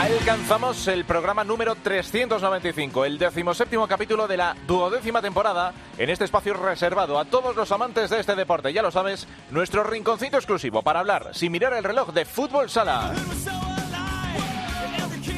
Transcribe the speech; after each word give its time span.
Alcanzamos 0.00 0.88
el 0.88 1.04
programa 1.04 1.44
número 1.44 1.74
395, 1.74 3.04
el 3.04 3.18
decimoséptimo 3.18 3.86
capítulo 3.86 4.26
de 4.26 4.38
la 4.38 4.56
duodécima 4.66 5.20
temporada, 5.20 5.74
en 5.98 6.08
este 6.08 6.24
espacio 6.24 6.54
reservado 6.54 7.18
a 7.18 7.26
todos 7.26 7.54
los 7.54 7.70
amantes 7.70 8.08
de 8.08 8.18
este 8.18 8.34
deporte. 8.34 8.72
Ya 8.72 8.80
lo 8.80 8.90
sabes, 8.90 9.28
nuestro 9.50 9.84
rinconcito 9.84 10.38
exclusivo 10.38 10.80
para 10.80 11.00
hablar, 11.00 11.28
sin 11.32 11.52
mirar 11.52 11.74
el 11.74 11.84
reloj, 11.84 12.14
de 12.14 12.24
fútbol 12.24 12.70
sala. 12.70 13.12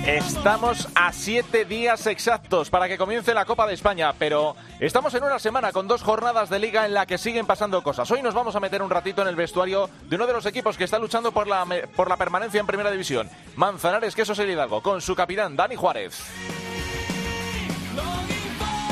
Estamos 0.07 0.89
a 0.97 1.13
siete 1.13 1.65
días 1.65 2.09
exactos 2.09 2.71
para 2.71 2.89
que 2.89 2.99
comience 2.99 3.33
la 3.35 3.45
Copa 3.45 3.69
de 3.69 3.75
España, 3.75 4.13
pero 4.19 4.57
estamos 4.81 5.15
en 5.15 5.23
una 5.23 5.39
semana 5.39 5.71
con 5.71 5.87
dos 5.87 6.03
jornadas 6.03 6.51
de 6.51 6.59
liga 6.59 6.85
en 6.85 6.93
la 6.93 7.07
que 7.07 7.19
siguen 7.19 7.47
pasando 7.47 7.85
cosas. 7.85 8.11
Hoy 8.11 8.21
nos 8.21 8.35
vamos 8.35 8.57
a 8.57 8.61
meter 8.61 8.83
un 8.83 8.91
ratito 8.91 9.23
en 9.23 9.29
el 9.29 9.37
vestuario 9.37 9.89
de 10.09 10.17
uno 10.17 10.27
de 10.27 10.33
los 10.33 10.45
equipos 10.45 10.77
que 10.77 10.83
está 10.83 10.99
luchando 10.99 11.31
por 11.31 11.47
la, 11.47 11.65
por 11.95 12.09
la 12.09 12.17
permanencia 12.17 12.59
en 12.59 12.67
Primera 12.67 12.91
División, 12.91 13.31
Manzanares 13.55 14.17
Quesos 14.17 14.41
el 14.41 14.51
Hidalgo, 14.51 14.83
con 14.83 15.01
su 15.01 15.15
capitán 15.15 15.55
Dani 15.55 15.77
Juárez. 15.77 16.21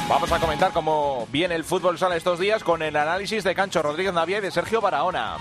Vamos 0.09 0.31
a 0.31 0.39
comentar 0.39 0.71
cómo 0.71 1.27
viene 1.33 1.57
el 1.57 1.65
fútbol 1.65 1.99
sala 1.99 2.15
estos 2.15 2.39
días 2.39 2.63
con 2.63 2.83
el 2.83 2.95
análisis 2.95 3.43
de 3.43 3.57
Cancho 3.57 3.83
Rodríguez 3.83 4.15
Navia 4.15 4.39
y 4.39 4.43
de 4.43 4.53
Sergio 4.53 4.81
Barahona. 4.81 5.39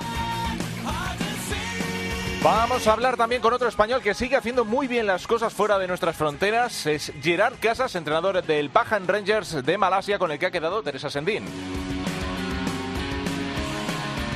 Vamos 2.42 2.88
a 2.88 2.94
hablar 2.94 3.18
también 3.18 3.42
con 3.42 3.52
otro 3.54 3.68
español 3.68 4.02
que 4.02 4.14
sigue 4.14 4.38
haciendo 4.38 4.64
muy 4.64 4.88
bien 4.88 5.06
las 5.06 5.28
cosas 5.28 5.54
fuera 5.54 5.78
de 5.78 5.88
nuestras 5.90 6.16
fronteras. 6.16 6.86
Es 6.86 7.12
Gerard 7.22 7.56
Casas, 7.60 7.96
entrenador 7.96 8.42
del 8.42 8.70
Pajan 8.70 9.10
Rangers 9.10 9.66
de 9.66 9.78
Malasia, 9.78 10.18
con 10.18 10.32
el 10.32 10.40
que 10.40 10.46
ha 10.46 10.52
quedado 10.52 10.82
Teresa 10.82 11.10
Sendín. 11.10 11.44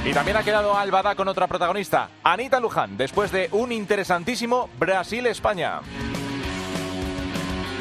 Y 0.05 0.11
también 0.11 0.35
ha 0.35 0.43
quedado 0.43 0.77
Albada 0.77 1.15
con 1.15 1.29
otra 1.29 1.47
protagonista, 1.47 2.09
Anita 2.23 2.59
Luján, 2.59 2.97
después 2.97 3.31
de 3.31 3.47
un 3.53 3.71
interesantísimo 3.71 4.69
Brasil-España. 4.77 5.79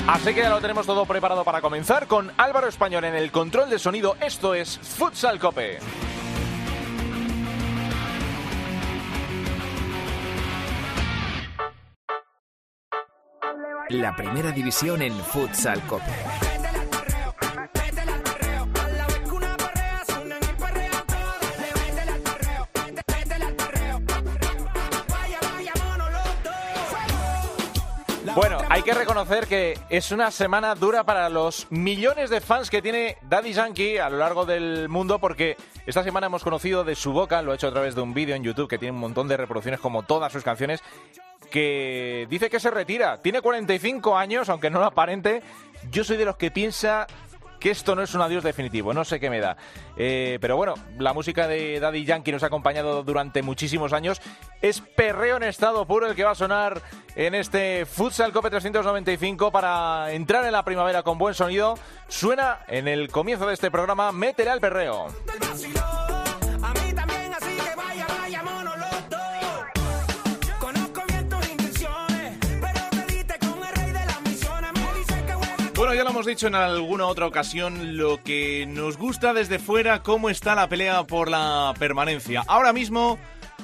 Así 0.07 0.35
que 0.35 0.43
ya 0.43 0.51
lo 0.51 0.61
tenemos 0.61 0.87
todo 0.87 1.05
preparado 1.05 1.43
para 1.43 1.61
comenzar 1.61 2.07
con 2.07 2.31
Álvaro 2.37 2.69
Español 2.69 3.05
en 3.05 3.17
el 3.17 3.33
control 3.33 3.69
de 3.71 3.81
sonido. 3.81 4.17
Esto 4.21 4.55
es 4.55 4.79
Futsal 4.79 5.41
Cope. 5.41 5.81
La 13.93 14.17
primera 14.17 14.53
división 14.53 15.03
en 15.03 15.13
Futsal 15.13 15.79
Cope. 15.87 16.05
Bueno, 28.35 28.61
hay 28.71 28.83
que 28.83 28.95
reconocer 28.95 29.47
que 29.47 29.79
es 29.91 30.11
una 30.11 30.31
semana 30.31 30.75
dura 30.75 31.05
para 31.05 31.29
los 31.29 31.67
millones 31.69 32.31
de 32.31 32.41
fans 32.41 32.71
que 32.71 32.81
tiene 32.81 33.19
Daddy 33.29 33.53
Yankee 33.53 33.99
a 33.99 34.09
lo 34.09 34.17
largo 34.17 34.47
del 34.47 34.89
mundo 34.89 35.19
porque 35.19 35.59
esta 35.85 36.03
semana 36.03 36.29
hemos 36.29 36.43
conocido 36.43 36.83
de 36.83 36.95
su 36.95 37.13
boca, 37.13 37.43
lo 37.43 37.53
ha 37.53 37.57
hecho 37.57 37.69
a 37.69 37.73
través 37.73 37.95
de 37.95 38.01
un 38.01 38.15
vídeo 38.15 38.35
en 38.35 38.43
YouTube 38.43 38.71
que 38.71 38.79
tiene 38.79 38.93
un 38.93 39.01
montón 39.01 39.29
de 39.29 39.37
reproducciones 39.37 39.81
como 39.81 40.03
todas 40.03 40.33
sus 40.33 40.43
canciones, 40.43 40.83
que 41.53 42.27
dice 42.29 42.51
que 42.51 42.59
se 42.59 42.71
retira. 42.71 43.21
Tiene 43.23 43.41
45 43.41 44.17
años, 44.17 44.49
aunque 44.49 44.71
no 44.71 44.81
lo 44.81 44.87
aparente. 44.87 45.43
Yo 45.91 46.03
soy 46.03 46.17
de 46.17 46.25
los 46.25 46.37
que 46.37 46.51
piensa 46.51 47.07
que 47.61 47.71
esto 47.71 47.95
no 47.95 48.03
es 48.03 48.13
un 48.13 48.21
adiós 48.23 48.43
definitivo, 48.43 48.93
no 48.93 49.05
sé 49.05 49.21
qué 49.21 49.31
me 49.31 49.39
da. 49.39 49.57
Eh, 49.97 50.39
pero 50.41 50.57
bueno, 50.57 50.75
la 50.99 51.13
música 51.13 51.47
de 51.47 51.79
Daddy 51.79 52.05
Yankee 52.05 52.33
nos 52.33 52.43
ha 52.43 52.47
acompañado 52.47 53.05
durante 53.05 53.41
muchísimos 53.43 53.93
años. 53.93 54.21
Es 54.61 54.81
perreo 54.81 55.37
en 55.37 55.45
estado 55.45 55.87
puro 55.87 56.09
el 56.09 56.17
que 56.17 56.25
va 56.25 56.33
a 56.33 56.35
sonar 56.35 56.83
en 57.15 57.37
este 57.37 57.87
Futsal 57.87 58.33
Cope 58.33 58.51
395 58.51 59.53
para 59.53 60.11
entrar 60.11 60.45
en 60.45 60.51
la 60.51 60.65
primavera 60.65 61.05
con 61.05 61.19
buen 61.19 61.35
sonido. 61.35 61.79
Suena 62.09 62.61
en 62.67 62.89
el 62.89 63.11
comienzo 63.11 63.47
de 63.47 63.55
este 63.55 63.71
programa, 63.71 64.11
métele 64.11 64.51
al 64.51 64.61
perreo. 64.61 65.07
Ya 75.95 76.05
lo 76.05 76.11
hemos 76.11 76.25
dicho 76.25 76.47
en 76.47 76.55
alguna 76.55 77.07
otra 77.07 77.27
ocasión, 77.27 77.99
lo 77.99 78.23
que 78.23 78.65
nos 78.67 78.97
gusta 78.97 79.35
desde 79.35 79.59
fuera, 79.59 80.03
cómo 80.03 80.31
está 80.31 80.55
la 80.55 80.67
pelea 80.67 81.05
por 81.05 81.29
la 81.29 81.75
permanencia. 81.79 82.43
Ahora 82.47 82.73
mismo, 82.73 83.19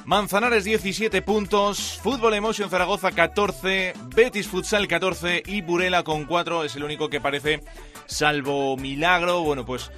Manzanares 0.05 0.65
17 0.65 1.22
puntos, 1.22 1.99
Fútbol 2.03 2.34
Emotion 2.34 2.69
Zaragoza 2.69 3.12
14, 3.12 3.94
Betis 4.15 4.47
Futsal 4.47 4.87
14 4.87 5.43
y 5.47 5.62
Burela 5.62 6.03
con 6.03 6.27
4 6.27 6.65
es 6.65 6.77
el 6.77 6.84
único 6.84 7.09
que 7.09 7.21
parece, 7.21 7.62
salvo 8.05 8.77
milagro, 8.77 9.41
bueno 9.41 9.65
pues 9.65 9.91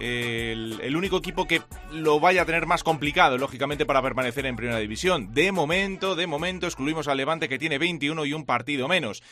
el, 0.00 0.96
único 0.96 1.18
equipo 1.18 1.46
que 1.46 1.62
lo 1.92 2.20
vaya 2.20 2.42
a 2.42 2.46
tener 2.46 2.66
más 2.66 2.82
complicado, 2.82 3.38
lógicamente, 3.38 3.86
para 3.86 4.02
permanecer 4.02 4.46
en 4.46 4.56
Primera 4.56 4.78
División. 4.78 5.32
De 5.34 5.52
momento, 5.52 6.14
de 6.14 6.26
momento, 6.26 6.66
excluimos 6.66 7.08
al 7.08 7.16
Levante 7.16 7.48
que 7.48 7.58
tiene 7.58 7.78
21 7.78 8.24
y 8.26 8.32
un 8.32 8.44
partido 8.44 8.88
menos. 8.88 9.22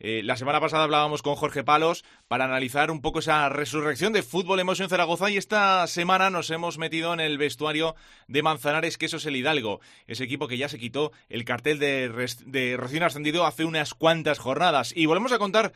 Eh, 0.00 0.22
la 0.24 0.36
semana 0.36 0.60
pasada 0.60 0.84
hablábamos 0.84 1.22
con 1.22 1.36
Jorge 1.36 1.62
Palos 1.62 2.04
para 2.26 2.44
analizar 2.44 2.90
un 2.90 3.00
poco 3.00 3.20
esa 3.20 3.48
resurrección 3.48 4.12
de 4.12 4.22
Fútbol 4.22 4.58
Emotion 4.58 4.88
Zaragoza 4.88 5.30
y 5.30 5.36
esta 5.36 5.86
semana 5.86 6.30
nos 6.30 6.50
hemos 6.50 6.78
metido 6.78 7.14
en 7.14 7.20
el 7.20 7.38
vestuario 7.38 7.94
de 8.26 8.42
Manzanares 8.42 8.98
Quesos 8.98 9.24
el 9.26 9.36
Hidalgo, 9.36 9.80
ese 10.06 10.24
equipo 10.24 10.48
que 10.48 10.58
ya 10.58 10.68
se 10.68 10.80
quitó 10.80 11.12
el 11.28 11.44
cartel 11.44 11.78
de, 11.78 12.08
de 12.46 12.76
recién 12.76 13.04
ascendido 13.04 13.46
hace 13.46 13.64
unas 13.64 13.94
cuantas 13.94 14.40
jornadas. 14.40 14.92
Y 14.96 15.06
volvemos 15.06 15.32
a 15.32 15.38
contar 15.38 15.72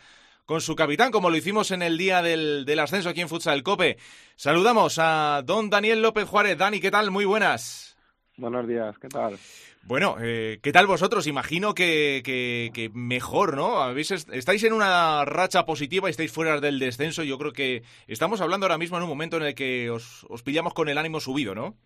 con 0.48 0.62
su 0.62 0.74
capitán, 0.74 1.12
como 1.12 1.28
lo 1.28 1.36
hicimos 1.36 1.72
en 1.72 1.82
el 1.82 1.98
día 1.98 2.22
del, 2.22 2.64
del 2.64 2.78
ascenso 2.78 3.10
aquí 3.10 3.20
en 3.20 3.28
Futsal 3.28 3.62
Cope. 3.62 3.98
Saludamos 4.34 4.98
a 4.98 5.42
don 5.44 5.68
Daniel 5.68 6.00
López 6.00 6.26
Juárez. 6.26 6.56
Dani, 6.56 6.80
¿qué 6.80 6.90
tal? 6.90 7.10
Muy 7.10 7.26
buenas. 7.26 7.98
Buenos 8.38 8.66
días, 8.66 8.98
¿qué 8.98 9.08
tal? 9.08 9.36
Bueno, 9.82 10.16
eh, 10.22 10.58
¿qué 10.62 10.72
tal 10.72 10.86
vosotros? 10.86 11.26
Imagino 11.26 11.74
que, 11.74 12.22
que, 12.24 12.70
que 12.72 12.88
mejor, 12.94 13.56
¿no? 13.56 13.82
¿Habéis, 13.82 14.10
estáis 14.10 14.64
en 14.64 14.72
una 14.72 15.22
racha 15.26 15.66
positiva 15.66 16.08
y 16.08 16.12
estáis 16.12 16.32
fuera 16.32 16.58
del 16.60 16.78
descenso. 16.78 17.22
Yo 17.24 17.36
creo 17.36 17.52
que 17.52 17.82
estamos 18.06 18.40
hablando 18.40 18.64
ahora 18.64 18.78
mismo 18.78 18.96
en 18.96 19.02
un 19.02 19.10
momento 19.10 19.36
en 19.36 19.42
el 19.42 19.54
que 19.54 19.90
os, 19.90 20.24
os 20.30 20.42
pillamos 20.42 20.72
con 20.72 20.88
el 20.88 20.96
ánimo 20.96 21.20
subido, 21.20 21.54
¿no? 21.54 21.76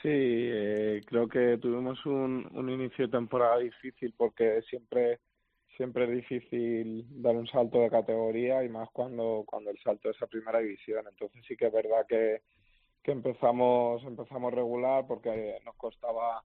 Sí, 0.00 0.08
eh, 0.10 1.02
creo 1.04 1.28
que 1.28 1.58
tuvimos 1.60 2.06
un, 2.06 2.48
un 2.52 2.70
inicio 2.70 3.04
de 3.04 3.12
temporada 3.12 3.58
difícil 3.58 4.14
porque 4.16 4.62
siempre 4.70 5.20
siempre 5.76 6.04
es 6.04 6.10
difícil 6.10 7.06
dar 7.22 7.36
un 7.36 7.46
salto 7.46 7.78
de 7.80 7.90
categoría 7.90 8.64
y 8.64 8.68
más 8.68 8.88
cuando 8.90 9.44
cuando 9.46 9.70
el 9.70 9.78
salto 9.78 10.10
es 10.10 10.22
a 10.22 10.26
primera 10.26 10.58
división. 10.60 11.04
Entonces 11.08 11.44
sí 11.46 11.56
que 11.56 11.66
es 11.66 11.72
verdad 11.72 12.06
que 12.08 12.42
que 13.02 13.12
empezamos 13.12 14.02
empezamos 14.04 14.52
regular 14.52 15.06
porque 15.06 15.58
nos 15.64 15.76
costaba 15.76 16.42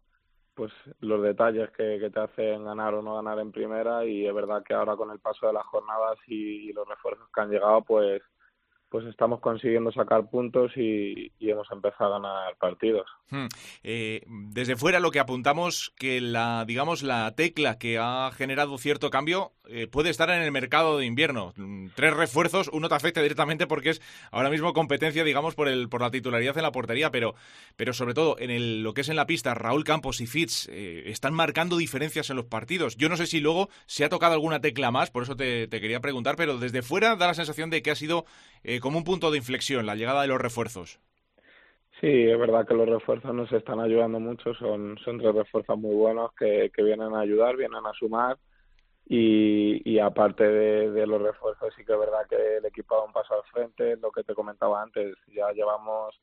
pues 0.54 0.74
los 1.00 1.24
detalles 1.24 1.70
que, 1.72 2.00
que, 2.00 2.10
te 2.10 2.20
hacen 2.20 2.66
ganar 2.66 2.94
o 2.94 3.02
no 3.02 3.16
ganar 3.16 3.40
en 3.40 3.52
primera 3.52 4.04
y 4.04 4.28
es 4.28 4.34
verdad 4.34 4.62
que 4.62 4.74
ahora 4.74 4.98
con 4.98 5.10
el 5.10 5.20
paso 5.20 5.48
de 5.48 5.54
las 5.54 5.66
jornadas 5.66 6.18
y, 6.28 6.70
y 6.70 6.74
los 6.74 6.86
refuerzos 6.86 7.30
que 7.34 7.42
han 7.42 7.50
llegado 7.50 7.82
pues 7.84 8.22
pues 8.90 9.06
estamos 9.06 9.40
consiguiendo 9.40 9.92
sacar 9.92 10.30
puntos 10.30 10.72
y, 10.76 11.32
hemos 11.40 11.68
empezado 11.72 12.16
a 12.16 12.20
ganar 12.20 12.56
partidos. 12.58 13.08
Hmm. 13.30 13.48
Eh, 13.84 14.22
desde 14.28 14.76
fuera 14.76 15.00
lo 15.00 15.12
que 15.12 15.20
apuntamos 15.20 15.94
que 15.98 16.22
la 16.22 16.64
digamos 16.66 17.04
la 17.04 17.34
tecla 17.36 17.78
que 17.78 17.98
ha 18.00 18.32
generado 18.32 18.78
cierto 18.78 19.10
cambio 19.10 19.52
eh, 19.68 19.88
puede 19.88 20.10
estar 20.10 20.30
en 20.30 20.42
el 20.42 20.52
mercado 20.52 20.98
de 20.98 21.06
invierno. 21.06 21.54
Tres 21.96 22.16
refuerzos, 22.16 22.70
uno 22.74 22.90
te 22.90 22.96
afecta 22.96 23.22
directamente 23.22 23.68
porque 23.68 23.92
es 23.92 24.02
ahora 24.32 24.50
mismo 24.50 24.74
competencia, 24.74 25.24
digamos, 25.24 25.54
por 25.56 25.68
el 25.68 25.90
por 25.90 26.02
la 26.02 26.12
titularidad 26.12 26.58
en 26.58 26.64
la 26.64 26.72
portería, 26.72 27.12
pero 27.12 27.36
pero 27.76 27.94
sobre 27.94 28.14
todo 28.14 28.38
en 28.40 28.50
el, 28.50 28.82
lo 28.84 28.94
que 28.94 29.02
es 29.02 29.10
en 29.10 29.16
la 29.16 29.28
pista, 29.28 29.54
Raúl 29.54 29.84
Campos 29.84 30.22
y 30.22 30.28
Fitz 30.28 30.68
eh, 30.70 31.04
están 31.08 31.34
marcando 31.34 31.78
diferencias 31.78 32.30
en 32.30 32.36
los 32.38 32.46
partidos. 32.46 32.96
Yo 32.98 33.10
no 33.10 33.18
sé 33.18 33.28
si 33.28 33.40
luego 33.40 33.70
se 33.86 34.04
ha 34.04 34.10
tocado 34.10 34.34
alguna 34.34 34.62
tecla 34.62 34.92
más, 34.92 35.12
por 35.12 35.24
eso 35.24 35.36
te 35.36 35.68
quería 35.70 36.00
preguntar, 36.00 36.36
pero 36.36 36.58
desde 36.58 36.82
fuera 36.82 37.16
da 37.16 37.28
la 37.28 37.34
sensación 37.34 37.70
de 37.70 37.82
que 37.82 37.92
ha 37.92 37.96
sido 37.96 38.26
eh, 38.64 38.80
como 38.80 38.98
un 38.98 39.04
punto 39.04 39.32
de 39.32 39.38
inflexión 39.38 39.86
la 39.86 39.96
llegada 39.96 40.22
de 40.22 40.28
los 40.28 40.42
refuerzos. 40.42 41.00
Sí, 42.00 42.08
es 42.08 42.40
verdad 42.40 42.66
que 42.66 42.74
los 42.74 42.88
refuerzos 42.88 43.34
nos 43.34 43.52
están 43.52 43.82
ayudando 43.82 44.20
mucho, 44.22 44.54
son, 44.54 44.98
son 45.04 45.18
tres 45.18 45.36
refuerzos 45.36 45.78
muy 45.78 45.94
buenos 45.94 46.32
que, 46.34 46.72
que 46.74 46.82
vienen 46.82 47.14
a 47.14 47.20
ayudar, 47.20 47.58
vienen 47.58 47.86
a 47.86 47.92
sumar 47.94 48.38
y, 49.06 49.82
y 49.90 50.00
aparte 50.00 50.46
de, 50.46 50.92
de, 50.92 51.08
los 51.08 51.22
refuerzos 51.22 51.74
sí 51.76 51.84
que 51.84 51.92
es 51.92 52.00
verdad 52.00 52.26
que 52.30 52.58
el 52.58 52.66
equipo 52.66 52.96
da 52.96 53.04
un 53.04 53.12
paso 53.12 53.34
al 53.34 53.44
frente, 53.52 53.98
lo 53.98 54.12
que 54.12 54.24
te 54.24 54.34
comentaba 54.34 54.82
antes, 54.82 55.14
ya 55.28 55.52
llevamos 55.52 56.16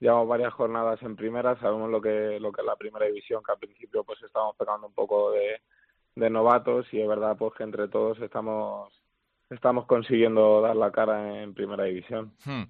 llevamos 0.00 0.26
varias 0.26 0.52
jornadas 0.54 1.00
en 1.02 1.14
primera, 1.14 1.60
sabemos 1.60 1.90
lo 1.90 2.00
que 2.00 2.40
lo 2.40 2.50
que 2.50 2.62
es 2.62 2.66
la 2.66 2.76
primera 2.76 3.06
división, 3.06 3.42
que 3.44 3.52
al 3.52 3.58
principio 3.58 4.02
pues 4.02 4.20
estamos 4.22 4.56
pegando 4.56 4.88
un 4.88 4.94
poco 4.94 5.30
de, 5.30 5.60
de 6.16 6.30
novatos 6.30 6.86
y 6.92 7.00
es 7.00 7.06
verdad 7.06 7.36
pues 7.38 7.54
que 7.54 7.62
entre 7.62 7.86
todos 7.86 8.18
estamos 8.20 8.92
estamos 9.50 9.86
consiguiendo 9.86 10.60
dar 10.60 10.76
la 10.76 10.90
cara 10.90 11.42
en 11.42 11.54
primera 11.54 11.84
división. 11.84 12.32
Hmm. 12.44 12.62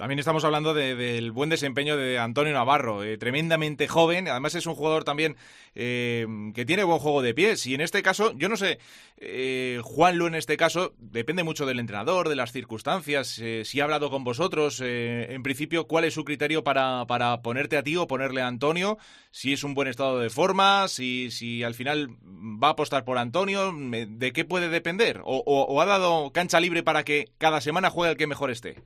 También 0.00 0.18
estamos 0.18 0.44
hablando 0.44 0.72
del 0.72 1.30
buen 1.30 1.50
desempeño 1.50 1.94
de 1.94 2.18
Antonio 2.18 2.54
Navarro, 2.54 3.04
eh, 3.04 3.18
tremendamente 3.18 3.86
joven, 3.86 4.28
además 4.28 4.54
es 4.54 4.64
un 4.64 4.74
jugador 4.74 5.04
también 5.04 5.36
eh, 5.74 6.26
que 6.54 6.64
tiene 6.64 6.84
buen 6.84 7.00
juego 7.00 7.20
de 7.20 7.34
pies 7.34 7.66
y 7.66 7.74
en 7.74 7.82
este 7.82 8.02
caso, 8.02 8.32
yo 8.34 8.48
no 8.48 8.56
sé, 8.56 8.78
eh, 9.18 9.78
Juanlu 9.84 10.26
en 10.26 10.36
este 10.36 10.56
caso, 10.56 10.94
depende 10.96 11.42
mucho 11.42 11.66
del 11.66 11.78
entrenador, 11.78 12.30
de 12.30 12.36
las 12.36 12.50
circunstancias, 12.50 13.42
si 13.64 13.80
ha 13.80 13.84
hablado 13.84 14.08
con 14.08 14.24
vosotros, 14.24 14.80
en 14.80 15.42
principio, 15.42 15.86
¿cuál 15.86 16.06
es 16.06 16.14
su 16.14 16.24
criterio 16.24 16.64
para, 16.64 17.04
para 17.06 17.42
ponerte 17.42 17.76
a 17.76 17.82
ti 17.82 17.96
o 17.96 18.06
ponerle 18.06 18.40
a 18.40 18.46
Antonio? 18.46 18.96
Si 19.32 19.52
es 19.52 19.64
un 19.64 19.74
buen 19.74 19.86
estado 19.86 20.18
de 20.18 20.30
forma, 20.30 20.88
si, 20.88 21.30
si 21.30 21.62
al 21.62 21.74
final 21.74 22.08
va 22.24 22.68
a 22.68 22.70
apostar 22.70 23.04
por 23.04 23.18
Antonio, 23.18 23.70
¿de 23.76 24.32
qué 24.32 24.46
puede 24.46 24.70
depender? 24.70 25.20
¿O, 25.24 25.44
o 25.44 25.80
ha 25.82 25.84
dado 25.84 26.32
cancha 26.32 26.58
libre 26.58 26.82
para 26.82 27.04
que 27.04 27.26
cada 27.36 27.60
semana 27.60 27.90
juegue 27.90 28.12
el 28.12 28.16
que 28.16 28.26
mejor 28.26 28.50
esté? 28.50 28.82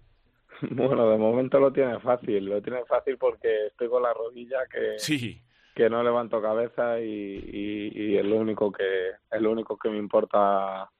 Bueno, 0.70 1.10
de 1.10 1.18
momento 1.18 1.58
lo 1.58 1.72
tiene 1.72 1.98
fácil, 2.00 2.46
lo 2.46 2.62
tiene 2.62 2.84
fácil 2.84 3.18
porque 3.18 3.66
estoy 3.66 3.88
con 3.88 4.02
la 4.02 4.12
rodilla 4.12 4.66
que 4.70 4.98
sí. 4.98 5.42
que 5.74 5.90
no 5.90 6.02
levanto 6.02 6.40
cabeza 6.40 7.00
y, 7.00 7.04
y, 7.04 7.92
y 7.94 8.16
es 8.16 8.24
lo 8.24 8.36
único 8.36 8.70
que 8.72 9.10
es 9.30 9.40
lo 9.40 9.50
único 9.50 9.76
que 9.76 9.90
me 9.90 9.98
importa 9.98 10.90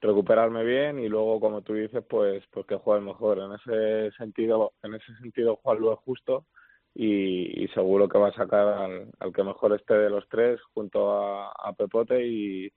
recuperarme 0.00 0.64
bien 0.64 0.98
y 0.98 1.08
luego 1.08 1.38
como 1.38 1.62
tú 1.62 1.74
dices 1.74 2.02
pues 2.08 2.42
pues 2.50 2.66
que 2.66 2.76
juegue 2.76 3.04
mejor 3.04 3.38
en 3.38 3.52
ese 3.52 4.10
sentido 4.16 4.72
en 4.82 4.94
ese 4.94 5.14
sentido 5.20 5.60
lo 5.78 5.92
es 5.92 5.98
justo 6.00 6.46
y, 6.94 7.64
y, 7.64 7.68
seguro 7.68 8.06
que 8.06 8.18
va 8.18 8.28
a 8.28 8.34
sacar 8.34 8.68
al, 8.68 9.10
al, 9.18 9.32
que 9.32 9.42
mejor 9.42 9.72
esté 9.74 9.94
de 9.94 10.10
los 10.10 10.28
tres 10.28 10.60
junto 10.74 11.10
a, 11.10 11.50
a 11.50 11.72
Pepote 11.72 12.26
y, 12.26 12.70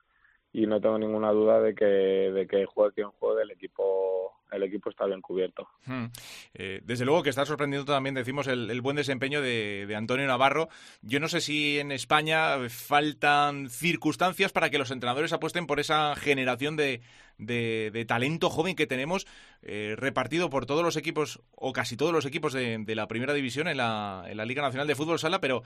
y 0.54 0.68
no 0.68 0.80
tengo 0.80 0.98
ninguna 0.98 1.32
duda 1.32 1.60
de 1.60 1.76
que 1.76 1.86
de 1.86 2.48
que 2.48 2.66
juegue 2.66 2.94
quien 2.94 3.10
juegue 3.10 3.42
el 3.42 3.52
equipo 3.52 4.35
el 4.52 4.64
equipo 4.64 4.90
está 4.90 5.06
bien 5.06 5.22
cubierto. 5.22 5.68
Hmm. 5.86 6.06
Eh, 6.54 6.82
desde 6.84 7.06
luego 7.06 7.24
que 7.24 7.30
está 7.30 7.46
sorprendiendo 7.46 7.92
también, 7.92 8.16
decimos, 8.16 8.48
el, 8.48 8.82
buen 8.82 8.96
desempeño 8.96 9.42
de, 9.42 9.94
Antonio 9.96 10.28
Navarro. 10.28 10.70
Yo 11.02 11.20
no 11.20 11.28
sé 11.28 11.42
si 11.42 11.80
en 11.80 11.92
España 11.92 12.58
faltan 12.70 13.70
circunstancias 13.70 14.52
para 14.52 14.70
que 14.70 14.78
los 14.78 14.92
entrenadores 14.92 15.34
apuesten 15.34 15.68
por 15.68 15.80
esa 15.80 16.16
generación 16.16 16.76
de, 16.76 17.02
de, 17.38 18.06
talento 18.08 18.50
joven 18.50 18.76
que 18.76 18.88
tenemos 18.88 19.26
eh, 19.62 19.96
repartido 19.98 20.50
por 20.50 20.66
todos 20.66 20.84
los 20.84 20.98
equipos 20.98 21.42
o 21.56 21.74
casi 21.74 21.98
todos 21.98 22.14
los 22.14 22.26
equipos 22.26 22.54
de, 22.54 22.78
de 22.80 22.96
la 22.96 23.08
primera 23.08 23.34
división 23.34 23.68
en 23.68 23.78
la, 23.78 24.26
en 24.28 24.38
la 24.38 24.46
Liga 24.46 24.62
Nacional 24.62 24.88
de 24.88 24.96
Fútbol 24.96 25.20
Sala, 25.20 25.42
pero 25.42 25.64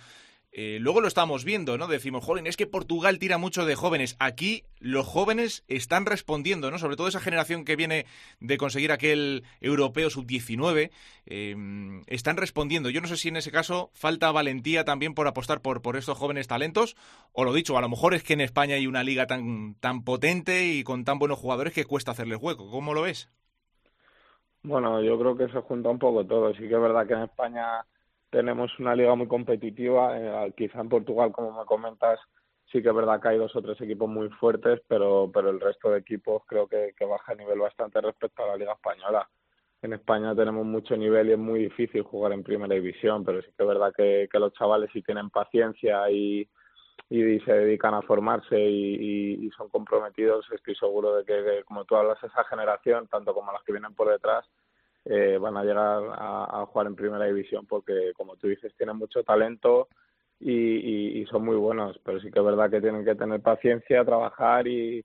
eh, 0.52 0.80
luego 0.82 1.00
lo 1.00 1.08
estamos 1.08 1.46
viendo, 1.46 1.78
¿no? 1.78 1.88
Decimos, 1.88 2.26
joven, 2.26 2.48
es 2.48 2.58
que 2.58 2.66
Portugal 2.66 3.20
tira 3.20 3.38
mucho 3.38 3.66
de 3.66 3.76
jóvenes. 3.76 4.16
Aquí 4.20 4.64
los 4.80 5.06
jóvenes 5.06 5.64
están 5.68 6.08
respondiendo, 6.08 6.72
¿no? 6.72 6.80
Sobre 6.80 6.96
todo 6.96 7.08
esa 7.08 7.20
generación 7.20 7.66
que 7.66 7.76
viene 7.76 8.06
de 8.40 8.58
conseguir 8.58 8.92
aquel 8.92 9.44
europeo 9.62 10.10
sub-19, 10.10 10.90
eh, 11.28 12.02
están 12.08 12.38
respondiendo. 12.38 12.90
Yo 12.90 13.00
no 13.00 13.08
sé 13.08 13.18
si 13.18 13.30
en 13.30 13.38
ese 13.38 13.52
caso 13.52 13.92
falta 13.94 14.32
valentía 14.32 14.86
también 14.86 15.14
por 15.14 15.28
apostar 15.28 15.62
por, 15.62 15.84
por 15.84 15.98
estos 15.98 16.18
jóvenes 16.18 16.48
talentos, 16.48 16.96
o 17.32 17.44
lo 17.44 17.54
dicho, 17.54 17.78
a 17.78 17.82
lo 17.82 17.90
mejor 17.90 18.16
es 18.16 18.24
que 18.24 18.34
en 18.34 18.42
España 18.42 18.76
hay 18.76 18.88
una 18.88 19.04
liga 19.04 19.28
tan, 19.28 19.76
tan 19.76 20.04
potente 20.04 20.66
y 20.66 20.84
con 20.84 21.06
tan 21.06 21.20
buenos 21.20 21.38
jugadores 21.38 21.74
que 21.74 21.86
cuesta 21.86 22.12
hacerle 22.12 22.36
hueco. 22.36 22.72
¿Cómo 22.72 22.96
lo 22.96 23.04
ves? 23.04 23.30
Bueno, 24.64 25.02
yo 25.04 25.18
creo 25.20 25.38
que 25.38 25.48
se 25.48 25.62
junta 25.62 25.90
un 25.90 26.00
poco 26.00 26.26
todo. 26.26 26.52
Sí 26.54 26.62
que 26.62 26.74
es 26.74 26.82
verdad 26.82 27.08
que 27.08 27.14
en 27.14 27.24
España 27.24 27.86
tenemos 28.30 28.78
una 28.80 28.96
liga 28.96 29.16
muy 29.16 29.28
competitiva, 29.28 30.18
eh, 30.18 30.54
quizá 30.56 30.82
en 30.82 30.90
Portugal, 30.90 31.32
como 31.32 31.58
me 31.58 31.66
comentas, 31.66 32.20
sí 32.72 32.82
que 32.82 32.90
es 32.90 32.96
verdad 32.96 33.22
que 33.22 33.30
hay 33.30 33.38
dos 33.38 33.56
o 33.56 33.62
tres 33.62 33.80
equipos 33.82 34.10
muy 34.10 34.30
fuertes, 34.30 34.82
pero, 34.88 35.30
pero 35.34 35.50
el 35.50 35.60
resto 35.60 35.90
de 35.90 36.00
equipos 36.00 36.44
creo 36.46 36.68
que, 36.68 36.94
baja 37.06 37.32
a 37.32 37.36
nivel 37.36 37.60
bastante 37.60 38.00
respecto 38.02 38.44
a 38.44 38.48
la 38.48 38.58
liga 38.58 38.74
española. 38.74 39.28
En 39.82 39.94
España 39.94 40.36
tenemos 40.36 40.66
mucho 40.66 40.96
nivel 40.98 41.30
y 41.30 41.32
es 41.34 41.38
muy 41.38 41.60
difícil 41.62 42.04
jugar 42.04 42.34
en 42.34 42.44
primera 42.44 42.76
división, 42.76 43.24
pero 43.24 43.42
sí 43.42 43.48
que 43.56 43.64
es 43.64 43.68
verdad 43.68 43.94
que, 43.96 44.28
los 44.34 44.54
chavales 44.54 44.92
si 44.92 45.02
tienen 45.02 45.30
paciencia 45.30 46.10
y, 46.12 46.48
y 47.10 47.40
se 47.40 47.54
dedican 47.54 47.94
a 47.94 48.02
formarse 48.02 48.60
y 48.60 49.50
son 49.58 49.70
comprometidos, 49.70 50.46
estoy 50.52 50.76
seguro 50.76 51.16
de 51.16 51.26
que, 51.26 51.34
que, 51.34 51.64
como 51.64 51.86
tú 51.86 51.96
hablas, 51.96 52.22
esa 52.24 52.44
generación, 52.44 53.08
tanto 53.08 53.34
como 53.34 53.52
las 53.52 53.64
que 53.64 53.72
vienen 53.72 53.96
por 53.96 54.10
detrás, 54.10 54.46
eh, 55.10 55.40
van 55.40 55.58
a 55.58 55.64
llegar 55.64 55.80
a, 55.80 56.62
a, 56.62 56.66
jugar 56.68 56.86
en 56.86 56.96
primera 56.96 57.26
división 57.26 57.66
porque, 57.66 58.14
como 58.16 58.36
tú 58.38 58.48
dices, 58.48 58.72
tienen 58.78 58.96
mucho 58.96 59.24
talento 59.24 59.88
y, 60.40 61.20
y, 61.20 61.26
son 61.26 61.44
muy 61.44 61.56
buenos, 61.56 62.00
pero 62.04 62.22
sí 62.22 62.30
que 62.32 62.40
es 62.40 62.46
verdad 62.46 62.70
que 62.70 62.80
tienen 62.80 63.04
que 63.04 63.16
tener 63.16 63.42
paciencia, 63.42 64.06
trabajar 64.06 64.68
y, 64.68 65.04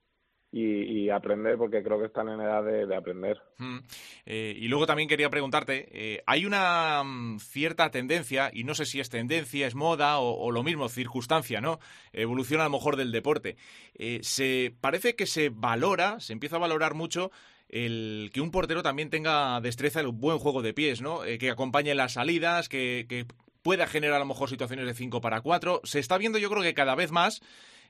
y, 0.53 1.09
aprender 1.09 1.57
porque 1.57 1.83
creo 1.83 1.99
que 1.99 2.07
están 2.07 2.29
en 2.29 2.41
edad 2.41 2.63
de, 2.63 2.87
de 2.87 2.95
aprender. 2.95 3.41
Mm. 3.57 3.79
Eh, 4.27 4.55
y 4.57 4.69
luego 4.69 4.87
también 4.87 5.09
quería 5.09 5.31
preguntarte, 5.31 5.89
eh, 5.91 6.23
hay 6.27 6.45
una 6.45 7.01
um, 7.01 7.39
cierta 7.39 7.91
tendencia, 7.91 8.51
y 8.53 8.65
no 8.65 8.75
sé 8.75 8.85
si 8.85 9.01
es 9.01 9.09
tendencia, 9.09 9.67
es 9.67 9.75
moda 9.75 10.19
o, 10.19 10.35
o, 10.39 10.53
lo 10.53 10.63
mismo, 10.63 10.89
circunstancia, 10.89 11.63
¿no? 11.63 11.81
Evolución 12.13 12.61
a 12.61 12.65
lo 12.65 12.71
mejor 12.71 12.97
del 12.97 13.11
deporte. 13.11 13.57
Eh, 13.95 14.21
se 14.23 14.75
parece 14.81 15.17
que 15.17 15.27
se 15.27 15.49
valora, 15.49 16.21
se 16.21 16.35
empieza 16.35 16.57
a 16.57 16.61
valorar 16.61 16.95
mucho 16.95 17.33
el 17.69 18.31
que 18.33 18.41
un 18.41 18.51
portero 18.51 18.83
también 18.83 19.11
tenga 19.11 19.61
destreza, 19.61 20.01
el 20.01 20.09
buen 20.09 20.39
juego 20.39 20.63
de 20.63 20.75
pies, 20.75 21.01
¿no? 21.01 21.25
Eh, 21.25 21.39
que 21.39 21.51
acompañe 21.51 21.95
las 21.95 22.13
salidas, 22.13 22.69
que, 22.69 23.27
pueda 23.63 23.87
generar 23.87 24.17
a 24.17 24.19
lo 24.19 24.27
mejor 24.27 24.51
situaciones 24.51 24.85
de 24.85 24.93
5 24.93 25.23
para 25.23 25.41
4. 25.41 25.81
Se 25.85 25.99
está 25.99 26.19
viendo 26.19 26.37
yo 26.37 26.51
creo 26.51 26.63
que 26.63 26.75
cada 26.75 26.95
vez 26.95 27.11
más. 27.11 27.41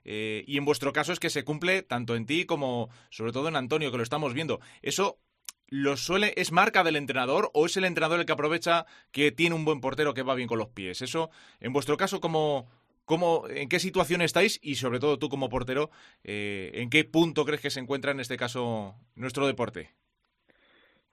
Eh, 0.05 0.45
y 0.47 0.57
en 0.57 0.65
vuestro 0.65 0.93
caso 0.93 1.13
es 1.13 1.19
que 1.19 1.31
se 1.31 1.43
cumple 1.43 1.83
tanto 1.83 2.15
en 2.15 2.27
ti 2.27 2.45
como 2.45 2.91
sobre 3.11 3.33
todo 3.33 3.49
en 3.49 3.57
Antonio, 3.57 3.91
que 3.91 3.97
lo 3.97 4.05
estamos 4.05 4.35
viendo. 4.35 4.61
Eso 4.83 5.19
lo 5.67 5.97
suele, 5.97 6.33
¿es 6.37 6.53
marca 6.53 6.85
del 6.85 6.95
entrenador 6.95 7.51
o 7.55 7.67
es 7.67 7.77
el 7.77 7.85
entrenador 7.85 8.21
el 8.21 8.27
que 8.27 8.33
aprovecha 8.33 8.87
que 9.11 9.33
tiene 9.33 9.57
un 9.57 9.65
buen 9.65 9.81
portero 9.81 10.15
que 10.15 10.23
va 10.23 10.37
bien 10.37 10.47
con 10.47 10.59
los 10.59 10.69
pies? 10.69 11.03
Eso, 11.03 11.31
en 11.59 11.73
vuestro 11.73 11.97
caso, 11.97 12.21
¿cómo, 12.21 12.69
¿Cómo, 13.05 13.45
¿En 13.49 13.69
qué 13.69 13.79
situación 13.79 14.23
estáis? 14.23 14.59
Y 14.63 14.77
sobre 14.77 14.99
todo 14.99 15.19
tú 15.19 15.29
como 15.29 15.51
portero, 15.51 15.91
eh, 16.23 16.71
¿en 16.75 16.89
qué 16.89 17.05
punto 17.05 17.45
crees 17.45 17.61
que 17.61 17.71
se 17.71 17.81
encuentra 17.81 18.13
en 18.13 18.21
este 18.21 18.37
caso 18.37 18.95
nuestro 19.15 19.47
deporte? 19.47 19.91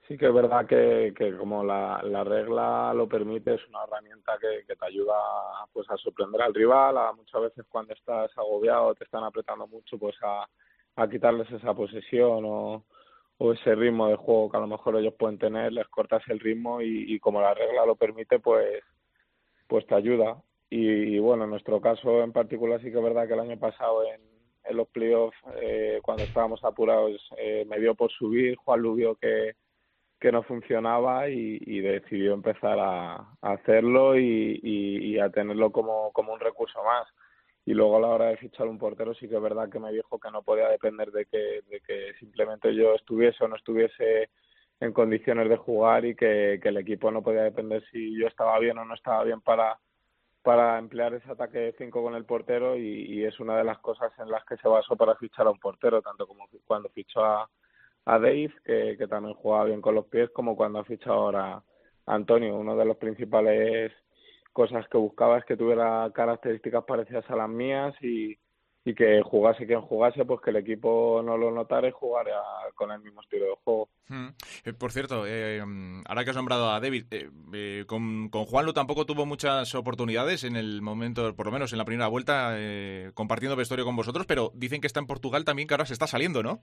Sí 0.08 0.18
que 0.18 0.27
es 0.27 0.34
verdad 0.34 0.65
que, 0.65 1.13
como 1.38 1.63
la, 1.63 2.01
la, 2.04 2.24
regla 2.24 2.94
lo 2.94 3.08
permite, 3.08 3.56
es 3.56 3.68
una 3.68 3.84
herramienta 3.84 4.34
que, 4.39 4.75
te 4.75 4.86
ayuda 4.86 5.15
pues 5.72 5.89
a 5.89 5.98
sorprender 5.98 6.42
al 6.42 6.54
rival, 6.54 6.98
a 6.98 7.13
muchas 7.13 7.42
veces 7.42 7.65
cuando 7.70 7.94
estás 7.94 8.30
agobiado, 8.38 8.96
te 8.96 9.04
están 9.04 9.24
apretando 9.24 9.68
mucho, 9.68 9.98
pues 9.98 10.15
a, 10.22 10.48
a 10.96 11.10
quitarles 11.10 11.50
esa 11.51 11.74
posesión 11.74 12.44
o, 12.46 12.86
o 13.38 13.54
ese 13.54 13.75
ritmo 13.75 14.08
de 14.08 14.15
juego 14.15 14.50
que 14.50 14.58
a 14.58 14.62
lo 14.62 14.68
mejor 14.68 14.98
ellos 14.98 15.13
pueden 15.18 15.38
tener, 15.38 15.72
les 15.72 15.88
cortas 15.88 16.24
el 16.27 16.39
ritmo 16.39 16.82
y, 16.82 17.13
y 17.13 17.20
como 17.20 17.42
la 17.42 17.54
regla 17.54 17.86
lo 17.86 17.96
permite, 17.96 18.39
pues 18.39 18.84
pues 19.68 19.88
te 19.88 19.96
ayuda 19.96 20.42
y, 20.74 21.20
bueno, 21.20 21.44
en 21.44 21.50
nuestro 21.50 21.82
caso 21.82 22.24
en 22.24 22.32
particular 22.32 22.80
sí 22.80 22.92
que 22.92 22.98
es 22.98 23.04
verdad 23.04 23.28
que 23.28 23.34
el 23.34 23.42
año 23.42 23.60
pasado 23.60 24.04
en, 24.06 24.22
los 24.74 24.88
playoffs, 24.88 25.38
eh, 25.62 26.00
cuando 26.01 26.24
estábamos 26.24 26.63
apurados, 26.63 27.20
eh, 27.38 27.66
me 27.68 27.78
dio 27.78 27.94
por 27.94 28.10
subir, 28.10 28.56
Juan 28.56 28.80
Lubio 28.80 29.16
que, 29.16 29.56
que 30.18 30.32
no 30.32 30.44
funcionaba 30.44 31.28
y, 31.28 31.82
decidió 31.82 32.34
empezar 32.34 32.78
a, 32.80 33.36
hacerlo 33.42 34.18
y, 34.18 35.20
a 35.20 35.30
tenerlo 35.30 35.74
como, 35.74 36.13
como 36.13 36.32
un 36.32 36.40
recurso 36.40 36.82
más. 36.86 37.06
Y 37.66 37.74
luego 37.74 37.98
a 37.98 38.01
la 38.01 38.08
hora 38.08 38.25
de 38.28 38.38
fichar 38.38 38.68
un 38.68 38.78
portero 38.78 39.13
sí 39.13 39.28
que 39.28 39.36
es 39.36 39.42
verdad 39.42 39.70
que 39.70 39.80
me 39.80 39.92
dijo 39.92 40.20
que 40.20 40.32
no 40.32 40.42
podía 40.42 40.70
depender 40.70 41.12
de 41.12 41.25
que, 41.25 41.63
de 41.70 41.82
que 41.86 42.13
simplemente 42.18 42.74
yo 42.74 42.96
estuviese 42.96 43.44
o 43.44 43.50
no 43.50 43.58
estuviese 43.58 44.30
en 44.80 44.94
condiciones 44.94 45.50
de 45.50 45.58
jugar 45.58 46.06
y 46.06 46.16
que 46.16 46.62
el 46.63 46.78
equipo 46.78 47.12
no 47.12 47.22
podía 47.22 47.44
depender 47.44 47.84
si 47.92 48.18
yo 48.18 48.28
estaba 48.28 48.58
bien 48.60 48.78
o 48.78 48.86
no 48.86 48.94
estaba 48.94 49.25
bien 49.25 49.42
para 49.42 49.78
para 50.43 50.79
emplear 50.79 51.13
ese 51.13 51.31
ataque 51.31 51.60
de 51.60 51.75
cinco 51.77 52.01
con 52.01 52.15
el 52.15 52.25
portero 52.25 52.75
y, 52.75 53.24
es 53.24 53.39
una 53.39 53.57
de 53.57 53.63
las 53.63 53.79
cosas 53.79 54.12
en 54.19 54.29
las 54.29 54.43
que 54.45 54.57
se 54.57 54.67
basó 54.67 54.95
para 54.95 55.15
fichar 55.15 55.48
a 55.48 55.51
un 55.51 55.60
portero, 55.60 56.01
tanto 56.01 56.27
como 56.27 56.48
cuando 56.65 56.89
fichó 56.89 57.24
a, 57.24 57.50
Dave, 58.05 58.51
que, 58.65 59.07
también 59.07 59.36
jugaba 59.36 59.65
bien 59.65 59.81
con 59.81 59.95
los 59.95 60.05
pies, 60.07 60.29
como 60.31 60.55
cuando 60.55 60.79
ha 60.79 60.83
fichado 60.83 61.13
ahora 61.13 61.63
Antonio. 62.07 62.55
Una 62.55 62.75
de 62.75 62.86
las 62.86 62.98
principales 62.98 63.91
cosas 64.51 64.88
que 64.89 64.98
buscaba 64.98 65.38
es 65.38 65.45
que 65.45 65.55
tuviera 65.55 66.10
características 66.13 66.83
parecidas 66.86 67.29
a 67.29 67.36
las 67.36 67.50
mías 67.50 67.93
y, 68.01 68.38
y 68.84 68.96
que 68.96 69.22
jugase 69.22 69.68
quien 69.68 69.82
jugase, 69.82 70.26
pues 70.26 70.42
que 70.42 70.50
el 70.50 70.56
equipo 70.56 71.22
no 71.24 71.38
lo 71.38 71.52
notara 71.52 71.88
y 71.88 71.92
jugara 71.92 72.42
con 72.74 72.92
el 72.92 73.00
mismo 73.00 73.22
estilo 73.22 73.46
de 73.46 73.56
juego. 73.64 73.90
Hmm. 74.08 74.30
Eh, 74.66 74.74
por 74.74 74.92
cierto, 74.92 75.26
eh, 75.28 75.62
ahora 76.08 76.24
que 76.24 76.30
has 76.32 76.36
nombrado 76.36 76.72
a 76.72 76.80
David, 76.80 77.06
eh, 77.12 77.30
eh, 77.54 77.84
con, 77.86 78.30
con 78.30 78.46
Juanlo 78.46 78.74
tampoco 78.74 79.06
tuvo 79.06 79.26
muchas 79.26 79.76
oportunidades 79.76 80.44
en 80.44 80.56
el 80.56 80.82
momento, 80.82 81.36
por 81.36 81.46
lo 81.46 81.52
menos 81.52 81.72
en 81.72 81.78
la 81.78 81.86
primera 81.86 82.08
vuelta, 82.08 82.58
compartiendo 83.14 83.56
vestuario 83.56 83.86
con 83.86 83.96
vosotros, 83.96 84.26
pero 84.26 84.52
dicen 84.56 84.82
que 84.82 84.88
está 84.88 85.00
en 85.00 85.08
Portugal 85.08 85.46
también, 85.46 85.68
que 85.68 85.76
ahora 85.76 85.86
se 85.86 85.94
está 85.94 86.08
saliendo, 86.08 86.42
¿no? 86.42 86.62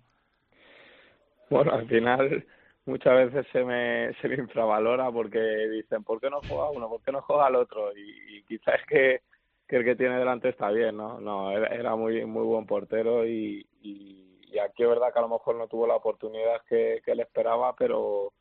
Bueno, 1.51 1.73
al 1.73 1.87
final 1.89 2.45
muchas 2.85 3.33
veces 3.33 3.47
se 3.53 3.65
me, 3.65 4.13
se 4.21 4.29
me 4.29 4.35
infravalora 4.35 5.11
porque 5.13 5.39
dicen, 5.39 6.03
¿por 6.03 6.21
qué 6.21 6.31
no 6.31 6.41
juega 6.41 6.71
uno? 6.71 6.89
¿Por 6.89 7.03
qué 7.03 7.13
no 7.13 7.23
juega 7.23 7.49
el 7.49 7.55
otro? 7.55 7.97
Y, 7.97 8.39
y 8.39 8.43
quizás 8.43 8.75
es 8.81 8.87
que 8.87 9.21
que 9.69 9.77
el 9.77 9.85
que 9.85 9.97
tiene 9.97 10.19
delante 10.19 10.49
está 10.49 10.71
bien, 10.71 10.97
¿no? 10.97 11.21
No, 11.21 11.53
era, 11.53 11.95
muy 11.95 12.25
muy 12.25 12.45
buen 12.45 12.67
portero 12.67 13.27
y, 13.27 13.67
y, 13.83 14.59
aquí 14.59 14.83
es 14.83 14.89
verdad 14.89 15.13
que 15.13 15.19
a 15.19 15.23
lo 15.23 15.29
mejor 15.29 15.57
no 15.57 15.69
tuvo 15.69 15.87
la 15.87 15.95
oportunidad 15.95 16.63
que, 16.69 17.01
que 17.05 17.13
él 17.13 17.21
esperaba, 17.21 17.77
pero 17.77 18.33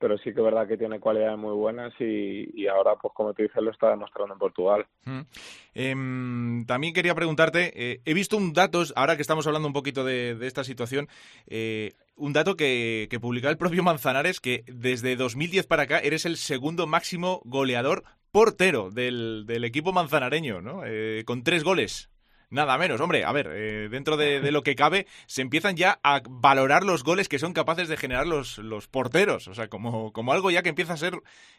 pero 0.00 0.16
sí 0.18 0.32
que 0.32 0.40
es 0.40 0.44
verdad 0.44 0.66
que 0.66 0.78
tiene 0.78 0.98
cualidades 0.98 1.38
muy 1.38 1.52
buenas 1.52 1.92
y, 2.00 2.50
y 2.54 2.66
ahora, 2.66 2.96
pues 3.00 3.12
como 3.14 3.34
te 3.34 3.42
dices, 3.44 3.62
lo 3.62 3.70
está 3.70 3.90
demostrando 3.90 4.32
en 4.32 4.38
Portugal. 4.38 4.86
Mm. 5.04 5.20
Eh, 5.74 6.64
también 6.66 6.94
quería 6.94 7.14
preguntarte, 7.14 7.70
eh, 7.74 8.00
he 8.06 8.14
visto 8.14 8.38
un 8.38 8.54
dato, 8.54 8.82
ahora 8.96 9.16
que 9.16 9.22
estamos 9.22 9.46
hablando 9.46 9.68
un 9.68 9.74
poquito 9.74 10.02
de, 10.02 10.34
de 10.34 10.46
esta 10.46 10.64
situación, 10.64 11.06
eh, 11.46 11.92
un 12.16 12.32
dato 12.32 12.56
que, 12.56 13.08
que 13.10 13.20
publicaba 13.20 13.52
el 13.52 13.58
propio 13.58 13.82
Manzanares, 13.82 14.40
que 14.40 14.64
desde 14.66 15.16
2010 15.16 15.66
para 15.66 15.82
acá 15.82 15.98
eres 15.98 16.24
el 16.24 16.38
segundo 16.38 16.86
máximo 16.86 17.42
goleador 17.44 18.02
portero 18.32 18.90
del, 18.90 19.44
del 19.46 19.64
equipo 19.64 19.92
manzanareño, 19.92 20.60
¿no? 20.60 20.82
Eh, 20.86 21.24
con 21.26 21.42
tres 21.42 21.64
goles. 21.64 22.09
Nada 22.50 22.76
menos, 22.78 23.00
hombre, 23.00 23.24
a 23.24 23.32
ver, 23.32 23.48
eh, 23.52 23.88
dentro 23.88 24.16
de, 24.16 24.50
lo 24.50 24.62
que 24.62 24.74
cabe, 24.74 25.06
se 25.26 25.40
empiezan 25.40 25.76
ya 25.76 26.00
a 26.02 26.20
valorar 26.28 26.82
los 26.82 27.04
goles 27.04 27.28
que 27.28 27.38
son 27.38 27.52
capaces 27.52 27.88
de 27.88 27.96
generar 27.96 28.26
los, 28.26 28.58
los 28.58 28.88
porteros, 28.88 29.46
o 29.46 29.54
sea, 29.54 29.68
como, 29.68 30.12
como 30.12 30.32
algo 30.32 30.50
ya 30.50 30.62
que 30.62 30.68
empieza 30.68 30.94
a 30.94 30.96
ser 30.96 31.14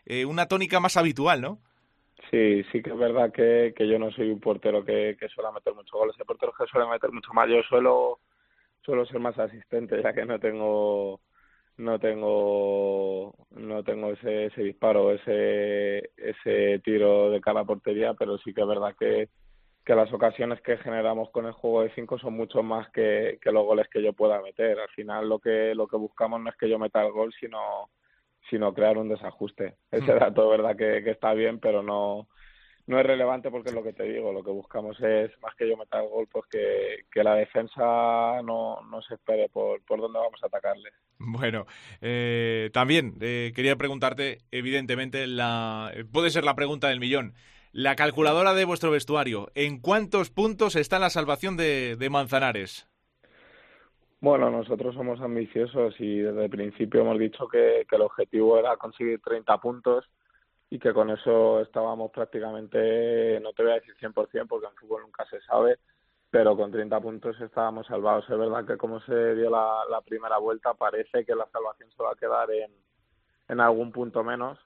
eh, 0.05 0.25
una 0.25 0.47
tónica 0.47 0.81
más 0.81 0.97
habitual, 0.97 1.39
¿no? 1.39 1.59
Sí, 2.29 2.63
sí 2.71 2.81
que 2.81 2.89
es 2.89 2.97
verdad 2.97 3.31
que, 3.31 3.73
que 3.75 3.87
yo 3.87 3.97
no 3.99 4.11
soy 4.11 4.31
un 4.31 4.41
portero 4.41 4.83
que, 4.83 5.15
que 5.17 5.29
suele 5.29 5.51
meter 5.53 5.73
muchos 5.73 5.97
goles, 5.97 6.15
hay 6.19 6.25
porteros 6.25 6.55
que 6.57 6.65
suelen 6.65 6.89
meter 6.89 7.11
mucho 7.11 7.31
más, 7.33 7.47
yo 7.47 7.63
suelo, 7.63 8.19
suelo 8.81 9.05
ser 9.05 9.19
más 9.19 9.39
asistente, 9.39 10.01
ya 10.03 10.11
que 10.11 10.25
no 10.25 10.39
tengo 10.39 11.21
no 11.77 11.99
tengo 11.99 13.33
no 13.51 13.83
tengo 13.83 14.11
ese, 14.11 14.47
ese 14.47 14.61
disparo 14.61 15.13
ese 15.13 16.11
ese 16.17 16.79
tiro 16.83 17.31
de 17.31 17.39
cara 17.39 17.61
a 17.61 17.65
portería 17.65 18.13
pero 18.13 18.37
sí 18.39 18.53
que 18.53 18.61
es 18.61 18.67
verdad 18.67 18.93
que, 18.99 19.29
que 19.91 19.95
las 19.95 20.13
ocasiones 20.13 20.61
que 20.61 20.77
generamos 20.77 21.31
con 21.31 21.47
el 21.47 21.51
juego 21.51 21.81
de 21.81 21.93
cinco 21.93 22.17
son 22.17 22.33
mucho 22.33 22.63
más 22.63 22.89
que, 22.91 23.39
que 23.41 23.51
los 23.51 23.65
goles 23.65 23.89
que 23.89 24.01
yo 24.01 24.13
pueda 24.13 24.41
meter 24.41 24.79
al 24.79 24.87
final 24.91 25.27
lo 25.27 25.37
que 25.39 25.75
lo 25.75 25.85
que 25.85 25.97
buscamos 25.97 26.39
no 26.39 26.49
es 26.49 26.55
que 26.55 26.69
yo 26.69 26.79
meta 26.79 27.01
el 27.01 27.11
gol 27.11 27.33
sino 27.37 27.89
sino 28.49 28.73
crear 28.73 28.97
un 28.97 29.09
desajuste 29.09 29.75
ese 29.91 30.13
mm. 30.13 30.19
dato 30.19 30.47
verdad 30.47 30.77
que, 30.77 31.03
que 31.03 31.11
está 31.11 31.33
bien 31.33 31.59
pero 31.59 31.83
no 31.83 32.29
no 32.87 32.99
es 33.01 33.05
relevante 33.05 33.51
porque 33.51 33.69
es 33.69 33.75
lo 33.75 33.83
que 33.83 33.93
te 33.93 34.03
digo, 34.03 34.33
lo 34.33 34.43
que 34.43 34.49
buscamos 34.49 34.99
es, 35.01 35.31
más 35.39 35.55
que 35.55 35.69
yo 35.69 35.77
meter 35.77 36.01
el 36.01 36.09
gol, 36.09 36.27
pues 36.29 36.45
que, 36.49 37.05
que 37.11 37.23
la 37.23 37.35
defensa 37.35 38.41
no, 38.43 38.81
no 38.81 39.01
se 39.07 39.13
espere 39.13 39.47
por, 39.49 39.81
por 39.83 40.01
dónde 40.01 40.19
vamos 40.19 40.41
a 40.41 40.47
atacarle. 40.47 40.89
Bueno, 41.19 41.67
eh, 42.01 42.69
también 42.73 43.15
eh, 43.21 43.53
quería 43.55 43.75
preguntarte, 43.77 44.39
evidentemente, 44.49 45.27
la 45.27 45.93
puede 46.11 46.31
ser 46.31 46.43
la 46.43 46.55
pregunta 46.55 46.89
del 46.89 46.99
millón. 46.99 47.33
La 47.73 47.95
calculadora 47.95 48.53
de 48.53 48.65
vuestro 48.65 48.91
vestuario, 48.91 49.47
¿en 49.55 49.79
cuántos 49.79 50.29
puntos 50.29 50.75
está 50.75 50.99
la 50.99 51.09
salvación 51.09 51.55
de, 51.55 51.95
de 51.95 52.09
Manzanares? 52.09 52.85
Bueno, 54.19 54.51
nosotros 54.51 54.93
somos 54.93 55.21
ambiciosos 55.21 55.95
y 55.97 56.19
desde 56.19 56.43
el 56.43 56.49
principio 56.49 56.99
hemos 56.99 57.17
dicho 57.17 57.47
que, 57.47 57.87
el 57.89 58.01
objetivo 58.01 58.59
era 58.59 58.75
conseguir 58.75 59.21
30 59.21 59.57
puntos 59.59 60.05
y 60.69 60.79
que 60.79 60.93
con 60.93 61.11
eso 61.11 61.61
estábamos 61.61 62.11
prácticamente, 62.11 63.39
no 63.39 63.53
te 63.53 63.63
voy 63.63 63.71
a 63.71 63.75
decir 63.75 63.95
100% 64.01 64.47
porque 64.49 64.67
en 64.67 64.75
fútbol 64.75 65.03
nunca 65.03 65.25
se 65.27 65.39
sabe, 65.39 65.79
pero 66.29 66.57
con 66.57 66.71
30 66.71 66.99
puntos 66.99 67.39
estábamos 67.39 67.87
salvados. 67.87 68.29
Es 68.29 68.37
verdad 68.37 68.65
que 68.65 68.75
como 68.75 68.99
se 68.99 69.33
dio 69.35 69.49
la, 69.49 69.85
la 69.89 70.01
primera 70.01 70.37
vuelta 70.39 70.73
parece 70.73 71.23
que 71.23 71.35
la 71.35 71.47
salvación 71.49 71.89
se 71.89 72.03
va 72.03 72.11
a 72.11 72.15
quedar 72.15 72.51
en, 72.51 72.71
en 73.47 73.59
algún 73.61 73.93
punto 73.93 74.25
menos, 74.25 74.59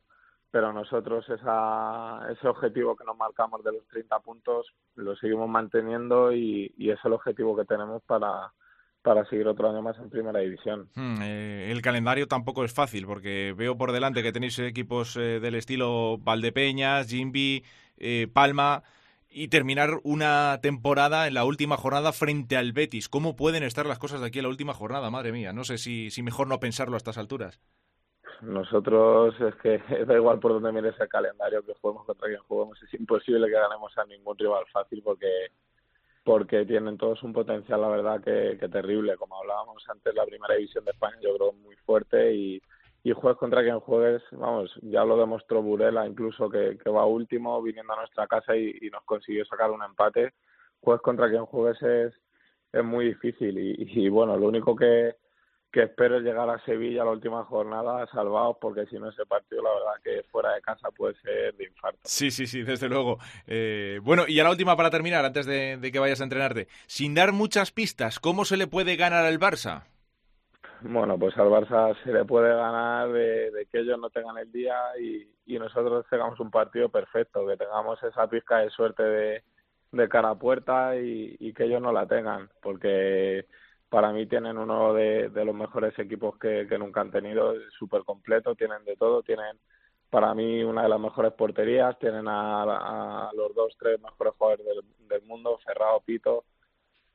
pero 0.51 0.71
nosotros 0.71 1.27
esa, 1.29 2.21
ese 2.31 2.47
objetivo 2.47 2.95
que 2.95 3.03
nos 3.03 3.17
marcamos 3.17 3.63
de 3.63 3.73
los 3.73 3.87
30 3.87 4.19
puntos 4.19 4.73
lo 4.95 5.15
seguimos 5.15 5.49
manteniendo 5.49 6.31
y, 6.31 6.73
y 6.77 6.91
es 6.91 6.99
el 7.03 7.13
objetivo 7.13 7.55
que 7.55 7.65
tenemos 7.65 8.01
para, 8.03 8.53
para 9.05 9.23
seguir 9.29 9.47
otro 9.47 9.69
año 9.69 9.81
más 9.81 9.97
en 9.99 10.09
primera 10.09 10.39
división. 10.39 10.89
Hmm, 10.95 11.21
eh, 11.21 11.71
el 11.71 11.81
calendario 11.81 12.27
tampoco 12.27 12.65
es 12.65 12.73
fácil 12.73 13.05
porque 13.05 13.53
veo 13.55 13.77
por 13.77 13.91
delante 13.91 14.23
que 14.23 14.33
tenéis 14.33 14.57
equipos 14.59 15.15
eh, 15.15 15.39
del 15.39 15.55
estilo 15.55 16.17
Valdepeñas, 16.17 17.07
Jimby, 17.07 17.63
eh, 17.97 18.27
Palma 18.33 18.83
y 19.29 19.49
terminar 19.49 19.99
una 20.03 20.59
temporada 20.61 21.27
en 21.27 21.35
la 21.35 21.45
última 21.45 21.77
jornada 21.77 22.13
frente 22.13 22.57
al 22.57 22.73
Betis. 22.73 23.07
¿Cómo 23.07 23.35
pueden 23.35 23.63
estar 23.63 23.85
las 23.85 23.99
cosas 23.99 24.21
de 24.21 24.27
aquí 24.27 24.39
en 24.39 24.43
la 24.43 24.49
última 24.49 24.73
jornada? 24.73 25.11
Madre 25.11 25.31
mía, 25.31 25.53
no 25.53 25.63
sé 25.63 25.77
si 25.77 26.23
mejor 26.23 26.47
no 26.47 26.59
pensarlo 26.59 26.95
a 26.95 26.97
estas 26.97 27.17
alturas. 27.17 27.61
Nosotros 28.41 29.35
es 29.39 29.55
que 29.55 29.77
da 30.05 30.15
igual 30.15 30.39
por 30.39 30.53
dónde 30.53 30.71
mires 30.71 30.99
el 30.99 31.07
calendario 31.07 31.63
que 31.63 31.73
juguemos 31.81 32.05
contra 32.05 32.27
quien 32.27 32.41
juguemos, 32.41 32.81
es 32.81 32.93
imposible 32.99 33.47
que 33.47 33.53
ganemos 33.53 33.97
a 33.97 34.05
ningún 34.05 34.37
rival 34.37 34.65
fácil 34.71 35.01
porque 35.03 35.47
porque 36.25 36.65
tienen 36.65 36.97
todos 36.97 37.21
un 37.21 37.33
potencial, 37.33 37.79
la 37.81 37.87
verdad, 37.87 38.19
que, 38.19 38.57
terrible. 38.67 39.15
Como 39.15 39.37
hablábamos 39.37 39.87
antes, 39.87 40.13
la 40.15 40.25
primera 40.25 40.55
división 40.55 40.83
de 40.83 40.89
España 40.89 41.17
yo 41.21 41.35
creo 41.35 41.53
muy 41.53 41.75
fuerte 41.75 42.33
y, 42.33 42.59
y 43.03 43.11
juegues 43.11 43.37
contra 43.37 43.61
quien 43.61 43.79
juegues, 43.79 44.23
vamos, 44.31 44.73
ya 44.81 45.05
lo 45.05 45.17
demostró 45.17 45.61
Burela 45.61 46.07
incluso 46.07 46.49
que, 46.49 46.79
va 46.89 47.05
último 47.05 47.61
viniendo 47.61 47.93
a 47.93 47.97
nuestra 47.97 48.25
casa 48.25 48.55
y, 48.55 48.75
y, 48.81 48.89
nos 48.89 49.03
consiguió 49.03 49.45
sacar 49.45 49.69
un 49.69 49.83
empate. 49.83 50.33
Juegues 50.81 51.03
contra 51.03 51.29
quien 51.29 51.45
juegues 51.45 51.79
es, 51.83 52.13
es 52.73 52.83
muy 52.83 53.05
difícil 53.05 53.59
y, 53.59 53.75
y 53.77 54.09
bueno, 54.09 54.35
lo 54.35 54.47
único 54.47 54.75
que, 54.75 55.13
que 55.75 55.83
espero 55.83 56.21
llegar 56.21 56.49
a 56.49 56.57
Sevilla 56.63 57.03
la 57.03 57.11
última 57.11 57.43
jornada 57.43 58.07
salvados 58.07 58.55
porque 58.61 58.85
si 58.85 58.97
no 58.97 59.09
ese 59.09 59.25
partido 59.25 59.61
la 59.61 59.71
verdad 59.71 60.01
que 60.01 60.23
fuera 60.31 60.53
de 60.53 60.61
casa 60.61 60.89
puede 60.91 61.15
ser 61.15 61.53
de 61.53 61.65
infarto. 61.65 61.99
Sí, 62.05 62.31
sí, 62.31 62.47
sí, 62.47 62.63
desde 62.63 62.87
luego. 62.87 63.17
Eh, 63.45 63.99
bueno, 64.01 64.23
y 64.25 64.39
a 64.39 64.45
la 64.45 64.51
última 64.51 64.77
para 64.77 64.89
terminar, 64.89 65.25
antes 65.25 65.45
de, 65.45 65.75
de, 65.75 65.91
que 65.91 65.99
vayas 65.99 66.21
a 66.21 66.23
entrenarte, 66.23 66.69
sin 66.87 67.13
dar 67.13 67.33
muchas 67.33 67.73
pistas, 67.73 68.21
¿cómo 68.21 68.45
se 68.45 68.55
le 68.55 68.67
puede 68.67 68.95
ganar 68.95 69.25
al 69.25 69.37
Barça? 69.37 69.83
Bueno, 70.79 71.19
pues 71.19 71.37
al 71.37 71.49
Barça 71.49 71.93
se 72.05 72.13
le 72.13 72.23
puede 72.23 72.55
ganar 72.55 73.11
de, 73.11 73.51
de 73.51 73.65
que 73.65 73.79
ellos 73.79 73.99
no 73.99 74.09
tengan 74.09 74.37
el 74.37 74.49
día 74.53 74.77
y, 74.97 75.27
y, 75.45 75.59
nosotros 75.59 76.05
tengamos 76.09 76.39
un 76.39 76.51
partido 76.51 76.87
perfecto, 76.87 77.45
que 77.45 77.57
tengamos 77.57 78.01
esa 78.01 78.29
pizca 78.29 78.59
de 78.59 78.69
suerte 78.69 79.03
de, 79.03 79.43
de 79.91 80.07
cara 80.07 80.29
a 80.29 80.39
puerta 80.39 80.95
y, 80.95 81.35
y 81.37 81.51
que 81.51 81.65
ellos 81.65 81.81
no 81.81 81.91
la 81.91 82.07
tengan, 82.07 82.49
porque 82.61 83.45
para 83.89 84.11
mí 84.11 84.25
tienen 84.25 84.57
uno 84.57 84.93
de, 84.93 85.29
los 85.33 85.55
mejores 85.55 85.97
equipos 85.99 86.37
que, 86.37 86.67
nunca 86.77 87.01
han 87.01 87.11
tenido, 87.11 87.53
súper 87.77 88.03
completo, 88.03 88.55
tienen 88.55 88.83
de 88.85 88.95
todo, 88.95 89.23
tienen 89.23 89.57
para 90.09 90.33
mí 90.33 90.63
una 90.63 90.83
de 90.83 90.89
las 90.89 90.99
mejores 90.99 91.33
porterías, 91.33 91.97
tienen 91.99 92.27
a, 92.27 93.31
los 93.35 93.53
dos, 93.53 93.75
tres 93.79 93.99
mejores 94.01 94.33
jugadores 94.37 94.65
del, 94.65 95.07
del 95.07 95.21
mundo, 95.23 95.59
Ferrao, 95.65 96.01
Pito, 96.01 96.45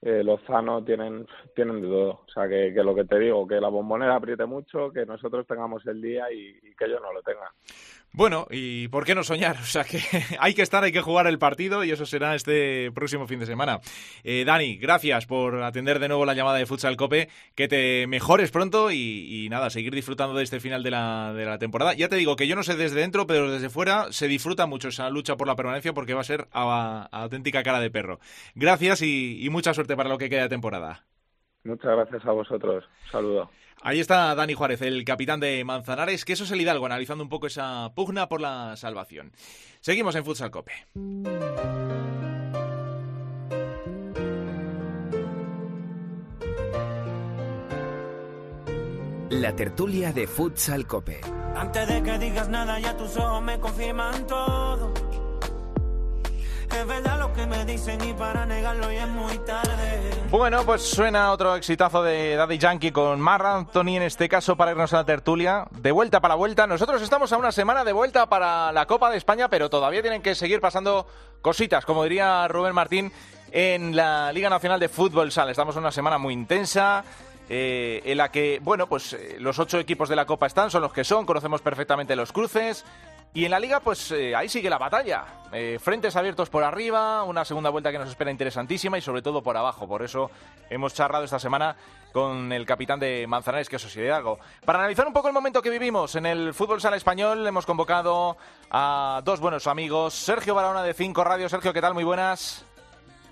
eh, 0.03 0.25
Lozano, 0.25 0.83
tienen, 0.83 1.27
tienen 1.55 1.83
de 1.83 1.89
todo. 1.89 2.11
O 2.27 2.29
sea, 2.33 2.49
que, 2.49 2.73
que, 2.73 2.83
lo 2.83 2.95
que 2.95 3.05
te 3.05 3.19
digo, 3.19 3.47
que 3.47 3.61
la 3.61 3.69
bombonera 3.69 4.17
apriete 4.17 4.47
mucho, 4.47 4.91
que 4.91 5.05
nosotros 5.05 5.47
tengamos 5.47 5.87
el 5.87 6.01
día 6.01 6.33
y, 6.33 6.59
y 6.63 6.75
que 6.75 6.87
ellos 6.87 7.03
no 7.03 7.13
lo 7.13 7.23
tengan. 7.23 7.51
Bueno, 8.13 8.49
y 8.51 8.89
por 8.89 9.05
qué 9.05 9.15
no 9.15 9.23
soñar, 9.23 9.57
o 9.63 9.65
sea 9.65 9.85
que 9.85 10.01
hay 10.39 10.55
que 10.55 10.63
estar, 10.63 10.83
hay 10.83 10.91
que 10.93 11.01
jugar 11.01 11.27
el 11.29 11.39
partido 11.39 11.85
y 11.85 11.93
eso 11.93 12.07
será 12.07 12.35
este 12.35 12.91
próximo 12.93 13.27
fin 13.29 13.39
de 13.39 13.47
semana. 13.47 13.81
Eh, 14.25 14.45
Dani, 14.45 14.77
gracias 14.77 15.27
por 15.27 15.63
atender 15.63 16.01
de 16.01 16.09
nuevo 16.09 16.25
la 16.25 16.35
llamada 16.35 16.59
de 16.59 16.67
Futsal 16.67 16.97
Cope, 16.97 17.29
que 17.55 17.69
te 17.69 18.07
mejores 18.09 18.51
pronto 18.51 18.91
y, 18.91 19.47
nada, 19.51 19.71
seguir 19.71 19.95
disfrutando 19.95 20.35
de 20.35 20.43
este 20.43 20.59
final 20.59 20.83
de 20.83 20.91
la, 20.91 21.33
de 21.33 21.45
la 21.45 21.59
temporada. 21.59 21.95
Ya 21.95 22.09
te 22.09 22.17
digo 22.17 22.35
que 22.35 22.49
yo 22.49 22.57
no 22.57 22.65
sé 22.65 22.77
desde 22.77 23.01
dentro, 23.01 23.27
pero 23.27 23.51
desde 23.51 23.71
fuera 23.71 24.09
se 24.11 24.27
disfruta 24.27 24.67
mucho 24.67 24.89
esa 24.89 25.09
lucha 25.09 25.37
por 25.37 25.47
la 25.47 25.57
permanencia 25.57 25.93
porque 25.93 26.15
va 26.15 26.23
a 26.23 26.25
ser 26.25 26.49
a 26.53 27.09
auténtica 27.13 27.63
cara 27.63 27.81
de 27.81 27.91
perro. 27.91 28.19
Gracias 28.55 29.03
y, 29.03 29.45
y 29.45 29.51
mucha 29.51 29.73
suerte 29.73 29.97
para 29.97 30.09
lo 30.09 30.19
que 30.19 30.29
queda 30.29 30.43
de 30.43 30.49
temporada. 30.49 31.05
Muchas 31.65 31.91
gracias 31.91 32.25
a 32.25 32.33
vosotros. 32.33 32.85
Un 33.07 33.11
saludo. 33.11 33.51
Ahí 33.83 34.01
está 34.01 34.35
Dani 34.35 34.53
Juárez, 34.55 34.83
el 34.83 35.05
capitán 35.05 35.41
de 35.41 35.65
Manzanares, 35.65 36.25
que 36.25 36.35
eso 36.35 36.45
es 36.45 36.51
el 36.51 36.61
Hidalgo, 36.61 36.85
analizando 36.85 37.25
un 37.25 37.31
poco 37.31 37.47
esa 37.47 37.93
pugna 37.95 38.29
por 38.29 38.41
la 38.41 38.77
salvación. 38.77 39.33
Seguimos 39.81 40.15
en 40.17 40.25
Futsal 40.25 40.51
Cope. 40.51 40.73
La 49.31 49.57
tertulia 49.57 50.13
de 50.13 50.27
Futsal 50.27 50.87
Cope. 50.87 51.21
Antes 51.55 51.89
de 51.89 52.03
que 52.03 52.19
digas 52.19 52.49
nada, 52.49 52.79
ya 52.81 52.97
tus 52.97 53.17
ojos 53.17 53.43
me 53.43 53.59
confirman 53.59 54.27
todo. 54.27 54.93
Bueno, 60.31 60.65
pues 60.65 60.83
suena 60.83 61.33
otro 61.33 61.57
exitazo 61.57 62.03
de 62.03 62.37
Daddy 62.37 62.59
Yankee 62.59 62.93
con 62.93 63.21
Mar 63.21 63.45
Anthony, 63.45 63.97
en 63.97 64.03
este 64.03 64.29
caso 64.29 64.57
para 64.57 64.71
irnos 64.71 64.93
a 64.93 64.99
la 64.99 65.05
tertulia. 65.05 65.67
De 65.71 65.91
vuelta 65.91 66.21
para 66.21 66.37
vuelta. 66.37 66.67
Nosotros 66.67 67.03
estamos 67.03 67.33
a 67.33 67.37
una 67.37 67.51
semana 67.51 67.85
de 67.85 67.93
vuelta 67.93 68.27
para 68.27 68.71
la 68.71 68.87
Copa 68.87 69.11
de 69.11 69.17
España, 69.17 69.49
pero 69.49 69.69
todavía 69.69 70.03
tienen 70.03 70.23
que 70.23 70.35
seguir 70.35 70.61
pasando 70.61 71.07
cositas, 71.43 71.85
como 71.85 72.05
diría 72.05 72.47
Rubén 72.47 72.75
Martín, 72.75 73.13
en 73.51 73.97
la 73.97 74.33
Liga 74.33 74.49
Nacional 74.49 74.79
de 74.79 74.89
Fútbol 74.89 75.33
Sal. 75.33 75.51
Estamos 75.51 75.75
en 75.75 75.81
una 75.81 75.93
semana 75.93 76.19
muy 76.19 76.35
intensa. 76.35 77.05
Eh, 77.53 78.01
en 78.05 78.17
la 78.17 78.31
que, 78.31 78.61
bueno, 78.63 78.87
pues 78.87 79.13
eh, 79.13 79.37
los 79.41 79.59
ocho 79.59 79.81
equipos 79.81 80.09
de 80.09 80.15
la 80.15 80.25
Copa 80.25 80.47
están, 80.47 80.71
son 80.71 80.83
los 80.83 80.93
que 80.93 81.03
son, 81.03 81.27
conocemos 81.27 81.61
perfectamente 81.61 82.15
los 82.15 82.31
cruces. 82.31 82.85
Y 83.33 83.45
en 83.45 83.51
la 83.53 83.61
liga, 83.61 83.81
pues 83.81 84.11
eh, 84.11 84.35
ahí 84.35 84.49
sigue 84.49 84.69
la 84.69 84.79
batalla. 84.79 85.25
frentes 85.81 86.17
abiertos 86.17 86.51
por 86.51 86.65
arriba, 86.65 87.23
una 87.23 87.45
segunda 87.45 87.71
vuelta 87.71 87.93
que 87.93 87.99
nos 87.99 88.09
espera 88.09 88.31
interesantísima 88.31 88.99
y 88.99 89.01
sobre 89.01 89.23
todo 89.23 89.43
por 89.43 89.57
abajo. 89.57 89.87
Por 89.87 90.03
eso 90.03 90.31
hemos 90.69 90.95
charlado 90.95 91.25
esta 91.25 91.39
semana 91.39 91.77
con 92.13 92.53
el 92.53 92.67
capitán 92.67 92.99
de 93.01 93.27
Manzanares, 93.29 93.69
que 93.69 93.77
es 93.77 93.97
algo. 94.13 94.39
Para 94.65 94.81
analizar 94.81 95.07
un 95.07 95.13
poco 95.13 95.29
el 95.29 95.35
momento 95.35 95.63
que 95.63 95.71
vivimos 95.71 96.15
en 96.17 96.27
el 96.27 96.55
fútbol 96.55 96.81
sala 96.81 96.97
español, 96.97 97.47
hemos 97.47 97.67
convocado 97.67 98.37
a 98.71 99.21
dos 99.25 99.41
buenos 99.41 99.67
amigos. 99.67 100.15
Sergio 100.15 100.55
Barahona 100.55 100.83
de 100.83 100.95
Cinco 100.95 101.25
Radio. 101.25 101.49
Sergio, 101.49 101.73
¿qué 101.73 101.81
tal? 101.81 101.95
Muy 101.95 102.05
buenas. 102.05 102.65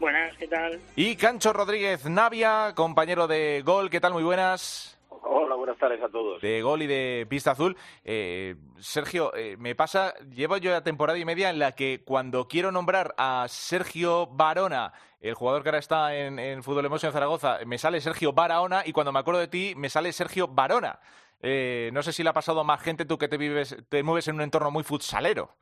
Buenas, 0.01 0.37
¿qué 0.37 0.47
tal? 0.47 0.81
Y 0.95 1.17
Cancho 1.17 1.53
Rodríguez 1.53 2.05
Navia, 2.05 2.73
compañero 2.75 3.27
de 3.27 3.63
Gol, 3.65 3.91
¿qué 3.91 4.01
tal? 4.01 4.13
Muy 4.13 4.23
buenas. 4.23 4.98
Hola, 5.23 5.55
buenas 5.55 5.79
tardes 5.79 6.03
a 6.03 6.09
todos. 6.09 6.41
De 6.41 6.63
Gol 6.63 6.83
y 6.83 6.87
de 6.87 7.27
Pista 7.29 7.53
Azul. 7.53 7.77
Eh, 8.05 8.57
Sergio, 8.79 9.35
eh, 9.35 9.57
me 9.59 9.75
pasa, 9.75 10.15
llevo 10.35 10.57
yo 10.57 10.71
ya 10.71 10.83
temporada 10.83 11.19
y 11.19 11.25
media 11.25 11.51
en 11.51 11.59
la 11.59 11.73
que 11.73 12.03
cuando 12.05 12.49
quiero 12.49 12.73
nombrar 12.73 13.15
a 13.19 13.47
Sergio 13.49 14.27
Barona, 14.27 14.93
el 15.21 15.35
jugador 15.35 15.63
que 15.63 15.71
ahora 15.71 15.79
está 15.79 16.17
en, 16.17 16.63
Fútbol 16.63 16.87
Emotion 16.87 17.13
Zaragoza, 17.13 17.59
me 17.67 17.79
sale 17.79 18.01
Sergio 18.01 18.33
Barahona 18.33 18.83
y 18.85 18.93
cuando 18.93 19.13
me 19.13 19.19
acuerdo 19.19 19.41
de 19.41 19.49
ti 19.49 19.75
me 19.77 19.91
sale 19.91 20.13
Sergio 20.13 20.49
Barona. 20.49 21.01
Eh, 21.41 21.91
no 21.93 22.03
sé 22.03 22.13
si 22.13 22.23
le 22.23 22.31
ha 22.31 22.35
pasado 22.35 22.61
a 22.61 22.65
más 22.65 22.81
gente 22.81 23.05
tú 23.05 23.19
que 23.19 23.29
te, 23.29 23.37
vives, 23.37 23.77
te 23.89 24.03
mueves 24.03 24.29
en 24.29 24.37
un 24.37 24.43
entorno 24.43 24.71
muy 24.71 24.85
futsalero. 24.85 25.57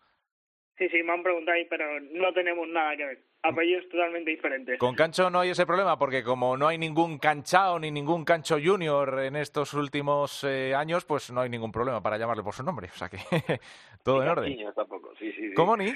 Sí, 0.78 0.88
sí, 0.90 1.02
me 1.02 1.12
han 1.12 1.23
preguntado 1.23 1.56
ahí, 1.56 1.64
pero 1.71 2.00
no 2.00 2.33
tenemos 2.35 2.68
nada 2.68 2.95
que 2.97 3.04
ver. 3.06 3.18
Apellidos 3.42 3.88
totalmente 3.88 4.30
diferentes. 4.30 4.78
Con 4.78 4.95
Cancho 4.95 5.30
no 5.30 5.40
hay 5.40 5.50
ese 5.50 5.64
problema, 5.64 5.99
porque 5.99 6.23
como 6.23 6.56
no 6.56 6.68
hay 6.68 6.76
ningún 6.76 7.18
Canchao 7.18 7.78
ni 7.78 7.90
ningún 7.90 8.25
Cancho 8.25 8.59
Junior 8.62 9.21
en 9.21 9.37
estos 9.37 9.73
últimos 9.73 10.45
eh, 10.45 10.75
años, 10.75 11.06
pues 11.06 11.30
no 11.30 11.40
hay 11.40 11.49
ningún 11.49 11.73
problema 11.73 12.02
para 12.02 12.18
llamarle 12.18 12.42
por 12.42 12.52
su 12.52 12.62
nombre. 12.62 12.88
O 12.92 12.97
sea 12.99 13.09
que 13.09 13.18
todo 14.04 14.23
en 14.23 14.28
orden. 14.28 14.75
tampoco, 14.75 15.14
sí, 15.18 15.33
sí, 15.33 15.54
¿Cómo 15.54 15.76
ni? 15.76 15.95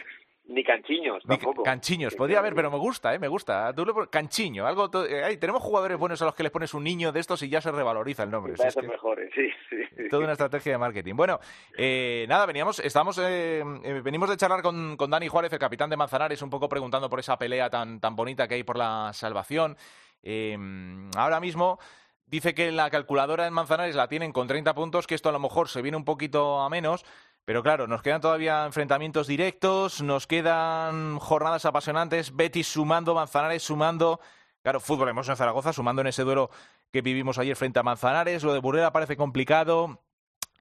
Ni 0.51 0.65
canchiños, 0.65 1.23
tampoco. 1.23 1.63
canchiños, 1.63 2.17
podría 2.17 2.41
haber, 2.41 2.57
pero 2.57 2.73
me 2.73 2.77
gusta, 2.77 3.15
¿eh? 3.15 3.21
Me 3.21 3.29
gusta. 3.29 3.73
Tú 3.73 3.87
canchiño, 4.11 4.67
algo... 4.67 4.91
Eh, 5.05 5.37
tenemos 5.37 5.63
jugadores 5.63 5.97
buenos 5.97 6.21
a 6.23 6.25
los 6.25 6.35
que 6.35 6.43
les 6.43 6.51
pones 6.51 6.75
un 6.75 6.83
niño 6.83 7.13
de 7.13 7.21
estos 7.21 7.41
y 7.45 7.49
ya 7.49 7.61
se 7.61 7.71
revaloriza 7.71 8.25
el 8.25 8.33
nombre. 8.33 8.55
Es 8.55 8.77
mejores, 8.77 9.31
sí, 9.33 9.49
sí. 9.69 10.09
Toda 10.09 10.25
una 10.25 10.33
estrategia 10.33 10.73
de 10.73 10.79
marketing. 10.79 11.15
Bueno, 11.15 11.39
eh, 11.79 12.27
nada, 12.29 12.47
veníamos, 12.47 12.81
estamos, 12.81 13.21
eh, 13.23 13.63
venimos 14.03 14.29
de 14.29 14.37
charlar 14.37 14.61
con, 14.61 14.97
con 14.97 15.09
Dani 15.09 15.29
Juárez, 15.29 15.53
el 15.53 15.61
capitán 15.61 15.89
de 15.89 15.97
Manzanares, 15.97 16.43
un 16.43 16.51
poco 16.51 16.69
preguntando 16.69 17.09
por 17.09 17.21
esa 17.21 17.39
pelea 17.39 17.71
tan, 17.71 18.01
tan 18.01 18.17
bonita 18.17 18.49
que 18.49 18.55
hay 18.55 18.65
por 18.65 18.77
la 18.77 19.13
salvación. 19.13 19.77
ahora 21.17 21.39
mismo... 21.39 21.79
Dice 22.31 22.55
que 22.55 22.71
la 22.71 22.91
calculadora 22.91 23.49
en 23.49 23.53
Manzanares 23.53 23.97
la 23.97 24.07
tienen 24.07 24.31
con 24.31 24.47
30 24.47 24.73
puntos, 24.73 25.09
que 25.09 25.17
esto 25.17 25.31
a 25.31 25.33
lo 25.33 25.41
mejor 25.41 25.69
se 25.69 25.83
viene 25.83 25.97
un 25.97 26.05
poquito 26.05 26.61
a 26.61 26.71
menos, 26.71 27.05
pero 27.45 27.63
claro, 27.63 27.87
nos 27.87 28.03
quedan 28.03 28.21
todavía 28.21 28.65
enfrentamientos 28.65 29.27
directos, 29.27 30.03
nos 30.03 30.27
quedan 30.27 31.19
jornadas 31.19 31.65
apasionantes, 31.65 32.37
Betis 32.37 32.69
sumando, 32.69 33.15
Manzanares 33.15 33.63
sumando, 33.63 34.21
claro, 34.63 34.81
fútbol 34.81 35.09
hemos 35.09 35.29
en 35.29 35.37
Zaragoza 35.37 35.73
sumando 35.73 36.03
en 36.03 36.09
ese 36.09 36.23
duelo 36.23 36.51
que 36.93 37.03
vivimos 37.03 37.39
ayer 37.39 37.57
frente 37.57 37.79
a 37.79 37.83
Manzanares, 37.83 38.43
lo 38.43 38.53
de 38.53 38.61
Burela 38.61 38.93
parece 38.93 39.17
complicado. 39.17 40.01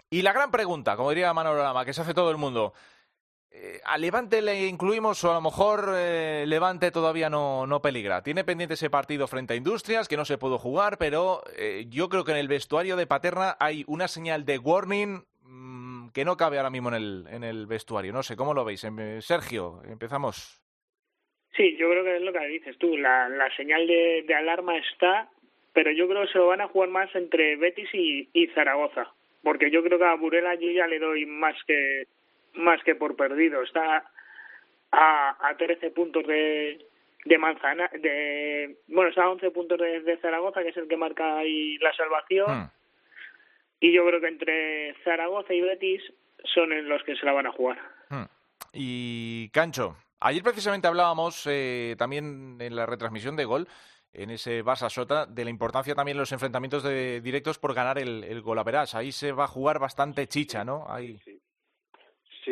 Y 0.09 0.23
la 0.23 0.33
gran 0.33 0.51
pregunta, 0.51 0.95
como 0.95 1.09
diría 1.09 1.33
Manolo 1.33 1.61
Lama, 1.61 1.85
que 1.85 1.93
se 1.93 2.01
hace 2.01 2.13
todo 2.13 2.31
el 2.31 2.37
mundo, 2.37 2.73
eh, 3.51 3.81
¿a 3.83 3.97
Levante 3.97 4.41
le 4.41 4.67
incluimos 4.67 5.23
o 5.23 5.31
a 5.31 5.33
lo 5.35 5.41
mejor 5.41 5.93
eh, 5.95 6.45
Levante 6.47 6.91
todavía 6.91 7.29
no, 7.29 7.65
no, 7.65 7.81
peligra? 7.81 8.21
Tiene 8.21 8.43
pendiente 8.43 8.75
ese 8.75 8.89
partido 8.89 9.27
frente 9.27 9.53
a 9.53 9.57
Industrias, 9.57 10.07
que 10.07 10.17
no 10.17 10.25
se 10.25 10.37
pudo 10.37 10.59
jugar, 10.59 10.97
pero 10.97 11.43
eh, 11.55 11.85
yo 11.89 12.09
creo 12.09 12.23
que 12.23 12.31
en 12.31 12.37
el 12.37 12.47
vestuario 12.47 12.95
de 12.95 13.07
Paterna 13.07 13.57
hay 13.59 13.83
una 13.87 14.07
señal 14.07 14.45
de 14.45 14.59
warning 14.59 15.25
que 16.13 16.25
no 16.25 16.37
cabe 16.37 16.57
ahora 16.57 16.69
mismo 16.69 16.89
en 16.89 16.95
el, 16.95 17.25
en 17.29 17.43
el 17.43 17.67
vestuario. 17.67 18.13
No 18.13 18.23
sé, 18.23 18.35
¿cómo 18.35 18.53
lo 18.53 18.65
veis? 18.65 18.83
Em, 18.83 19.21
Sergio, 19.21 19.81
empezamos. 19.85 20.61
Sí, 21.55 21.75
yo 21.77 21.89
creo 21.89 22.03
que 22.03 22.17
es 22.17 22.21
lo 22.21 22.33
que 22.33 22.47
dices 22.47 22.77
tú. 22.77 22.97
La, 22.97 23.27
la 23.29 23.53
señal 23.55 23.85
de, 23.87 24.35
alarma 24.35 24.77
está, 24.77 25.29
pero 25.73 25.91
yo 25.91 26.07
creo 26.07 26.21
que 26.21 26.31
se 26.31 26.37
lo 26.37 26.47
van 26.47 26.61
a 26.61 26.67
jugar 26.67 26.89
más 26.89 27.13
entre 27.15 27.55
Betis 27.55 27.89
y, 27.93 28.29
y 28.33 28.47
Zaragoza. 28.47 29.11
Porque 29.43 29.71
yo 29.71 29.83
creo 29.83 29.97
que 29.97 30.05
a 30.05 30.15
Burela 30.15 30.55
yo 30.55 30.69
ya 30.71 30.87
le 30.87 30.99
doy 30.99 31.25
más 31.25 31.55
que 31.65 32.07
más 32.53 32.81
que 32.83 32.95
por 32.95 33.15
perdido. 33.15 33.61
Está 33.63 34.03
a, 34.91 35.47
a 35.49 35.57
13 35.57 35.91
puntos 35.91 36.25
de, 36.27 36.85
de 37.25 37.37
Manzana, 37.37 37.89
de 37.93 38.77
bueno, 38.87 39.09
está 39.09 39.23
a 39.23 39.31
11 39.31 39.51
puntos 39.51 39.79
de, 39.79 40.17
Zaragoza, 40.21 40.61
que 40.63 40.69
es 40.69 40.77
el 40.77 40.87
que 40.87 40.97
marca 40.97 41.37
ahí 41.37 41.77
la 41.77 41.93
salvación. 41.93 42.47
Hmm. 42.47 42.71
Y 43.79 43.93
yo 43.93 44.05
creo 44.05 44.19
que 44.19 44.27
entre 44.27 44.95
Zaragoza 45.03 45.53
y 45.53 45.61
Betis 45.61 46.01
son 46.53 46.73
en 46.73 46.89
los 46.89 47.03
que 47.03 47.15
se 47.15 47.25
la 47.25 47.33
van 47.33 47.47
a 47.47 47.51
jugar. 47.51 47.79
Hmm. 48.09 48.25
Y 48.73 49.49
Cancho, 49.49 49.97
ayer 50.19 50.43
precisamente 50.43 50.87
hablábamos 50.87 51.47
eh, 51.47 51.95
también 51.97 52.57
en 52.59 52.75
la 52.75 52.85
retransmisión 52.85 53.35
de 53.35 53.45
gol, 53.45 53.67
en 54.11 54.31
ese 54.31 54.63
Barça 54.63 54.89
Sota, 54.89 55.25
de 55.25 55.43
la 55.43 55.49
importancia 55.49 55.95
también 55.95 56.17
de 56.17 56.21
los 56.21 56.31
enfrentamientos 56.31 56.83
de 56.83 57.21
directos 57.21 57.59
por 57.59 57.73
ganar 57.73 57.97
el, 57.99 58.23
el 58.23 58.41
gol 58.41 58.59
a 58.59 58.63
verás. 58.63 58.95
Ahí 58.95 59.11
se 59.11 59.31
va 59.31 59.45
a 59.45 59.47
jugar 59.47 59.79
bastante 59.79 60.27
chicha, 60.27 60.63
¿no? 60.63 60.85
Ahí... 60.89 61.17
Sí, 61.19 61.38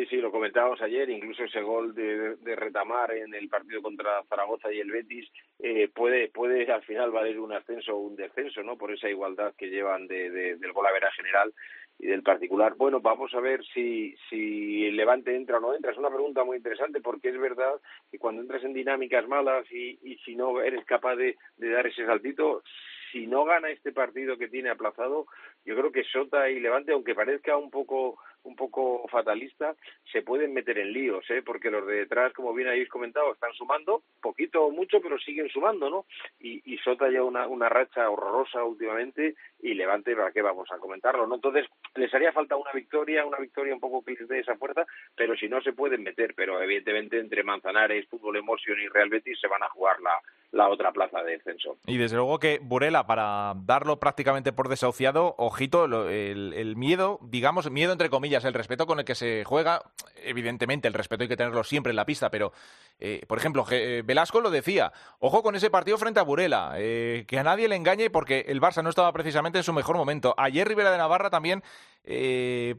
sí, 0.06 0.16
lo 0.16 0.30
comentábamos 0.30 0.80
ayer, 0.82 1.08
incluso 1.10 1.44
ese 1.44 1.60
gol 1.62 1.94
de, 1.94 2.36
de 2.36 2.56
retamar 2.56 3.12
en 3.12 3.34
el 3.34 3.48
partido 3.48 3.82
contra 3.82 4.22
Zaragoza 4.24 4.72
y 4.72 4.80
el 4.80 4.90
Betis 4.90 5.28
eh, 5.58 5.88
puede, 5.88 6.28
puede 6.28 6.70
al 6.70 6.82
final 6.82 7.10
valer 7.10 7.38
un 7.40 7.52
ascenso 7.52 7.96
o 7.96 8.00
un 8.00 8.16
descenso, 8.16 8.62
¿no? 8.62 8.76
Por 8.76 8.92
esa 8.92 9.08
igualdad 9.08 9.54
que 9.56 9.70
llevan 9.70 10.06
de, 10.06 10.30
de, 10.30 10.56
del 10.56 10.72
gol 10.72 10.86
a 10.86 10.92
vera 10.92 11.10
general 11.12 11.52
y 11.98 12.06
del 12.06 12.22
particular. 12.22 12.74
Bueno, 12.76 13.00
vamos 13.00 13.34
a 13.34 13.40
ver 13.40 13.64
si, 13.74 14.14
si 14.28 14.86
el 14.86 14.96
Levante 14.96 15.34
entra 15.34 15.58
o 15.58 15.60
no 15.60 15.74
entra. 15.74 15.92
Es 15.92 15.98
una 15.98 16.10
pregunta 16.10 16.44
muy 16.44 16.58
interesante 16.58 17.00
porque 17.00 17.30
es 17.30 17.38
verdad 17.38 17.74
que 18.10 18.18
cuando 18.18 18.42
entras 18.42 18.62
en 18.64 18.74
dinámicas 18.74 19.26
malas 19.26 19.64
y, 19.70 19.98
y 20.02 20.16
si 20.18 20.36
no 20.36 20.60
eres 20.60 20.84
capaz 20.84 21.16
de 21.16 21.36
dar 21.56 21.86
ese 21.86 22.06
saltito, 22.06 22.62
si 23.10 23.26
no 23.26 23.44
gana 23.44 23.70
este 23.70 23.92
partido 23.92 24.36
que 24.36 24.48
tiene 24.48 24.70
aplazado, 24.70 25.26
yo 25.64 25.74
creo 25.76 25.92
que 25.92 26.04
Sota 26.04 26.50
y 26.50 26.60
Levante, 26.60 26.92
aunque 26.92 27.14
parezca 27.14 27.56
un 27.56 27.70
poco 27.70 28.18
un 28.44 28.56
poco 28.56 29.06
fatalista, 29.08 29.74
se 30.10 30.22
pueden 30.22 30.54
meter 30.54 30.78
en 30.78 30.92
líos, 30.92 31.28
¿eh? 31.30 31.42
porque 31.44 31.70
los 31.70 31.86
de 31.86 31.94
detrás, 31.94 32.32
como 32.32 32.54
bien 32.54 32.68
habéis 32.68 32.88
comentado, 32.88 33.32
están 33.32 33.52
sumando, 33.54 34.02
poquito 34.20 34.64
o 34.64 34.70
mucho, 34.70 35.00
pero 35.00 35.18
siguen 35.18 35.48
sumando, 35.48 35.90
¿no? 35.90 36.06
Y, 36.40 36.62
y 36.64 36.78
Sota 36.78 37.10
ya 37.10 37.22
una, 37.22 37.46
una 37.46 37.68
racha 37.68 38.08
horrorosa 38.08 38.64
últimamente 38.64 39.34
y 39.60 39.74
Levante, 39.74 40.14
¿para 40.14 40.32
qué 40.32 40.42
vamos 40.42 40.70
a 40.70 40.78
comentarlo? 40.78 41.26
¿no? 41.26 41.34
Entonces, 41.34 41.66
les 41.94 42.12
haría 42.14 42.32
falta 42.32 42.56
una 42.56 42.72
victoria, 42.72 43.26
una 43.26 43.38
victoria 43.38 43.74
un 43.74 43.80
poco 43.80 44.04
que 44.04 44.12
les 44.12 44.28
dé 44.28 44.40
esa 44.40 44.56
fuerza, 44.56 44.86
pero 45.16 45.36
si 45.36 45.48
no 45.48 45.60
se 45.60 45.72
pueden 45.72 46.02
meter, 46.02 46.34
pero 46.34 46.62
evidentemente 46.62 47.18
entre 47.18 47.42
Manzanares, 47.42 48.08
Fútbol 48.08 48.36
Emotion 48.36 48.78
y 48.80 48.88
Real 48.88 49.08
Betis 49.08 49.40
se 49.40 49.48
van 49.48 49.62
a 49.62 49.68
jugar 49.68 50.00
la, 50.00 50.20
la 50.50 50.68
otra 50.68 50.92
plaza 50.92 51.22
de 51.22 51.32
descenso. 51.32 51.76
Y 51.86 51.98
desde 51.98 52.16
luego 52.16 52.38
que 52.38 52.58
Burela, 52.62 53.06
para 53.06 53.54
darlo 53.64 53.98
prácticamente 53.98 54.52
por 54.52 54.68
desahuciado, 54.68 55.34
ojito, 55.38 55.84
el, 55.84 56.52
el 56.54 56.76
miedo, 56.76 57.18
digamos, 57.22 57.70
miedo 57.70 57.92
entre 57.92 58.10
comillas, 58.10 58.44
el 58.44 58.54
respeto 58.54 58.86
con 58.86 58.98
el 58.98 59.04
que 59.04 59.14
se 59.14 59.44
juega, 59.44 59.82
evidentemente 60.24 60.88
el 60.88 60.94
respeto 60.94 61.22
hay 61.22 61.28
que 61.28 61.36
tenerlo 61.36 61.64
siempre 61.64 61.90
en 61.90 61.96
la 61.96 62.06
pista, 62.06 62.30
pero, 62.30 62.52
eh, 62.98 63.22
por 63.26 63.38
ejemplo, 63.38 63.64
eh, 63.70 64.02
Velasco 64.04 64.40
lo 64.40 64.50
decía, 64.50 64.92
ojo 65.18 65.42
con 65.42 65.54
ese 65.54 65.70
partido 65.70 65.98
frente 65.98 66.20
a 66.20 66.24
Burela, 66.24 66.74
eh, 66.76 67.24
que 67.26 67.38
a 67.38 67.44
nadie 67.44 67.68
le 67.68 67.76
engañe 67.76 68.10
porque 68.10 68.46
el 68.48 68.60
Barça 68.60 68.82
no 68.82 68.90
estaba 68.90 69.12
precisamente 69.12 69.58
en 69.58 69.64
su 69.64 69.72
mejor 69.72 69.96
momento. 69.96 70.34
Ayer 70.36 70.66
Rivera 70.66 70.90
de 70.90 70.98
Navarra 70.98 71.30
también 71.30 71.62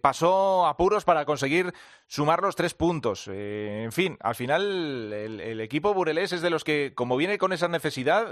pasó 0.02 0.66
apuros 0.66 1.06
para 1.06 1.24
conseguir 1.24 1.72
sumar 2.08 2.42
los 2.42 2.56
tres 2.56 2.74
puntos. 2.74 3.28
en 3.28 3.92
fin, 3.92 4.18
al 4.22 4.34
final 4.34 5.14
el, 5.14 5.62
equipo 5.62 5.94
burelés 5.94 6.32
es 6.32 6.42
de 6.42 6.50
los 6.50 6.64
que, 6.64 6.94
como 6.96 7.16
viene 7.16 7.38
con 7.38 7.54
esa 7.60 7.68
necesidad, 7.68 8.32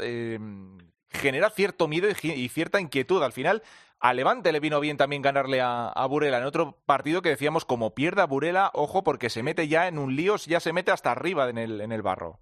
genera 1.09 1.49
cierto 1.49 1.87
miedo 1.87 2.07
y, 2.21 2.49
cierta 2.49 2.79
inquietud. 2.79 3.21
Al 3.23 3.33
final, 3.33 3.63
a 3.99 4.13
Levante 4.13 4.51
le 4.51 4.59
vino 4.59 4.79
bien 4.79 4.97
también 4.97 5.21
ganarle 5.21 5.61
a, 5.61 6.05
Burela 6.09 6.37
en 6.37 6.45
otro 6.45 6.77
partido 6.85 7.21
que 7.21 7.29
decíamos, 7.29 7.65
como 7.65 7.93
pierda 7.93 8.25
Burela, 8.25 8.71
ojo, 8.73 9.03
porque 9.03 9.29
se 9.29 9.43
mete 9.43 9.67
ya 9.67 9.87
en 9.87 9.97
un 9.97 10.15
lío, 10.15 10.35
ya 10.37 10.59
se 10.59 10.73
mete 10.73 10.91
hasta 10.91 11.11
arriba 11.11 11.49
en 11.49 11.57
el, 11.57 11.81
en 11.81 11.91
el 11.91 12.01
barro. 12.01 12.39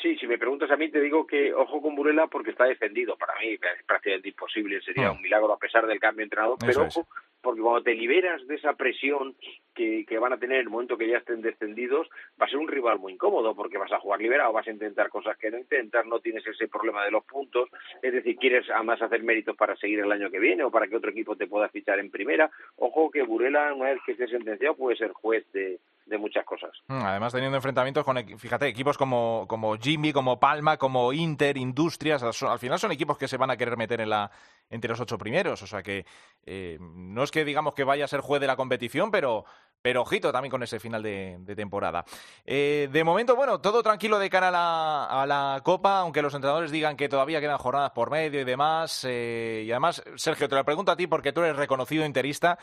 Sí, 0.00 0.16
si 0.16 0.26
me 0.26 0.38
preguntas 0.38 0.70
a 0.70 0.76
mí, 0.76 0.90
te 0.90 1.00
digo 1.00 1.26
que 1.26 1.52
ojo 1.52 1.82
con 1.82 1.96
Burela 1.96 2.28
porque 2.28 2.50
está 2.50 2.64
defendido. 2.64 3.16
Para 3.16 3.34
mí 3.40 3.54
es 3.54 3.84
prácticamente 3.84 4.28
imposible, 4.28 4.80
sería 4.82 5.10
hmm. 5.10 5.16
un 5.16 5.22
milagro 5.22 5.52
a 5.52 5.58
pesar 5.58 5.86
del 5.86 5.98
cambio 5.98 6.18
de 6.18 6.24
entrenador, 6.24 6.58
pero 6.60 6.82
ojo 6.82 7.06
porque 7.40 7.60
cuando 7.60 7.82
te 7.82 7.94
liberas 7.94 8.46
de 8.46 8.56
esa 8.56 8.74
presión 8.74 9.34
que, 9.74 10.04
que, 10.06 10.18
van 10.18 10.32
a 10.32 10.38
tener 10.38 10.56
en 10.56 10.62
el 10.62 10.70
momento 10.70 10.98
que 10.98 11.08
ya 11.08 11.18
estén 11.18 11.40
descendidos, 11.40 12.08
va 12.40 12.46
a 12.46 12.48
ser 12.48 12.58
un 12.58 12.68
rival 12.68 12.98
muy 12.98 13.12
incómodo, 13.12 13.54
porque 13.54 13.78
vas 13.78 13.92
a 13.92 14.00
jugar 14.00 14.20
liberado, 14.20 14.52
vas 14.52 14.66
a 14.66 14.72
intentar 14.72 15.08
cosas 15.08 15.36
que 15.38 15.50
no 15.50 15.58
intentas, 15.58 16.04
no 16.06 16.18
tienes 16.20 16.46
ese 16.46 16.68
problema 16.68 17.04
de 17.04 17.12
los 17.12 17.24
puntos, 17.24 17.68
es 18.02 18.12
decir, 18.12 18.36
quieres 18.36 18.68
además 18.70 19.00
hacer 19.02 19.22
méritos 19.22 19.56
para 19.56 19.76
seguir 19.76 20.00
el 20.00 20.10
año 20.10 20.30
que 20.30 20.40
viene 20.40 20.64
o 20.64 20.70
para 20.70 20.88
que 20.88 20.96
otro 20.96 21.10
equipo 21.10 21.36
te 21.36 21.46
pueda 21.46 21.68
fichar 21.68 22.00
en 22.00 22.10
primera. 22.10 22.50
Ojo 22.76 23.10
que 23.10 23.22
Burela, 23.22 23.72
una 23.72 23.90
vez 23.90 24.00
que 24.04 24.12
esté 24.12 24.26
sentenciado, 24.26 24.74
puede 24.74 24.96
ser 24.96 25.12
juez 25.12 25.50
de, 25.52 25.78
de 26.08 26.18
muchas 26.18 26.44
cosas. 26.44 26.70
Mm, 26.88 27.02
además, 27.02 27.32
teniendo 27.32 27.56
enfrentamientos 27.56 28.04
con, 28.04 28.16
fíjate, 28.38 28.66
equipos 28.66 28.96
como, 28.96 29.44
como 29.46 29.76
Jimmy, 29.76 30.12
como 30.12 30.40
Palma, 30.40 30.76
como 30.76 31.12
Inter, 31.12 31.56
Industrias, 31.56 32.22
al 32.22 32.58
final 32.58 32.78
son 32.78 32.92
equipos 32.92 33.18
que 33.18 33.28
se 33.28 33.36
van 33.36 33.50
a 33.50 33.56
querer 33.56 33.76
meter 33.76 34.00
en 34.00 34.10
la, 34.10 34.30
entre 34.70 34.90
los 34.90 35.00
ocho 35.00 35.18
primeros. 35.18 35.62
O 35.62 35.66
sea 35.66 35.82
que 35.82 36.06
eh, 36.44 36.78
no 36.80 37.22
es 37.22 37.30
que 37.30 37.44
digamos 37.44 37.74
que 37.74 37.84
vaya 37.84 38.06
a 38.06 38.08
ser 38.08 38.20
juez 38.20 38.40
de 38.40 38.46
la 38.46 38.56
competición, 38.56 39.10
pero, 39.10 39.44
pero 39.82 40.02
ojito 40.02 40.32
también 40.32 40.50
con 40.50 40.62
ese 40.62 40.80
final 40.80 41.02
de, 41.02 41.54
temporada. 41.54 42.04
Eh, 42.44 42.88
de 42.90 43.04
momento, 43.04 43.36
bueno, 43.36 43.60
todo 43.60 43.82
tranquilo 43.82 44.18
de 44.18 44.30
cara 44.30 44.48
a 44.48 44.50
la, 44.50 45.04
a 45.04 45.26
la, 45.26 45.60
Copa, 45.62 46.00
aunque 46.00 46.22
los 46.22 46.34
entrenadores 46.34 46.70
digan 46.70 46.96
que 46.96 47.08
todavía 47.08 47.40
quedan 47.40 47.58
jornadas 47.58 47.90
por 47.90 48.10
medio 48.10 48.40
y 48.40 48.44
demás. 48.44 49.04
Eh, 49.06 49.64
y 49.66 49.70
además, 49.70 50.02
Sergio, 50.16 50.48
te 50.48 50.54
lo 50.54 50.64
pregunto 50.64 50.90
a 50.90 50.96
ti 50.96 51.06
porque 51.06 51.32
tú 51.32 51.42
eres 51.42 51.56
reconocido 51.56 52.06
interista. 52.06 52.58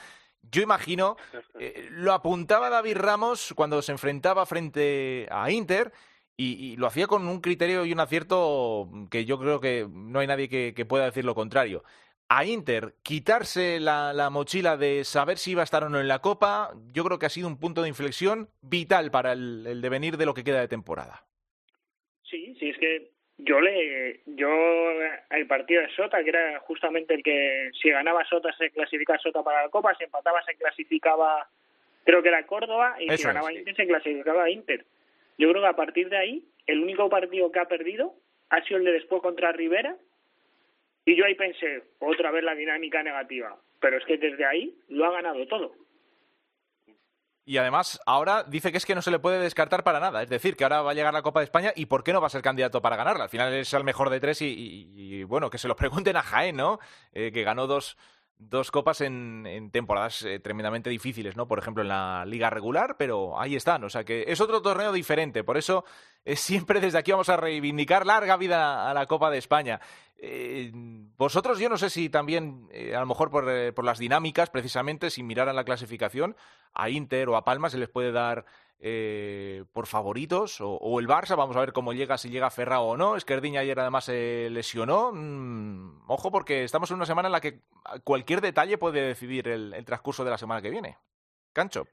Yo 0.51 0.61
imagino, 0.61 1.17
eh, 1.59 1.87
lo 1.91 2.13
apuntaba 2.13 2.69
David 2.69 2.97
Ramos 2.97 3.53
cuando 3.55 3.81
se 3.81 3.91
enfrentaba 3.91 4.45
frente 4.45 5.27
a 5.31 5.49
Inter 5.51 5.91
y, 6.37 6.75
lo 6.77 6.87
hacía 6.87 7.07
con 7.07 7.27
un 7.27 7.39
criterio 7.39 7.85
y 7.85 7.93
un 7.93 7.99
acierto 7.99 8.89
que 9.09 9.25
yo 9.25 9.39
creo 9.39 9.59
que 9.59 9.87
no 9.89 10.19
hay 10.19 10.27
nadie 10.27 10.49
que, 10.49 10.85
pueda 10.85 11.05
decir 11.05 11.25
lo 11.25 11.35
contrario. 11.35 11.83
A 12.27 12.43
Inter, 12.45 12.95
quitarse 13.03 13.79
la, 13.79 14.29
mochila 14.31 14.77
de 14.77 15.03
saber 15.03 15.37
si 15.37 15.51
iba 15.51 15.61
a 15.61 15.63
estar 15.63 15.83
o 15.83 15.89
no 15.89 15.99
en 15.99 16.07
la 16.07 16.19
Copa, 16.19 16.73
yo 16.91 17.03
creo 17.03 17.19
que 17.19 17.27
ha 17.27 17.29
sido 17.29 17.47
un 17.47 17.59
punto 17.59 17.81
de 17.81 17.89
inflexión 17.89 18.49
vital 18.61 19.11
para 19.11 19.33
el 19.33 19.81
devenir 19.81 20.17
de 20.17 20.25
lo 20.25 20.33
que 20.33 20.43
queda 20.43 20.59
de 20.59 20.67
temporada. 20.67 21.25
Sí, 22.23 22.55
sí, 22.59 22.69
es 22.69 22.77
que 22.77 23.14
yo 23.37 23.59
le, 23.59 24.21
yo 24.25 24.49
el 25.29 25.47
partido 25.47 25.81
de 25.81 25.89
Sota, 25.89 26.23
que 26.23 26.29
era 26.29 26.59
justamente 26.61 27.13
el 27.13 27.23
que 27.23 27.69
si 27.81 27.89
ganaba 27.89 28.25
Sota 28.25 28.53
se 28.53 28.71
clasificaba 28.71 29.19
Sota 29.19 29.43
para 29.43 29.63
la 29.63 29.69
Copa, 29.69 29.93
si 29.95 30.05
empataba 30.05 30.41
se 30.43 30.55
clasificaba, 30.55 31.47
creo 32.05 32.21
que 32.21 32.29
era 32.29 32.45
Córdoba, 32.45 32.95
y 32.99 33.09
si 33.17 33.23
ganaba 33.23 33.51
Inter 33.51 33.75
se 33.75 33.87
clasificaba 33.87 34.49
Inter. 34.49 34.85
Yo 35.37 35.49
creo 35.49 35.61
que 35.61 35.67
a 35.67 35.75
partir 35.75 36.09
de 36.09 36.17
ahí, 36.17 36.45
el 36.65 36.79
único 36.79 37.09
partido 37.09 37.51
que 37.51 37.59
ha 37.59 37.67
perdido 37.67 38.13
ha 38.49 38.61
sido 38.63 38.77
el 38.77 38.85
de 38.85 38.93
después 38.93 39.21
contra 39.21 39.51
Rivera, 39.51 39.95
y 41.05 41.15
yo 41.15 41.25
ahí 41.25 41.35
pensé, 41.35 41.83
otra 41.99 42.31
vez 42.31 42.43
la 42.43 42.55
dinámica 42.55 43.03
negativa, 43.03 43.57
pero 43.81 43.97
es 43.97 44.05
que 44.05 44.17
desde 44.17 44.45
ahí 44.45 44.75
lo 44.87 45.05
ha 45.05 45.11
ganado 45.11 45.45
todo. 45.47 45.73
Y 47.47 47.57
además, 47.57 47.99
ahora 48.07 48.43
dice 48.43 48.71
que 48.71 48.79
es 48.79 48.85
que 48.87 48.95
no 48.95 49.03
se 49.03 49.11
le 49.11 49.19
puede 49.19 49.39
descartar 49.39 49.83
para 49.83 49.99
nada. 49.99 50.23
Es 50.23 50.29
decir, 50.29 50.57
que 50.57 50.63
ahora 50.63 50.81
va 50.81 50.91
a 50.91 50.93
llegar 50.95 51.13
la 51.13 51.21
Copa 51.21 51.41
de 51.41 51.43
España 51.43 51.71
y 51.75 51.85
¿por 51.85 52.03
qué 52.03 52.11
no 52.11 52.19
va 52.19 52.25
a 52.25 52.31
ser 52.31 52.41
candidato 52.41 52.81
para 52.81 52.95
ganarla? 52.95 53.25
Al 53.25 53.29
final 53.29 53.53
es 53.53 53.71
el 53.73 53.83
mejor 53.83 54.09
de 54.09 54.19
tres 54.19 54.41
y, 54.41 55.23
bueno, 55.25 55.51
que 55.51 55.59
se 55.59 55.67
lo 55.67 55.75
pregunten 55.77 56.17
a 56.17 56.23
Jaén, 56.23 56.55
¿no? 56.55 56.79
Eh, 57.13 57.31
que 57.31 57.43
ganó 57.43 57.67
dos, 57.67 57.97
dos 58.37 58.71
copas 58.71 59.01
en, 59.01 59.69
temporadas 59.71 60.23
eh, 60.23 60.39
tremendamente 60.39 60.89
difíciles, 60.89 61.35
¿no? 61.35 61.47
Por 61.47 61.59
ejemplo, 61.59 61.83
en 61.83 61.89
la 61.89 62.25
liga 62.25 62.49
regular, 62.49 62.95
pero 62.97 63.39
ahí 63.39 63.55
están. 63.55 63.83
O 63.83 63.89
sea 63.89 64.03
que 64.03 64.25
es 64.27 64.41
otro 64.41 64.61
torneo 64.61 64.91
diferente. 64.91 65.43
Por 65.43 65.57
eso 65.57 65.85
eh, 66.25 66.35
siempre 66.35 66.79
desde 66.79 66.97
aquí 66.97 67.11
vamos 67.11 67.29
a 67.29 67.37
reivindicar 67.37 68.05
larga 68.05 68.37
vida 68.37 68.89
a 68.89 68.93
la 68.93 69.05
Copa 69.05 69.29
de 69.29 69.37
España. 69.37 69.79
Eh, 70.17 70.71
vosotros, 71.17 71.59
yo 71.59 71.69
no 71.69 71.77
sé 71.77 71.89
si 71.89 72.09
también, 72.09 72.69
a 72.95 72.99
lo 72.99 73.05
mejor 73.05 73.29
por, 73.29 73.73
por, 73.73 73.85
las 73.85 73.99
dinámicas, 73.99 74.49
precisamente, 74.49 75.09
sin 75.09 75.27
mirar 75.27 75.49
a 75.49 75.53
la 75.53 75.65
clasificación, 75.65 76.35
a 76.73 76.89
Inter 76.89 77.29
o 77.29 77.35
a 77.35 77.43
Palma 77.43 77.69
se 77.69 77.77
les 77.77 77.89
puede 77.89 78.11
dar 78.11 78.45
eh, 78.79 79.63
por 79.73 79.87
favoritos 79.87 80.57
o, 80.59 80.99
el 80.99 81.07
Barça, 81.07 81.35
vamos 81.35 81.55
a 81.55 81.61
ver 81.61 81.73
cómo 81.73 81.93
llega, 81.93 82.17
si 82.17 82.29
llega 82.29 82.49
Ferrao 82.49 82.85
o 82.85 82.97
no. 82.97 83.15
Esquerdiña 83.15 83.61
ayer 83.61 83.79
además 83.79 84.05
se 84.05 84.49
lesionó. 84.51 85.11
Mm, 85.13 86.03
ojo 86.07 86.31
porque 86.31 86.63
estamos 86.63 86.89
en 86.91 86.97
una 86.97 87.05
semana 87.05 87.27
en 87.27 87.33
la 87.33 87.41
que 87.41 87.61
cualquier 88.03 88.41
detalle 88.41 88.77
puede 88.77 89.01
decidir 89.01 89.47
el, 89.47 89.73
el 89.73 89.85
transcurso 89.85 90.23
de 90.23 90.31
la 90.31 90.37
semana 90.37 90.61
que 90.61 90.69
viene. 90.69 90.97
Cancho. 91.53 91.87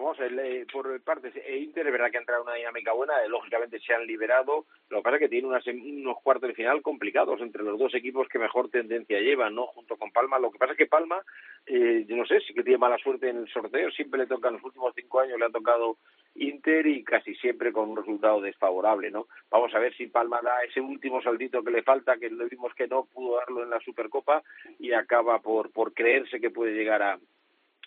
Vamos 0.00 0.18
a 0.18 0.24
ver, 0.24 0.66
por 0.72 1.00
partes, 1.02 1.32
e 1.36 1.58
Inter 1.58 1.86
es 1.86 1.92
verdad 1.92 2.10
que 2.10 2.16
ha 2.16 2.20
entrado 2.20 2.42
en 2.42 2.48
una 2.48 2.56
dinámica 2.56 2.92
buena, 2.92 3.14
eh, 3.22 3.28
lógicamente 3.28 3.78
se 3.78 3.94
han 3.94 4.04
liberado, 4.06 4.66
lo 4.88 4.98
que 4.98 5.02
pasa 5.02 5.16
es 5.16 5.20
que 5.20 5.28
tiene 5.28 5.46
unos 5.46 6.16
cuartos 6.20 6.48
de 6.48 6.54
final 6.54 6.82
complicados 6.82 7.40
entre 7.40 7.62
los 7.62 7.78
dos 7.78 7.94
equipos 7.94 8.26
que 8.28 8.40
mejor 8.40 8.70
tendencia 8.70 9.20
llevan, 9.20 9.54
¿no? 9.54 9.66
Junto 9.68 9.96
con 9.96 10.10
Palma, 10.10 10.40
lo 10.40 10.50
que 10.50 10.58
pasa 10.58 10.72
es 10.72 10.78
que 10.78 10.88
Palma, 10.88 11.22
eh, 11.66 12.04
yo 12.08 12.16
no 12.16 12.26
sé, 12.26 12.40
sí 12.40 12.52
que 12.54 12.64
tiene 12.64 12.78
mala 12.78 12.98
suerte 12.98 13.28
en 13.28 13.36
el 13.36 13.48
sorteo, 13.48 13.90
siempre 13.92 14.20
le 14.20 14.26
toca, 14.26 14.48
en 14.48 14.54
los 14.54 14.64
últimos 14.64 14.92
cinco 14.96 15.20
años 15.20 15.38
le 15.38 15.46
ha 15.46 15.50
tocado 15.50 15.98
Inter 16.34 16.86
y 16.88 17.04
casi 17.04 17.34
siempre 17.36 17.72
con 17.72 17.90
un 17.90 17.96
resultado 17.96 18.40
desfavorable, 18.40 19.12
¿no? 19.12 19.28
Vamos 19.48 19.72
a 19.74 19.78
ver 19.78 19.94
si 19.96 20.08
Palma 20.08 20.40
da 20.42 20.64
ese 20.68 20.80
último 20.80 21.22
saltito 21.22 21.62
que 21.62 21.70
le 21.70 21.84
falta, 21.84 22.16
que 22.16 22.30
le 22.30 22.46
vimos 22.46 22.74
que 22.74 22.88
no 22.88 23.04
pudo 23.04 23.36
darlo 23.36 23.62
en 23.62 23.70
la 23.70 23.78
Supercopa 23.78 24.42
y 24.80 24.92
acaba 24.92 25.38
por, 25.38 25.70
por 25.70 25.94
creerse 25.94 26.40
que 26.40 26.50
puede 26.50 26.74
llegar 26.74 27.02
a, 27.02 27.18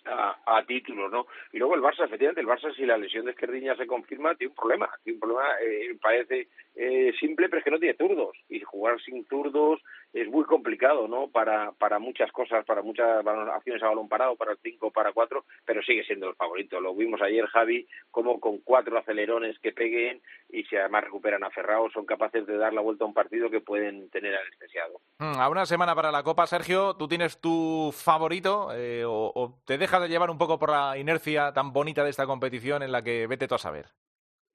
a, 0.04 0.36
a, 0.46 0.64
títulos, 0.64 1.10
¿no? 1.10 1.26
Y 1.52 1.58
luego 1.58 1.74
el 1.74 1.82
Barça, 1.82 2.04
efectivamente, 2.04 2.40
el 2.40 2.46
Barça, 2.46 2.74
si 2.74 2.86
la 2.86 2.98
lesión 2.98 3.24
de 3.24 3.32
Esquerdiña 3.32 3.76
se 3.76 3.86
confirma, 3.86 4.34
tiene 4.34 4.50
un 4.50 4.56
problema. 4.56 4.88
Tiene 5.02 5.16
un 5.16 5.20
problema, 5.20 5.48
eh, 5.62 5.96
parece 6.00 6.48
eh, 6.74 7.12
simple, 7.18 7.48
pero 7.48 7.58
es 7.58 7.64
que 7.64 7.70
no 7.70 7.78
tiene 7.78 7.96
zurdos. 7.96 8.36
Y 8.48 8.60
jugar 8.60 9.00
sin 9.00 9.24
zurdos 9.26 9.80
es 10.12 10.28
muy 10.28 10.44
complicado, 10.44 11.06
¿no? 11.06 11.28
Para, 11.28 11.72
para 11.72 11.98
muchas 11.98 12.32
cosas, 12.32 12.64
para 12.64 12.82
muchas 12.82 13.26
acciones 13.26 13.82
a 13.82 13.88
balón 13.88 14.08
parado, 14.08 14.36
para 14.36 14.52
el 14.52 14.58
5, 14.62 14.90
para 14.90 15.12
4, 15.12 15.44
pero 15.64 15.82
sigue 15.82 16.04
siendo 16.04 16.28
el 16.28 16.34
favorito. 16.34 16.80
Lo 16.80 16.94
vimos 16.94 17.20
ayer, 17.22 17.46
Javi, 17.46 17.86
como 18.10 18.40
con 18.40 18.58
cuatro 18.58 18.98
acelerones 18.98 19.58
que 19.58 19.72
peguen 19.72 20.20
y 20.48 20.64
si 20.64 20.76
además 20.76 21.04
recuperan 21.04 21.44
a 21.44 21.50
Ferrao, 21.50 21.90
son 21.90 22.06
capaces 22.06 22.46
de 22.46 22.56
dar 22.56 22.72
la 22.72 22.80
vuelta 22.80 23.04
a 23.04 23.08
un 23.08 23.14
partido 23.14 23.50
que 23.50 23.60
pueden 23.60 24.08
tener 24.10 24.34
anestesiado. 24.34 25.00
Mm, 25.18 25.38
a 25.38 25.48
una 25.48 25.66
semana 25.66 25.94
para 25.94 26.10
la 26.10 26.22
Copa, 26.22 26.46
Sergio, 26.46 26.94
¿tú 26.94 27.06
tienes 27.06 27.40
tu 27.40 27.90
favorito 27.92 28.70
eh, 28.74 29.04
o, 29.04 29.32
o 29.34 29.58
te 29.66 29.78
dejas 29.78 30.02
de 30.02 30.08
llevar 30.08 30.30
un 30.30 30.38
poco 30.38 30.58
por 30.58 30.70
la 30.70 30.96
inercia 30.96 31.52
tan 31.52 31.72
bonita 31.72 32.02
de 32.02 32.10
esta 32.10 32.26
competición 32.26 32.82
en 32.82 32.92
la 32.92 33.02
que 33.02 33.26
vete 33.26 33.46
tú 33.46 33.54
a 33.54 33.58
saber? 33.58 33.86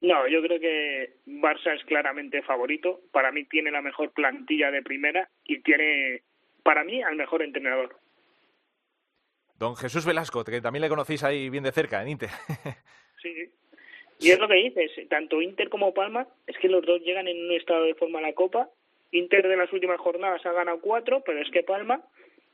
No, 0.04 0.28
yo 0.28 0.42
creo 0.42 0.60
que 0.60 1.14
Barça 1.26 1.74
es 1.74 1.84
claramente 1.86 2.42
favorito. 2.42 3.00
Para 3.12 3.32
mí 3.32 3.46
tiene 3.46 3.72
la 3.72 3.82
mejor 3.82 4.12
plantilla 4.12 4.70
de 4.70 4.84
primera 4.84 5.30
y 5.46 5.62
tiene, 5.62 6.24
para 6.62 6.84
mí, 6.84 7.02
al 7.02 7.16
mejor 7.16 7.42
entrenador. 7.42 7.96
Don 9.58 9.78
Jesús 9.78 10.06
Velasco, 10.06 10.44
que 10.44 10.60
también 10.60 10.82
le 10.82 10.90
conocéis 10.90 11.24
ahí 11.24 11.50
bien 11.50 11.64
de 11.64 11.72
cerca, 11.72 12.02
en 12.02 12.10
Inter. 12.10 12.30
sí, 13.22 13.50
y 14.20 14.32
es 14.32 14.40
lo 14.40 14.50
que 14.50 14.56
dices, 14.56 14.92
tanto 15.10 15.42
Inter 15.42 15.70
como 15.70 15.94
Palma, 15.94 16.28
es 16.48 16.58
que 16.58 16.68
los 16.68 16.86
dos 16.86 17.02
llegan 17.02 17.30
en 17.30 17.46
un 17.46 17.52
estado 17.54 17.86
de 17.86 17.96
forma 17.96 18.20
a 18.20 18.24
la 18.24 18.34
Copa. 18.34 18.70
Inter 19.12 19.48
de 19.48 19.56
las 19.56 19.72
últimas 19.72 20.02
jornadas 20.02 20.46
ha 20.46 20.52
ganado 20.52 20.82
cuatro, 20.82 21.24
pero 21.26 21.40
es 21.42 21.50
que 21.50 21.64
Palma, 21.64 22.02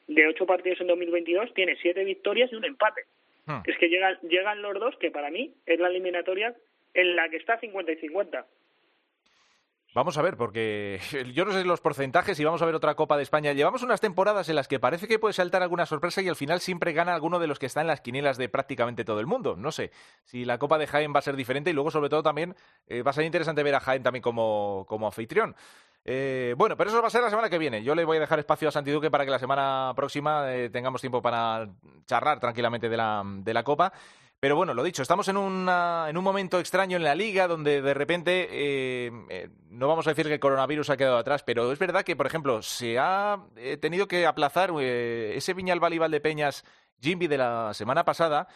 de 0.07 0.27
ocho 0.27 0.45
partidos 0.45 0.81
en 0.81 0.87
2022, 0.87 1.51
tiene 1.55 1.75
siete 1.81 2.03
victorias 2.03 2.51
y 2.51 2.55
un 2.55 2.65
empate. 2.65 3.05
Hmm. 3.47 3.61
Es 3.65 3.75
que 3.79 3.89
llegan, 3.89 4.19
llegan 4.21 4.61
los 4.61 4.79
dos, 4.79 4.95
que 4.97 5.09
para 5.09 5.31
mí 5.31 5.53
es 5.65 5.79
la 5.79 5.87
eliminatoria 5.87 6.55
en 6.93 7.15
la 7.15 7.29
que 7.29 7.37
está 7.37 7.59
50 7.59 7.91
y 7.91 7.95
50. 7.97 8.45
Vamos 9.95 10.19
a 10.19 10.21
ver, 10.21 10.37
porque 10.37 10.99
yo 11.33 11.45
no 11.45 11.51
sé 11.51 11.63
los 11.63 11.81
porcentajes 11.81 12.39
y 12.39 12.43
vamos 12.43 12.61
a 12.61 12.65
ver 12.65 12.75
otra 12.75 12.93
Copa 12.93 13.17
de 13.17 13.23
España. 13.23 13.53
Llevamos 13.53 13.81
unas 13.81 13.99
temporadas 13.99 14.47
en 14.47 14.55
las 14.55 14.67
que 14.67 14.79
parece 14.79 15.07
que 15.07 15.17
puede 15.17 15.33
saltar 15.33 15.63
alguna 15.63 15.87
sorpresa 15.87 16.21
y 16.21 16.29
al 16.29 16.35
final 16.35 16.59
siempre 16.59 16.93
gana 16.93 17.15
alguno 17.15 17.39
de 17.39 17.47
los 17.47 17.57
que 17.57 17.65
está 17.65 17.81
en 17.81 17.87
las 17.87 18.01
quinielas 18.01 18.37
de 18.37 18.49
prácticamente 18.49 19.03
todo 19.03 19.19
el 19.19 19.25
mundo. 19.25 19.55
No 19.55 19.71
sé 19.71 19.91
si 20.25 20.45
la 20.45 20.59
Copa 20.59 20.77
de 20.77 20.85
Jaén 20.85 21.13
va 21.13 21.19
a 21.19 21.23
ser 21.23 21.35
diferente 21.35 21.71
y 21.71 21.73
luego 21.73 21.89
sobre 21.89 22.09
todo 22.09 22.21
también 22.21 22.55
eh, 22.87 23.01
va 23.01 23.11
a 23.11 23.13
ser 23.15 23.25
interesante 23.25 23.63
ver 23.63 23.73
a 23.73 23.79
Jaén 23.79 24.03
también 24.03 24.21
como, 24.21 24.85
como 24.87 25.07
anfitrión. 25.07 25.55
Eh, 26.05 26.53
bueno, 26.55 26.77
pero 26.77 26.91
eso 26.91 27.01
va 27.01 27.07
a 27.07 27.11
ser 27.11 27.21
la 27.21 27.29
semana 27.31 27.49
que 27.49 27.57
viene. 27.57 27.83
Yo 27.83 27.95
le 27.95 28.05
voy 28.05 28.17
a 28.17 28.21
dejar 28.21 28.37
espacio 28.37 28.69
a 28.69 28.71
Santiduque 28.71 29.09
para 29.09 29.25
que 29.25 29.31
la 29.31 29.39
semana 29.39 29.93
próxima 29.95 30.53
eh, 30.53 30.69
tengamos 30.69 31.01
tiempo 31.01 31.21
para 31.21 31.67
charlar 32.05 32.39
tranquilamente 32.39 32.89
de 32.89 32.97
la, 32.97 33.23
de 33.25 33.53
la 33.53 33.63
Copa. 33.63 33.91
Pero 34.39 34.55
bueno, 34.55 34.73
lo 34.73 34.83
dicho, 34.83 35.01
estamos 35.01 35.27
en, 35.27 35.35
en 35.35 36.17
un 36.17 36.23
momento 36.23 36.59
extraño 36.59 36.95
en 36.95 37.03
la 37.03 37.13
liga 37.13 37.45
donde 37.49 37.81
de 37.81 37.93
repente, 37.93 38.47
eh, 38.49 39.11
eh, 39.29 39.49
no 39.69 39.89
vamos 39.89 40.07
a 40.07 40.11
decir 40.11 40.27
que 40.27 40.35
el 40.35 40.39
coronavirus 40.39 40.89
ha 40.91 40.97
quedado 40.97 41.17
atrás, 41.17 41.43
pero 41.43 41.69
es 41.73 41.79
verdad 41.79 42.05
que, 42.05 42.15
por 42.15 42.25
ejemplo, 42.25 42.61
se 42.61 42.97
ha 42.97 43.43
eh, 43.57 43.75
tenido 43.75 44.07
que 44.07 44.25
aplazar 44.25 44.71
ese 44.79 45.53
Viñal 45.53 45.81
de 46.09 46.21
Peñas 46.21 46.63
Jimby 47.01 47.27
de 47.27 47.37
la 47.37 47.73
semana 47.73 48.05
pasada 48.05 48.47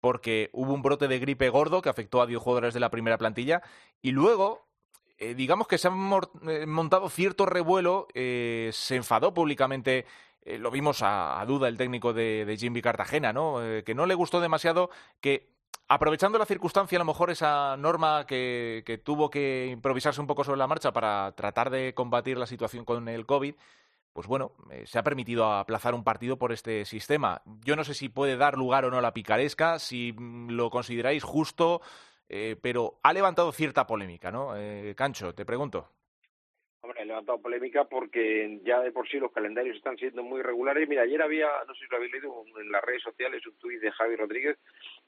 porque 0.00 0.50
hubo 0.52 0.74
un 0.74 0.82
brote 0.82 1.08
de 1.08 1.18
gripe 1.18 1.48
gordo 1.48 1.80
que 1.80 1.88
afectó 1.88 2.20
a 2.20 2.26
10 2.26 2.38
jugadores 2.38 2.74
de 2.74 2.80
la 2.80 2.90
primera 2.90 3.16
plantilla 3.16 3.62
y 4.02 4.12
luego 4.12 4.66
digamos 5.36 5.68
que 5.68 5.76
se 5.76 5.88
ha 5.88 5.90
montado 5.90 7.10
cierto 7.10 7.44
revuelo, 7.44 8.08
se 8.14 8.96
enfadó 8.96 9.34
públicamente 9.34 10.06
eh, 10.42 10.58
lo 10.58 10.70
vimos 10.70 11.00
a, 11.02 11.42
duda 11.46 11.68
el 11.68 11.76
técnico 11.76 12.12
de, 12.12 12.44
de 12.44 12.56
Jimmy 12.56 12.80
Cartagena, 12.80 13.32
¿no? 13.32 13.62
Eh, 13.62 13.84
que 13.84 13.94
no 13.94 14.06
le 14.06 14.14
gustó 14.14 14.40
demasiado 14.40 14.90
que 15.20 15.50
aprovechando 15.88 16.38
la 16.38 16.46
circunstancia, 16.46 16.96
a 16.96 17.00
lo 17.00 17.04
mejor 17.04 17.30
esa 17.30 17.76
norma 17.76 18.24
que, 18.26 19.02
tuvo 19.04 19.28
que 19.28 19.68
improvisarse 19.70 20.20
un 20.20 20.26
poco 20.26 20.44
sobre 20.44 20.58
la 20.58 20.66
marcha 20.66 20.92
para 20.92 21.32
tratar 21.32 21.68
de 21.70 21.94
combatir 21.94 22.38
la 22.38 22.46
situación 22.46 22.84
con 22.84 23.08
el 23.08 23.26
COVID, 23.26 23.54
pues 24.12 24.26
bueno, 24.26 24.52
eh, 24.70 24.84
se 24.86 24.98
ha 24.98 25.02
permitido 25.02 25.52
aplazar 25.52 25.94
un 25.94 26.04
partido 26.04 26.38
por 26.38 26.52
este 26.52 26.84
sistema. 26.84 27.42
Yo 27.64 27.76
no 27.76 27.84
sé 27.84 27.94
si 27.94 28.08
puede 28.08 28.36
dar 28.36 28.56
lugar 28.56 28.84
o 28.84 28.90
no 28.90 28.98
a 28.98 29.02
la 29.02 29.14
picaresca, 29.14 29.78
si 29.78 30.12
mm, 30.12 30.50
lo 30.50 30.70
consideráis 30.70 31.22
justo, 31.22 31.80
pero 32.62 33.00
ha 33.02 33.12
levantado 33.12 33.50
cierta 33.50 33.88
polémica, 33.88 34.30
¿no? 34.30 34.56
Eh, 34.56 34.94
Cancho, 34.96 35.34
te 35.34 35.44
pregunto. 35.44 35.90
Hombre, 36.82 37.02
ha 37.02 37.04
levantado 37.04 37.40
polémica 37.40 37.84
porque 37.84 38.60
ya 38.64 38.80
de 38.80 38.92
por 38.92 39.08
sí 39.08 39.18
los 39.18 39.32
calendarios 39.32 39.76
están 39.76 39.96
siendo 39.98 40.22
muy 40.22 40.42
regulares. 40.42 40.88
Mira, 40.88 41.02
ayer 41.02 41.20
había, 41.20 41.48
no 41.66 41.74
sé 41.74 41.84
si 41.84 41.90
lo 41.90 41.96
habéis 41.98 42.12
leído 42.12 42.44
en 42.58 42.72
las 42.72 42.82
redes 42.82 43.02
sociales, 43.02 43.46
un 43.46 43.56
tuit 43.58 43.80
de 43.80 43.90
Javi 43.92 44.16
Rodríguez 44.16 44.56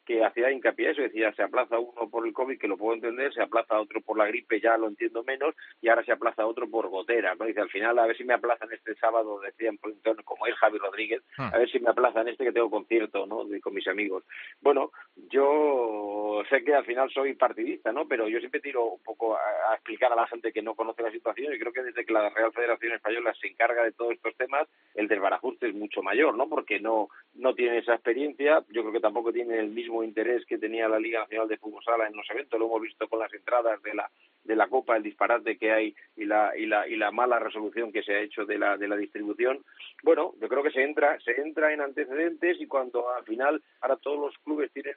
que 0.04 0.24
hacía 0.24 0.50
hincapié 0.50 0.90
eso, 0.90 1.02
decía, 1.02 1.32
se 1.32 1.42
aplaza 1.42 1.78
uno 1.78 2.08
por 2.10 2.26
el 2.26 2.32
COVID, 2.32 2.58
que 2.58 2.68
lo 2.68 2.76
puedo 2.76 2.94
entender, 2.94 3.32
se 3.32 3.42
aplaza 3.42 3.80
otro 3.80 4.00
por 4.00 4.18
la 4.18 4.26
gripe, 4.26 4.60
ya 4.60 4.76
lo 4.76 4.88
entiendo 4.88 5.22
menos, 5.22 5.54
y 5.80 5.88
ahora 5.88 6.04
se 6.04 6.12
aplaza 6.12 6.46
otro 6.46 6.68
por 6.68 6.88
gotera, 6.88 7.34
¿no? 7.34 7.46
Dice, 7.46 7.60
al 7.60 7.70
final, 7.70 7.98
a 7.98 8.06
ver 8.06 8.16
si 8.16 8.24
me 8.24 8.34
aplazan 8.34 8.72
este 8.72 8.94
sábado, 8.96 9.40
decían, 9.40 9.78
como 10.24 10.46
es 10.46 10.54
Javi 10.56 10.78
Rodríguez, 10.78 11.22
hmm. 11.38 11.54
a 11.54 11.58
ver 11.58 11.70
si 11.70 11.78
me 11.78 11.90
aplazan 11.90 12.28
este 12.28 12.44
que 12.44 12.52
tengo 12.52 12.70
concierto, 12.70 13.26
¿no?, 13.26 13.46
con 13.60 13.74
mis 13.74 13.86
amigos. 13.86 14.24
Bueno, 14.60 14.90
yo 15.30 16.42
sé 16.50 16.64
que 16.64 16.74
al 16.74 16.84
final 16.84 17.10
soy 17.10 17.34
partidista, 17.34 17.92
¿no?, 17.92 18.06
pero 18.06 18.28
yo 18.28 18.38
siempre 18.40 18.60
tiro 18.60 18.84
un 18.84 19.02
poco 19.02 19.36
a, 19.36 19.74
explicar 19.74 20.12
a 20.12 20.16
la 20.16 20.26
gente 20.26 20.52
que 20.52 20.62
no 20.62 20.74
conoce 20.74 21.02
la 21.02 21.12
situación, 21.12 21.54
y 21.54 21.58
creo 21.62 21.72
que 21.72 21.82
desde 21.82 22.04
que 22.04 22.12
la 22.12 22.28
Real 22.30 22.52
Federación 22.52 22.94
Española 22.94 23.32
se 23.40 23.48
encarga 23.48 23.84
de 23.84 23.92
todos 23.92 24.12
estos 24.12 24.36
temas, 24.36 24.68
el 24.94 25.06
desbarajuste 25.06 25.68
es 25.68 25.74
mucho 25.74 26.02
mayor, 26.02 26.36
¿no?, 26.36 26.48
porque 26.48 26.80
no, 26.80 27.08
no 27.34 27.54
tiene 27.54 27.78
esa 27.78 27.94
experiencia, 27.94 28.64
yo 28.70 28.82
creo 28.82 28.92
que 28.92 29.00
tampoco 29.00 29.32
tiene 29.32 29.58
el 29.58 29.68
mismo 29.68 30.02
interés 30.02 30.44
que 30.46 30.58
tenía 30.58 30.88
la 30.88 30.98
Liga 30.98 31.20
Nacional 31.20 31.48
de 31.48 31.58
Fútbol 31.58 31.84
Sala 31.84 32.08
en 32.08 32.16
los 32.16 32.28
eventos, 32.30 32.58
lo 32.58 32.66
hemos 32.66 32.82
visto 32.82 33.08
con 33.08 33.20
las 33.20 33.32
entradas 33.32 33.80
de 33.82 33.94
la 33.94 34.10
de 34.44 34.56
la 34.56 34.68
Copa, 34.68 34.96
el 34.96 35.02
disparate 35.02 35.56
que 35.56 35.72
hay 35.72 35.94
y 36.16 36.24
la, 36.24 36.52
y 36.56 36.66
la, 36.66 36.88
y 36.88 36.96
la 36.96 37.10
mala 37.10 37.38
resolución 37.38 37.92
que 37.92 38.02
se 38.02 38.14
ha 38.14 38.20
hecho 38.20 38.44
de 38.44 38.58
la, 38.58 38.76
de 38.76 38.88
la 38.88 38.96
distribución. 38.96 39.64
Bueno, 40.02 40.34
yo 40.40 40.48
creo 40.48 40.62
que 40.62 40.72
se 40.72 40.82
entra, 40.82 41.18
se 41.20 41.40
entra 41.40 41.72
en 41.72 41.80
antecedentes 41.80 42.60
y 42.60 42.66
cuando 42.66 43.08
al 43.14 43.24
final 43.24 43.62
ahora 43.80 43.96
todos 43.96 44.18
los 44.18 44.38
clubes 44.38 44.72
tienen 44.72 44.94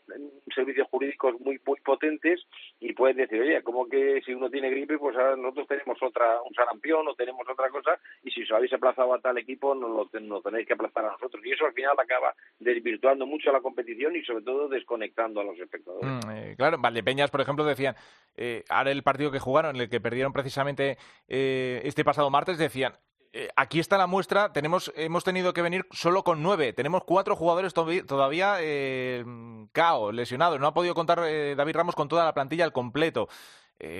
servicios 0.53 0.87
jurídicos 0.89 1.39
muy, 1.39 1.59
muy 1.65 1.79
potentes 1.79 2.43
y 2.79 2.93
pueden 2.93 3.17
decir, 3.17 3.41
oye, 3.41 3.61
como 3.61 3.87
que 3.87 4.21
si 4.25 4.33
uno 4.33 4.49
tiene 4.49 4.71
gripe, 4.71 4.97
pues 4.97 5.15
ahora 5.15 5.35
nosotros 5.35 5.67
tenemos 5.67 6.01
otra, 6.01 6.41
sarampión 6.55 7.07
o 7.07 7.15
tenemos 7.15 7.47
otra 7.47 7.69
cosa 7.69 7.99
y 8.23 8.31
si 8.31 8.43
os 8.43 8.51
habéis 8.51 8.73
aplazado 8.73 9.13
a 9.13 9.19
tal 9.19 9.37
equipo, 9.37 9.75
no 9.75 9.87
lo, 9.87 10.09
no 10.21 10.41
tenéis 10.41 10.67
que 10.67 10.73
aplazar 10.73 11.05
a 11.05 11.11
nosotros. 11.11 11.45
Y 11.45 11.51
eso 11.51 11.65
al 11.65 11.73
final 11.73 11.95
acaba 11.99 12.33
desvirtuando 12.59 13.25
mucho 13.25 13.51
la 13.51 13.61
competición 13.61 14.15
y 14.15 14.23
sobre 14.23 14.43
todo 14.43 14.67
desconectando 14.67 15.41
a 15.41 15.43
los 15.43 15.59
espectadores. 15.59 16.25
Mm, 16.25 16.31
eh, 16.31 16.55
claro, 16.57 16.77
Valdepeñas, 16.79 17.31
por 17.31 17.41
ejemplo, 17.41 17.65
decían, 17.65 17.95
eh, 18.35 18.63
ahora 18.69 18.91
el 18.91 19.03
partido 19.03 19.31
que 19.31 19.39
jugaron, 19.39 19.75
en 19.75 19.81
el 19.83 19.89
que 19.89 20.01
perdieron 20.01 20.33
precisamente 20.33 20.97
eh, 21.27 21.81
este 21.83 22.03
pasado 22.03 22.29
martes, 22.29 22.57
decían, 22.57 22.93
eh, 23.33 23.49
aquí 23.55 23.79
está 23.79 23.97
la 23.97 24.07
muestra, 24.07 24.53
tenemos, 24.53 24.93
hemos 24.95 25.23
tenido 25.23 25.53
que 25.53 25.61
venir 25.61 25.85
solo 25.91 26.23
con 26.23 26.41
nueve, 26.41 26.71
tenemos 26.73 27.03
cuatro 27.03 27.35
jugadores 27.35 27.73
todavía 27.73 28.57
eh, 28.61 29.25
cao, 29.73 30.11
lesionados, 30.11 30.59
no 30.59 30.67
ha 30.67 30.73
podido 30.73 30.93
contar 30.93 31.19
David 31.19 31.75
Ramos 31.75 31.95
con 31.95 32.07
toda 32.07 32.23
la 32.23 32.33
plantilla 32.33 32.63
al 32.63 32.71
completo. 32.71 33.27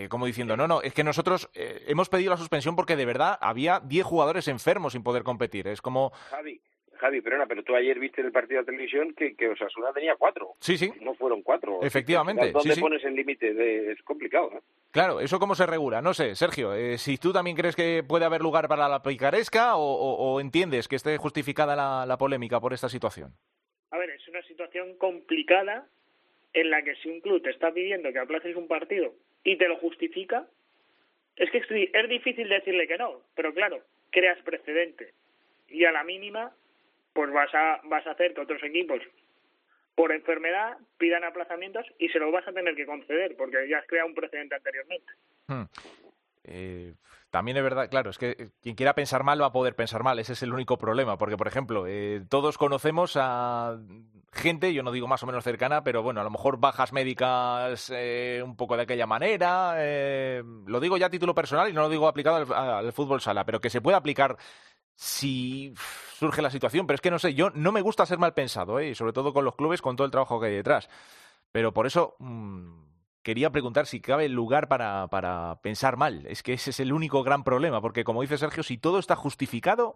Como 0.10 0.26
diciendo, 0.26 0.58
no, 0.58 0.68
no, 0.68 0.82
es 0.82 0.94
que 0.94 1.04
nosotros 1.04 1.50
hemos 1.54 2.10
pedido 2.10 2.32
la 2.32 2.38
suspensión 2.38 2.76
porque 2.76 2.96
de 2.96 3.06
verdad 3.06 3.38
había 3.42 3.80
diez 3.80 4.06
jugadores 4.06 4.48
enfermos 4.48 4.94
sin 4.94 5.04
poder 5.04 5.24
competir. 5.24 5.68
Es 5.68 5.82
como... 5.82 6.12
Javi, 6.98 7.22
perdona, 7.22 7.46
pero 7.46 7.64
tú 7.64 7.76
ayer 7.76 8.00
viste 8.00 8.22
en 8.22 8.28
el 8.28 8.34
partido 8.34 8.62
de 8.62 8.66
televisión 8.66 9.14
que, 9.14 9.36
que 9.36 9.50
Osasuna 9.50 9.92
tenía 9.94 10.16
cuatro. 10.16 10.54
Sí, 10.60 10.78
sí. 10.78 10.92
No 11.02 11.14
fueron 11.14 11.42
cuatro. 11.42 11.80
Efectivamente. 11.82 12.52
¿Dónde 12.52 12.76
pones 12.78 13.04
el 13.04 13.16
límite? 13.16 13.92
Es 13.92 14.02
complicado, 14.04 14.50
¿no? 14.54 14.62
Claro, 14.92 15.20
¿eso 15.20 15.40
cómo 15.40 15.56
se 15.56 15.66
regula? 15.66 16.02
No 16.02 16.14
sé, 16.14 16.36
Sergio, 16.36 16.74
eh, 16.74 16.98
si 16.98 17.18
tú 17.18 17.34
también 17.34 17.58
crees 17.58 17.76
que 17.76 18.04
puede 18.08 18.26
haber 18.26 18.42
lugar 18.42 18.68
para 18.68 18.88
la 18.88 19.04
picaresca 19.04 19.76
o, 19.76 20.40
entiendes 20.40 20.88
que 20.88 20.96
esté 20.96 21.18
justificada 21.18 21.76
la, 21.76 22.06
la 22.06 22.18
polémica 22.18 22.60
por 22.60 22.74
esta 22.74 22.88
situación. 22.88 23.34
A 23.92 23.98
ver, 23.98 24.10
es 24.12 24.28
una 24.30 24.42
situación 24.44 24.98
complicada 24.98 25.88
en 26.54 26.70
la 26.70 26.82
que 26.82 26.96
si 26.96 27.10
un 27.10 27.20
club 27.20 27.42
te 27.42 27.50
está 27.50 27.72
pidiendo 27.74 28.12
que 28.14 28.20
aplaces 28.20 28.56
un 28.56 28.68
partido 28.68 29.14
y 29.46 29.58
te 29.58 29.70
lo 29.70 29.78
justifica, 29.78 30.46
es 31.38 31.50
que 31.52 31.60
es 31.60 32.10
difícil 32.10 32.50
decirle 32.50 32.88
que 32.88 32.98
no, 32.98 33.22
pero 33.36 33.54
claro, 33.54 33.82
creas 34.10 34.42
precedente. 34.44 35.14
Y 35.70 35.86
a 35.86 35.92
la 35.94 36.04
mínima 36.04 36.52
pues 37.14 37.32
vas 37.32 37.54
a, 37.54 37.80
vas 37.86 38.06
a 38.06 38.12
hacer 38.12 38.34
que 38.34 38.42
otros 38.42 38.62
equipos 38.64 39.02
por 39.96 40.12
enfermedad 40.12 40.78
pidan 40.98 41.24
aplazamientos 41.24 41.86
y 41.98 42.10
se 42.10 42.20
los 42.20 42.32
vas 42.32 42.46
a 42.46 42.52
tener 42.52 42.76
que 42.76 42.86
conceder 42.86 43.38
porque 43.38 43.70
ya 43.70 43.78
has 43.78 43.88
creado 43.88 44.10
un 44.10 44.16
precedente 44.16 44.56
anteriormente. 44.56 45.14
Hmm. 45.48 45.64
Eh, 46.44 46.94
también 47.36 47.58
es 47.58 47.64
verdad, 47.64 47.90
claro, 47.90 48.12
es 48.12 48.18
que 48.18 48.52
quien 48.62 48.78
quiera 48.78 48.96
pensar 48.96 49.26
mal 49.26 49.42
va 49.42 49.48
a 49.48 49.52
poder 49.52 49.76
pensar 49.76 50.04
mal, 50.04 50.18
ese 50.20 50.32
es 50.32 50.42
el 50.42 50.54
único 50.54 50.78
problema, 50.78 51.18
porque 51.18 51.36
por 51.36 51.50
ejemplo, 51.50 51.84
eh, 51.86 52.24
todos 52.30 52.58
conocemos 52.58 53.18
a 53.20 53.78
gente, 54.32 54.74
yo 54.74 54.84
no 54.84 54.94
digo 54.94 55.06
más 55.06 55.22
o 55.22 55.26
menos 55.26 55.44
cercana, 55.44 55.84
pero 55.84 56.02
bueno, 56.02 56.22
a 56.22 56.24
lo 56.24 56.30
mejor 56.30 56.62
bajas 56.62 56.94
médicas 56.94 57.92
eh, 57.94 58.42
un 58.42 58.56
poco 58.56 58.78
de 58.78 58.84
aquella 58.84 59.06
manera, 59.06 59.76
lo 60.66 60.80
digo 60.80 60.96
ya 60.96 61.08
a 61.08 61.10
título 61.10 61.36
personal 61.36 61.68
y 61.68 61.74
no 61.74 61.82
lo 61.82 61.90
digo 61.90 62.08
aplicado 62.08 62.56
al, 62.56 62.94
fútbol 62.94 63.20
sala, 63.20 63.44
pero 63.44 63.60
que 63.60 63.70
se 63.70 63.82
puede 63.82 63.98
aplicar 63.98 64.38
si 64.96 65.74
surge 66.18 66.42
la 66.42 66.50
situación. 66.50 66.88
Pero 66.88 66.96
es 66.96 67.02
que 67.02 67.12
no 67.12 67.20
sé, 67.20 67.34
yo 67.34 67.50
no 67.50 67.74
me 67.74 67.82
gusta 67.82 68.06
ser 68.06 68.18
mal 68.18 68.34
pensado, 68.34 68.80
¿eh? 68.80 68.92
y 68.92 68.96
sobre 68.96 69.12
todo 69.12 69.34
con 69.34 69.44
los 69.44 69.58
clubes, 69.58 69.82
con 69.82 69.98
todo 69.98 70.06
el 70.06 70.12
trabajo 70.12 70.40
que 70.40 70.48
hay 70.48 70.56
detrás. 70.56 70.90
Pero 71.52 71.74
por 71.74 71.86
eso 71.86 72.16
mm, 72.20 72.95
quería 73.26 73.50
preguntar 73.50 73.88
si 73.88 74.00
cabe 74.00 74.30
lugar 74.30 74.68
para, 74.68 75.08
para 75.08 75.56
pensar 75.64 75.98
mal. 75.98 76.26
Es 76.28 76.44
que 76.44 76.54
ese 76.54 76.70
es 76.70 76.80
el 76.80 76.94
único 76.94 77.24
gran 77.24 77.44
problema, 77.44 77.82
porque 77.82 78.04
como 78.04 78.22
dice 78.22 78.38
Sergio, 78.38 78.62
si 78.62 78.78
todo 78.78 79.00
está 79.00 79.16
justificado, 79.16 79.96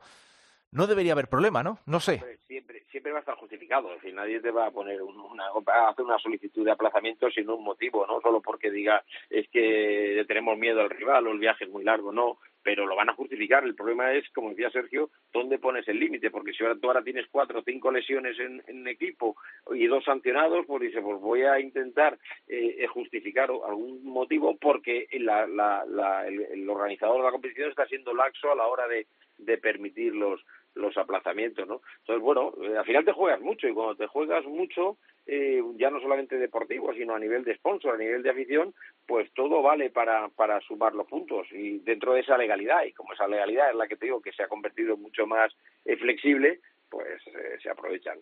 no 0.72 0.88
debería 0.88 1.14
haber 1.14 1.30
problema, 1.30 1.62
¿no? 1.62 1.78
No 1.86 2.00
sé. 2.00 2.40
Siempre, 2.48 2.84
siempre 2.92 3.12
va 3.12 3.20
a 3.20 3.22
estar 3.22 3.36
justificado. 3.36 3.94
Es 3.94 4.02
decir, 4.02 4.16
nadie 4.16 4.40
te 4.40 4.50
va 4.50 4.66
a 4.66 4.72
poner 4.72 5.00
una, 5.04 5.46
a 5.46 5.90
hacer 5.90 6.06
una 6.06 6.18
solicitud 6.18 6.66
de 6.66 6.72
aplazamiento 6.72 7.30
sin 7.30 7.48
un 7.50 7.64
motivo, 7.64 8.06
no 8.08 8.20
solo 8.20 8.42
porque 8.42 8.72
diga 8.72 9.04
es 9.30 9.48
que 9.50 10.26
tenemos 10.28 10.58
miedo 10.58 10.82
al 10.82 10.90
rival 10.90 11.28
o 11.28 11.32
el 11.32 11.40
viaje 11.40 11.66
es 11.66 11.70
muy 11.70 11.84
largo, 11.84 12.12
no 12.12 12.40
pero 12.70 12.86
lo 12.86 12.96
van 12.96 13.10
a 13.10 13.16
justificar. 13.16 13.64
El 13.64 13.74
problema 13.74 14.14
es, 14.14 14.30
como 14.30 14.52
decía 14.52 14.70
Sergio, 14.70 15.10
dónde 15.34 15.58
pones 15.58 15.88
el 15.88 16.00
límite, 16.00 16.30
porque 16.30 16.54
si 16.54 16.64
ahora 16.64 16.78
tú 16.80 16.86
ahora 16.86 17.04
tienes 17.04 17.26
cuatro 17.32 17.62
o 17.62 17.64
cinco 17.64 17.90
lesiones 17.90 18.38
en, 18.38 18.88
equipo 18.88 19.36
y 19.72 19.88
dos 19.88 20.04
sancionados, 20.06 20.68
pues 20.68 20.84
dice, 20.84 21.02
pues 21.02 21.20
voy 21.20 21.42
a 21.42 21.60
intentar 21.60 22.20
eh, 22.48 22.86
justificar 22.86 23.50
algún 23.50 24.04
motivo 24.04 24.56
porque 24.58 25.08
la, 25.14 25.48
la, 25.48 25.84
la, 25.88 26.28
el, 26.28 26.70
organizador 26.70 27.18
de 27.18 27.24
la 27.24 27.32
competición 27.32 27.72
está 27.72 27.88
siendo 27.88 28.14
laxo 28.14 28.52
a 28.52 28.56
la 28.56 28.68
hora 28.68 28.88
de, 28.88 29.08
de 29.40 29.58
permitir 29.58 30.14
los, 30.14 30.40
los 30.76 30.98
aplazamientos, 30.98 31.68
¿no? 31.68 31.82
Entonces, 32.00 32.24
bueno, 32.24 32.54
eh, 32.62 32.78
al 32.78 32.86
final 32.86 33.06
te 33.06 33.12
juegas 33.12 33.42
mucho 33.42 33.68
y 33.68 33.74
cuando 33.74 33.96
te 33.96 34.08
juegas 34.08 34.46
mucho, 34.46 34.98
eh, 35.26 35.62
ya 35.78 35.90
no 35.90 36.00
solamente 36.00 36.38
deportivo, 36.38 36.94
sino 36.94 37.16
a 37.16 37.20
nivel 37.20 37.44
de 37.44 37.56
sponsor, 37.56 37.96
a 37.96 37.98
nivel 37.98 38.24
de 38.24 38.30
afición, 38.30 38.74
pues 39.06 39.32
todo 39.34 39.62
vale 39.62 39.90
para, 39.90 40.30
para 40.30 40.60
sumar 40.62 40.94
los 40.96 41.08
puntos 41.08 41.48
y 41.52 41.80
dentro 41.80 42.14
de 42.14 42.22
esa 42.22 42.38
legalidad, 42.38 42.84
y 42.86 42.94
como 42.94 43.14
esa 43.14 43.28
legalidad 43.28 43.70
es 43.70 43.76
la 43.76 43.88
que 43.88 43.98
te 43.98 44.06
digo 44.06 44.22
que 44.22 44.32
se 44.32 44.44
ha 44.44 44.48
convertido 44.48 44.98
mucho 44.98 45.28
más 45.28 45.52
eh, 45.86 45.98
flexible, 45.98 46.60
pues 46.90 47.22
se 47.62 47.70
aprovechan. 47.70 48.18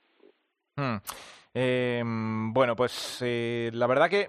Hmm. 0.76 0.98
Em, 1.54 2.54
bueno, 2.54 2.76
pues 2.76 3.24
la 3.24 3.88
verdad 3.88 4.10
que 4.10 4.28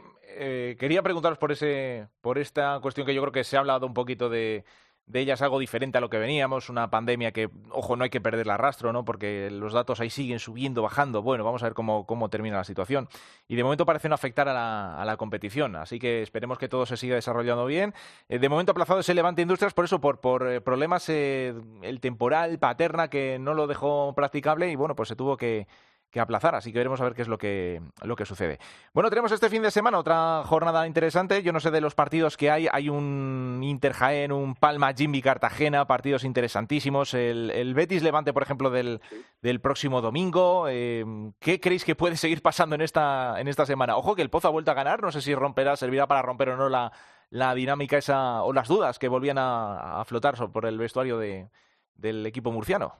quería 0.78 1.02
preguntaros 1.02 1.38
por 1.38 1.50
ese, 1.50 2.06
por 2.20 2.38
esta 2.38 2.78
cuestión 2.80 3.04
que 3.04 3.14
yo 3.14 3.20
creo 3.22 3.32
que 3.32 3.42
se 3.42 3.56
ha 3.56 3.60
hablado 3.60 3.86
un 3.86 3.94
poquito 3.94 4.28
de, 4.28 4.64
de 5.08 5.20
ellas 5.20 5.40
algo 5.42 5.58
diferente 5.58 5.98
a 5.98 6.00
lo 6.00 6.10
que 6.10 6.18
veníamos, 6.18 6.68
una 6.68 6.90
pandemia 6.90 7.32
que, 7.32 7.48
ojo, 7.70 7.96
no 7.96 8.04
hay 8.04 8.10
que 8.10 8.20
perder 8.20 8.46
el 8.46 8.58
rastro, 8.58 8.92
¿no? 8.92 9.04
Porque 9.04 9.50
los 9.50 9.72
datos 9.72 10.00
ahí 10.00 10.10
siguen 10.10 10.38
subiendo, 10.38 10.82
bajando. 10.82 11.22
Bueno, 11.22 11.44
vamos 11.44 11.62
a 11.62 11.66
ver 11.66 11.74
cómo, 11.74 12.06
cómo 12.06 12.28
termina 12.28 12.58
la 12.58 12.64
situación. 12.64 13.08
Y 13.48 13.56
de 13.56 13.64
momento 13.64 13.86
parece 13.86 14.08
no 14.08 14.14
afectar 14.14 14.48
a 14.48 14.52
la, 14.52 15.00
a 15.00 15.04
la 15.04 15.16
competición, 15.16 15.76
así 15.76 15.98
que 15.98 16.22
esperemos 16.22 16.58
que 16.58 16.68
todo 16.68 16.84
se 16.84 16.96
siga 16.96 17.14
desarrollando 17.14 17.64
bien. 17.64 17.94
Eh, 18.28 18.38
de 18.38 18.48
momento 18.48 18.72
aplazado 18.72 19.00
ese 19.00 19.14
Levante 19.14 19.42
Industrias, 19.42 19.72
por 19.72 19.86
eso, 19.86 20.00
por, 20.00 20.20
por 20.20 20.46
eh, 20.46 20.60
problemas, 20.60 21.08
eh, 21.08 21.54
el 21.82 22.00
temporal, 22.00 22.58
Paterna, 22.58 23.08
que 23.08 23.38
no 23.38 23.54
lo 23.54 23.66
dejó 23.66 24.14
practicable 24.14 24.70
y 24.70 24.76
bueno, 24.76 24.94
pues 24.94 25.08
se 25.08 25.16
tuvo 25.16 25.36
que 25.36 25.66
que 26.10 26.20
aplazar, 26.20 26.54
así 26.54 26.72
que 26.72 26.78
veremos 26.78 27.00
a 27.00 27.04
ver 27.04 27.14
qué 27.14 27.22
es 27.22 27.28
lo 27.28 27.36
que, 27.36 27.82
lo 28.02 28.16
que 28.16 28.24
sucede. 28.24 28.58
Bueno, 28.94 29.10
tenemos 29.10 29.30
este 29.30 29.50
fin 29.50 29.62
de 29.62 29.70
semana 29.70 29.98
otra 29.98 30.42
jornada 30.46 30.86
interesante, 30.86 31.42
yo 31.42 31.52
no 31.52 31.60
sé 31.60 31.70
de 31.70 31.80
los 31.80 31.94
partidos 31.94 32.36
que 32.36 32.50
hay, 32.50 32.66
hay 32.72 32.88
un 32.88 33.60
Inter 33.62 33.92
Jaén, 33.92 34.32
un 34.32 34.54
Palma 34.54 34.94
Jimmy 34.94 35.20
Cartagena, 35.20 35.86
partidos 35.86 36.24
interesantísimos, 36.24 37.12
el, 37.14 37.50
el 37.50 37.74
Betis 37.74 38.02
Levante, 38.02 38.32
por 38.32 38.42
ejemplo, 38.42 38.70
del, 38.70 39.00
del 39.42 39.60
próximo 39.60 40.00
domingo, 40.00 40.66
eh, 40.68 41.04
¿qué 41.40 41.60
creéis 41.60 41.84
que 41.84 41.94
puede 41.94 42.16
seguir 42.16 42.40
pasando 42.40 42.74
en 42.74 42.80
esta, 42.80 43.38
en 43.38 43.48
esta 43.48 43.66
semana? 43.66 43.96
Ojo 43.96 44.14
que 44.14 44.22
el 44.22 44.30
Pozo 44.30 44.48
ha 44.48 44.52
vuelto 44.52 44.70
a 44.70 44.74
ganar, 44.74 45.02
no 45.02 45.12
sé 45.12 45.20
si 45.20 45.34
romperá, 45.34 45.76
servirá 45.76 46.06
para 46.06 46.22
romper 46.22 46.48
o 46.50 46.56
no 46.56 46.70
la, 46.70 46.90
la 47.28 47.54
dinámica 47.54 47.98
esa, 47.98 48.42
o 48.44 48.52
las 48.54 48.68
dudas 48.68 48.98
que 48.98 49.08
volvían 49.08 49.36
a, 49.36 50.00
a 50.00 50.04
flotar 50.06 50.36
por 50.50 50.64
el 50.64 50.78
vestuario 50.78 51.18
de, 51.18 51.50
del 51.94 52.24
equipo 52.24 52.50
murciano. 52.50 52.94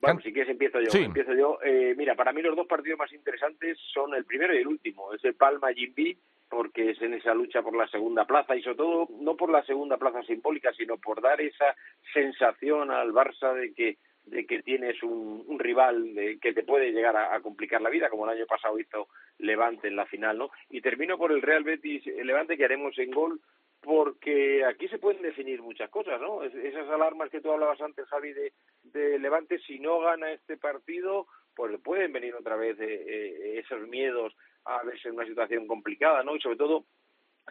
Bueno, 0.00 0.20
si 0.20 0.32
quieres 0.32 0.50
empiezo 0.50 0.80
yo. 0.80 0.90
Empiezo 0.92 1.34
yo. 1.34 1.58
Eh, 1.64 1.94
mira, 1.96 2.14
para 2.14 2.32
mí 2.32 2.42
los 2.42 2.56
dos 2.56 2.66
partidos 2.66 2.98
más 2.98 3.12
interesantes 3.12 3.78
son 3.92 4.14
el 4.14 4.24
primero 4.24 4.54
y 4.54 4.58
el 4.58 4.66
último. 4.66 5.12
Es 5.14 5.24
el 5.24 5.34
Palma 5.34 5.72
Jimbi 5.72 6.16
porque 6.48 6.90
es 6.90 7.02
en 7.02 7.14
esa 7.14 7.34
lucha 7.34 7.62
por 7.62 7.76
la 7.76 7.88
segunda 7.88 8.24
plaza 8.24 8.54
y 8.54 8.62
sobre 8.62 8.76
todo 8.76 9.08
no 9.20 9.36
por 9.36 9.50
la 9.50 9.64
segunda 9.64 9.96
plaza 9.96 10.22
simbólica, 10.22 10.72
sino 10.74 10.96
por 10.96 11.20
dar 11.20 11.40
esa 11.40 11.74
sensación 12.12 12.90
al 12.90 13.12
Barça 13.12 13.52
de 13.54 13.72
que 13.74 13.98
de 14.26 14.44
que 14.44 14.60
tienes 14.62 15.00
un, 15.04 15.44
un 15.46 15.58
rival 15.58 16.12
de, 16.14 16.38
que 16.40 16.52
te 16.52 16.64
puede 16.64 16.90
llegar 16.90 17.16
a, 17.16 17.32
a, 17.32 17.40
complicar 17.40 17.80
la 17.80 17.90
vida, 17.90 18.10
como 18.10 18.24
el 18.24 18.36
año 18.36 18.46
pasado 18.46 18.76
hizo 18.78 19.06
Levante 19.38 19.86
en 19.86 19.94
la 19.94 20.06
final, 20.06 20.36
¿no? 20.36 20.50
Y 20.68 20.80
termino 20.80 21.16
por 21.16 21.30
el 21.30 21.42
Real 21.42 21.62
Betis 21.62 22.04
Levante 22.06 22.56
que 22.56 22.64
haremos 22.64 22.98
en 22.98 23.12
gol, 23.12 23.40
porque 23.86 24.64
aquí 24.64 24.88
se 24.88 24.98
pueden 24.98 25.22
definir 25.22 25.62
muchas 25.62 25.88
cosas, 25.90 26.20
¿no? 26.20 26.42
esas 26.42 26.88
alarmas 26.88 27.30
que 27.30 27.40
tú 27.40 27.52
hablabas 27.52 27.80
antes, 27.80 28.04
Javi, 28.08 28.32
de, 28.32 29.18
Levante, 29.20 29.60
si 29.60 29.78
no 29.78 30.00
gana 30.00 30.32
este 30.32 30.56
partido, 30.56 31.28
pues 31.54 31.80
pueden 31.84 32.12
venir 32.12 32.34
otra 32.34 32.56
vez 32.56 32.76
eh, 32.80 33.04
eh, 33.06 33.58
esos 33.60 33.86
miedos 33.86 34.34
a 34.64 34.82
verse 34.82 35.08
en 35.08 35.14
una 35.14 35.24
situación 35.24 35.68
complicada, 35.68 36.24
¿no? 36.24 36.34
Y 36.34 36.40
sobre 36.40 36.56
todo, 36.56 36.86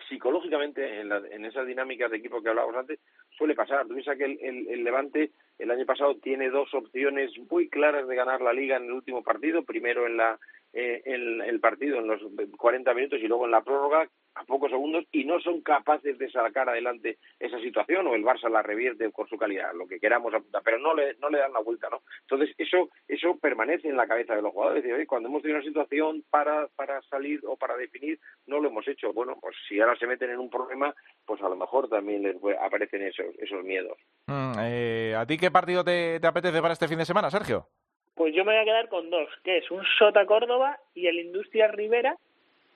psicológicamente, 0.09 0.99
en, 0.99 1.07
la, 1.07 1.23
en 1.31 1.45
esas 1.45 1.65
dinámicas 1.65 2.11
de 2.11 2.17
equipo 2.17 2.43
que 2.43 2.49
hablábamos 2.49 2.75
antes, 2.75 2.99
suele 3.37 3.55
pasar. 3.55 3.87
Tú 3.87 3.93
piensas 3.93 4.17
que 4.17 4.25
el, 4.25 4.37
el, 4.41 4.67
el, 4.67 4.83
Levante 4.83 5.31
el 5.57 5.71
año 5.71 5.85
pasado 5.85 6.17
tiene 6.17 6.49
dos 6.49 6.73
opciones 6.73 7.31
muy 7.49 7.69
claras 7.69 8.09
de 8.09 8.15
ganar 8.15 8.41
la 8.41 8.51
liga 8.51 8.75
en 8.75 8.85
el 8.85 8.91
último 8.91 9.23
partido, 9.23 9.63
primero 9.63 10.05
en 10.05 10.17
la 10.17 10.37
eh, 10.73 11.01
en 11.05 11.39
el 11.39 11.61
partido 11.61 11.99
en 11.99 12.07
los 12.07 12.21
40 12.57 12.93
minutos 12.93 13.19
y 13.21 13.27
luego 13.29 13.45
en 13.45 13.51
la 13.51 13.63
prórroga 13.63 14.09
a 14.35 14.43
pocos 14.43 14.69
segundos 14.69 15.05
y 15.11 15.23
no 15.25 15.39
son 15.39 15.61
capaces 15.61 16.17
de 16.17 16.29
sacar 16.29 16.69
adelante 16.69 17.17
esa 17.39 17.59
situación 17.59 18.07
o 18.07 18.15
el 18.15 18.23
Barça 18.23 18.49
la 18.49 18.61
revierte 18.61 19.11
con 19.11 19.27
su 19.27 19.37
calidad, 19.37 19.73
lo 19.73 19.87
que 19.87 19.99
queramos 19.99 20.33
apuntar, 20.33 20.61
pero 20.63 20.77
no 20.79 20.93
le, 20.93 21.15
no 21.15 21.29
le 21.29 21.39
dan 21.39 21.53
la 21.53 21.61
vuelta, 21.61 21.89
¿no? 21.89 22.01
Entonces 22.21 22.53
eso 22.57 22.89
eso 23.07 23.37
permanece 23.39 23.87
en 23.87 23.97
la 23.97 24.07
cabeza 24.07 24.35
de 24.35 24.41
los 24.41 24.51
jugadores, 24.51 24.83
decir, 24.83 25.07
cuando 25.07 25.29
hemos 25.29 25.41
tenido 25.41 25.59
una 25.59 25.67
situación 25.67 26.23
para, 26.29 26.67
para 26.75 27.01
salir 27.03 27.39
o 27.45 27.55
para 27.55 27.77
definir, 27.77 28.19
no 28.45 28.59
lo 28.59 28.69
hemos 28.69 28.87
hecho. 28.87 29.13
Bueno, 29.13 29.37
pues 29.39 29.55
si 29.67 29.79
ahora 29.79 29.95
se 29.97 30.07
meten 30.07 30.31
en 30.31 30.39
un 30.39 30.49
problema, 30.49 30.93
pues 31.25 31.41
a 31.41 31.49
lo 31.49 31.55
mejor 31.55 31.89
también 31.89 32.23
les 32.23 32.35
aparecen 32.59 33.03
esos, 33.03 33.27
esos 33.39 33.63
miedos. 33.63 33.97
Mm, 34.27 34.53
eh, 34.61 35.15
¿A 35.17 35.25
ti 35.25 35.37
qué 35.37 35.51
partido 35.51 35.83
te, 35.83 36.19
te 36.19 36.27
apetece 36.27 36.61
para 36.61 36.73
este 36.73 36.87
fin 36.87 36.97
de 36.97 37.05
semana, 37.05 37.29
Sergio? 37.29 37.67
Pues 38.15 38.33
yo 38.33 38.45
me 38.45 38.53
voy 38.53 38.61
a 38.61 38.65
quedar 38.65 38.87
con 38.87 39.09
dos, 39.09 39.27
que 39.43 39.57
es 39.57 39.69
un 39.69 39.83
Sota 39.99 40.25
Córdoba 40.25 40.79
y 40.93 41.07
el 41.07 41.19
Industria 41.19 41.67
Rivera, 41.67 42.17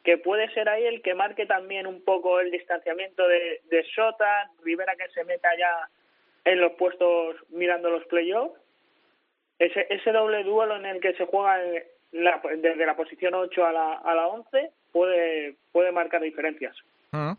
que 0.03 0.17
puede 0.17 0.49
ser 0.53 0.69
ahí 0.69 0.85
el 0.85 1.01
que 1.01 1.13
marque 1.13 1.45
también 1.45 1.87
un 1.87 2.03
poco 2.03 2.39
el 2.39 2.51
distanciamiento 2.51 3.27
de, 3.27 3.61
de 3.69 3.83
Sota, 3.95 4.49
Rivera 4.63 4.95
que 4.95 5.09
se 5.09 5.23
meta 5.23 5.49
ya 5.57 5.89
en 6.45 6.59
los 6.61 6.73
puestos 6.73 7.35
mirando 7.49 7.89
los 7.89 8.05
playoffs. 8.05 8.59
Ese, 9.57 9.87
ese 9.89 10.11
doble 10.11 10.43
duelo 10.43 10.77
en 10.77 10.85
el 10.85 11.01
que 11.01 11.13
se 11.13 11.25
juega 11.25 11.57
desde 12.11 12.85
la 12.85 12.95
posición 12.95 13.33
8 13.33 13.65
a 13.65 13.71
la, 13.71 13.93
a 13.93 14.15
la 14.15 14.27
11 14.27 14.71
puede, 14.91 15.57
puede 15.71 15.91
marcar 15.91 16.21
diferencias. 16.21 16.75
Mm. 17.11 17.33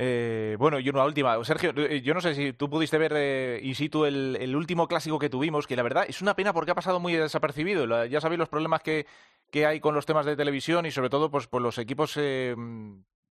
Eh, 0.00 0.54
bueno, 0.58 0.78
y 0.78 0.88
una 0.88 1.04
última. 1.04 1.42
Sergio, 1.44 1.72
eh, 1.76 2.00
yo 2.02 2.14
no 2.14 2.20
sé 2.20 2.34
si 2.34 2.52
tú 2.52 2.70
pudiste 2.70 2.98
ver 2.98 3.12
eh, 3.16 3.60
in 3.62 3.74
situ 3.74 4.04
el, 4.04 4.36
el, 4.40 4.54
último 4.54 4.86
clásico 4.86 5.18
que 5.18 5.28
tuvimos, 5.28 5.66
que 5.66 5.74
la 5.74 5.82
verdad 5.82 6.04
es 6.06 6.22
una 6.22 6.36
pena 6.36 6.52
porque 6.52 6.70
ha 6.70 6.76
pasado 6.76 7.00
muy 7.00 7.14
desapercibido. 7.14 8.04
Ya 8.04 8.20
sabéis 8.20 8.38
los 8.38 8.48
problemas 8.48 8.80
que, 8.80 9.06
que, 9.50 9.66
hay 9.66 9.80
con 9.80 9.94
los 9.94 10.06
temas 10.06 10.26
de 10.26 10.36
televisión 10.36 10.86
y 10.86 10.90
sobre 10.90 11.10
todo 11.10 11.30
pues, 11.30 11.48
los 11.52 11.78
equipos 11.78 12.14
eh, 12.16 12.54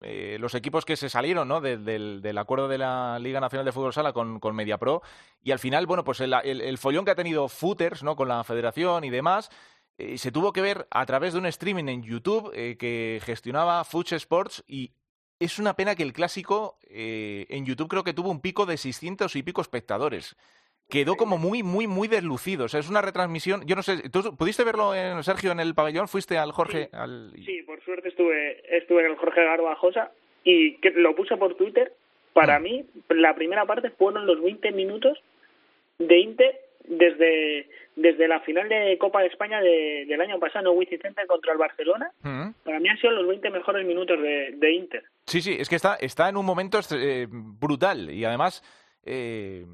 eh, 0.01 0.37
los 0.39 0.55
equipos 0.55 0.85
que 0.85 0.97
se 0.97 1.09
salieron 1.09 1.49
¿no? 1.49 1.61
de, 1.61 1.79
del, 1.79 2.39
acuerdo 2.39 2.69
de 2.69 2.79
la 2.79 3.19
Liga 3.19 3.41
Nacional 3.41 3.65
de 3.65 3.73
Fútbol 3.73 3.93
Sala 3.93 4.13
con, 4.13 4.39
con 4.41 4.55
MediaPro 4.55 5.03
y 5.43 5.51
al 5.51 5.59
final, 5.59 5.87
bueno, 5.87 6.05
pues 6.05 6.21
el, 6.21 6.35
el, 6.45 6.61
el, 6.61 6.79
follón 6.79 7.05
que 7.05 7.13
ha 7.13 7.15
tenido 7.15 7.49
Footers 7.49 8.03
¿no? 8.03 8.17
con 8.17 8.29
la 8.29 8.45
federación 8.45 9.05
y 9.05 9.11
demás. 9.11 9.51
Eh, 9.97 10.19
se 10.19 10.33
tuvo 10.33 10.53
que 10.53 10.61
ver 10.61 10.89
a 10.91 11.07
través 11.07 11.33
de 11.33 11.39
un 11.39 11.47
streaming 11.47 11.89
en 11.89 12.03
YouTube 12.03 12.51
que 12.53 13.21
gestionaba 13.25 13.85
Fuch 13.85 14.13
Sports 14.13 14.65
y 14.67 14.93
es 15.39 15.59
una 15.59 15.75
pena 15.75 15.95
que 15.95 16.03
el 16.03 16.13
clásico 16.13 16.79
en 16.89 17.65
YouTube 17.65 17.89
creo 17.89 18.05
que 18.05 18.13
tuvo 18.13 18.31
un 18.31 18.41
pico 18.41 18.67
de 18.67 18.77
600 18.77 19.35
y 19.37 19.43
pico 19.43 19.61
espectadores. 19.61 20.37
Quedó 20.95 21.17
como 21.17 21.39
muy, 21.39 21.65
muy, 21.65 21.89
muy 21.89 22.07
deslucido. 22.07 22.67
O 22.67 22.69
sea, 22.69 22.79
es 22.79 22.89
una 22.89 23.03
retransmisión. 23.03 23.67
Yo 23.67 23.75
no 23.75 23.83
sé, 23.83 24.09
¿tú 24.11 24.37
pudiste 24.37 24.63
verlo, 24.63 24.95
en, 24.95 25.21
Sergio, 25.25 25.51
en 25.51 25.59
el 25.59 25.75
pabellón? 25.75 26.07
¿Fuiste 26.07 26.39
al 26.39 26.53
Jorge? 26.53 26.85
Sí, 26.85 26.91
al... 26.93 27.33
sí 27.45 27.63
por 27.63 27.83
suerte 27.83 28.11
estuve, 28.11 28.77
estuve 28.77 29.05
en 29.05 29.11
el 29.11 29.17
Jorge 29.17 29.43
Garbajosa 29.43 30.13
y 30.45 30.77
que 30.77 30.91
lo 30.91 31.17
puse 31.17 31.37
por 31.37 31.57
Twitter. 31.57 31.93
Para 32.33 32.61
mm. 32.61 32.63
mí, 32.63 32.85
la 33.09 33.35
primera 33.35 33.67
parte 33.67 33.91
fueron 33.91 34.25
los 34.25 34.41
20 34.41 34.71
minutos 34.71 35.19
de 35.99 36.21
Inter 36.21 36.61
desde 36.85 37.67
desde 37.97 38.27
la 38.27 38.41
final 38.41 38.69
de 38.69 38.99
Copa 38.99 39.21
de 39.21 39.29
España 39.29 39.61
de, 39.61 40.05
del 40.07 40.21
año 40.21 40.39
pasado, 40.39 40.75
Center 40.89 41.27
contra 41.27 41.53
el 41.53 41.59
Barcelona, 41.59 42.11
uh 42.25 42.29
-huh. 42.29 42.55
para 42.65 42.81
mí 42.81 42.89
han 42.89 42.99
sido 42.99 43.13
los 43.13 43.27
20 43.29 43.51
mejores 43.51 43.87
minutos 43.87 44.21
de, 44.21 44.53
de 44.57 44.73
Inter. 44.73 45.05
Sí, 45.27 45.41
sí, 45.41 45.57
es 45.59 45.69
que 45.69 45.77
está, 45.77 45.95
está 45.97 46.29
en 46.29 46.37
un 46.37 46.45
momento 46.45 46.81
eh, 46.93 47.27
brutal 47.31 48.11
y 48.11 48.25
además 48.25 48.63
eh, 49.05 49.65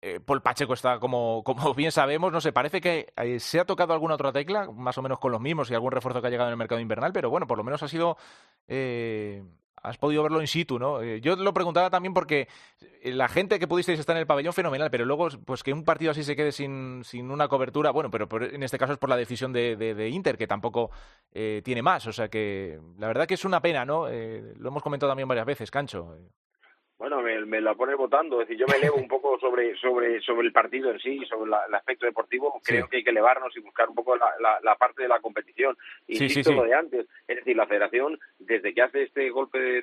eh, 0.00 0.20
Paul 0.20 0.42
Pacheco 0.42 0.74
está, 0.74 0.98
como, 0.98 1.42
como 1.44 1.74
bien 1.74 1.92
sabemos, 1.92 2.32
no 2.32 2.40
sé, 2.40 2.52
parece 2.52 2.80
que 2.80 3.12
eh, 3.16 3.40
se 3.40 3.60
ha 3.60 3.64
tocado 3.64 3.92
alguna 3.92 4.14
otra 4.14 4.32
tecla, 4.32 4.70
más 4.70 4.96
o 4.98 5.02
menos 5.02 5.18
con 5.18 5.32
los 5.32 5.40
mismos 5.40 5.70
y 5.70 5.74
algún 5.74 5.92
refuerzo 5.92 6.20
que 6.20 6.28
ha 6.28 6.30
llegado 6.30 6.48
en 6.48 6.52
el 6.52 6.58
mercado 6.58 6.80
invernal, 6.80 7.12
pero 7.12 7.30
bueno, 7.30 7.46
por 7.46 7.58
lo 7.58 7.64
menos 7.64 7.82
ha 7.82 7.88
sido 7.88 8.16
eh, 8.68 9.42
has 9.80 9.96
podido 9.96 10.24
verlo 10.24 10.40
in 10.40 10.48
situ, 10.48 10.78
¿no? 10.78 11.00
Eh, 11.02 11.20
yo 11.20 11.36
lo 11.36 11.54
preguntaba 11.54 11.88
también 11.88 12.12
porque 12.12 12.48
la 13.02 13.28
gente 13.28 13.58
que 13.58 13.68
pudisteis 13.68 13.98
estar 13.98 14.16
en 14.16 14.20
el 14.20 14.26
pabellón, 14.26 14.52
fenomenal, 14.52 14.90
pero 14.90 15.04
luego, 15.04 15.28
pues 15.44 15.62
que 15.62 15.72
un 15.72 15.84
partido 15.84 16.10
así 16.10 16.24
se 16.24 16.34
quede 16.34 16.50
sin, 16.50 17.02
sin 17.04 17.30
una 17.30 17.48
cobertura, 17.48 17.90
bueno, 17.90 18.10
pero 18.10 18.28
en 18.44 18.62
este 18.62 18.78
caso 18.78 18.92
es 18.92 18.98
por 18.98 19.08
la 19.08 19.16
decisión 19.16 19.52
de, 19.52 19.76
de, 19.76 19.94
de 19.94 20.08
Inter, 20.08 20.36
que 20.36 20.46
tampoco 20.48 20.90
tiene 21.30 21.82
más, 21.82 22.06
o 22.08 22.12
sea 22.12 22.28
que 22.28 22.80
la 22.98 23.06
verdad 23.06 23.26
que 23.26 23.34
es 23.34 23.44
una 23.44 23.60
pena, 23.60 23.84
¿no? 23.84 24.08
Lo 24.08 24.68
hemos 24.68 24.82
comentado 24.82 25.10
también 25.10 25.28
varias 25.28 25.46
veces, 25.46 25.70
Cancho. 25.70 26.16
Bueno, 26.98 27.22
me, 27.22 27.46
me 27.46 27.60
la 27.60 27.74
pone 27.74 27.94
votando, 27.94 28.42
es 28.42 28.48
decir, 28.48 28.60
yo 28.60 28.66
me 28.66 28.76
elevo 28.76 28.96
un 28.96 29.06
poco 29.06 29.38
sobre 29.38 29.76
sobre 29.76 30.20
sobre 30.20 30.48
el 30.48 30.52
partido 30.52 30.90
en 30.90 30.98
sí, 30.98 31.24
sobre 31.28 31.48
la, 31.48 31.64
el 31.68 31.74
aspecto 31.74 32.06
deportivo, 32.06 32.60
creo 32.64 32.84
sí. 32.84 32.90
que 32.90 32.96
hay 32.96 33.04
que 33.04 33.10
elevarnos 33.10 33.56
y 33.56 33.60
buscar 33.60 33.88
un 33.88 33.94
poco 33.94 34.16
la, 34.16 34.32
la, 34.40 34.58
la 34.64 34.74
parte 34.74 35.02
de 35.02 35.08
la 35.08 35.20
competición. 35.20 35.76
Insisto 36.08 36.34
sí, 36.34 36.44
sí, 36.44 36.54
lo 36.54 36.64
de 36.64 36.74
antes, 36.74 37.06
es 37.28 37.36
decir, 37.36 37.56
la 37.56 37.68
federación, 37.68 38.18
desde 38.40 38.74
que 38.74 38.82
hace 38.82 39.04
este 39.04 39.30
golpe 39.30 39.60
de, 39.60 39.82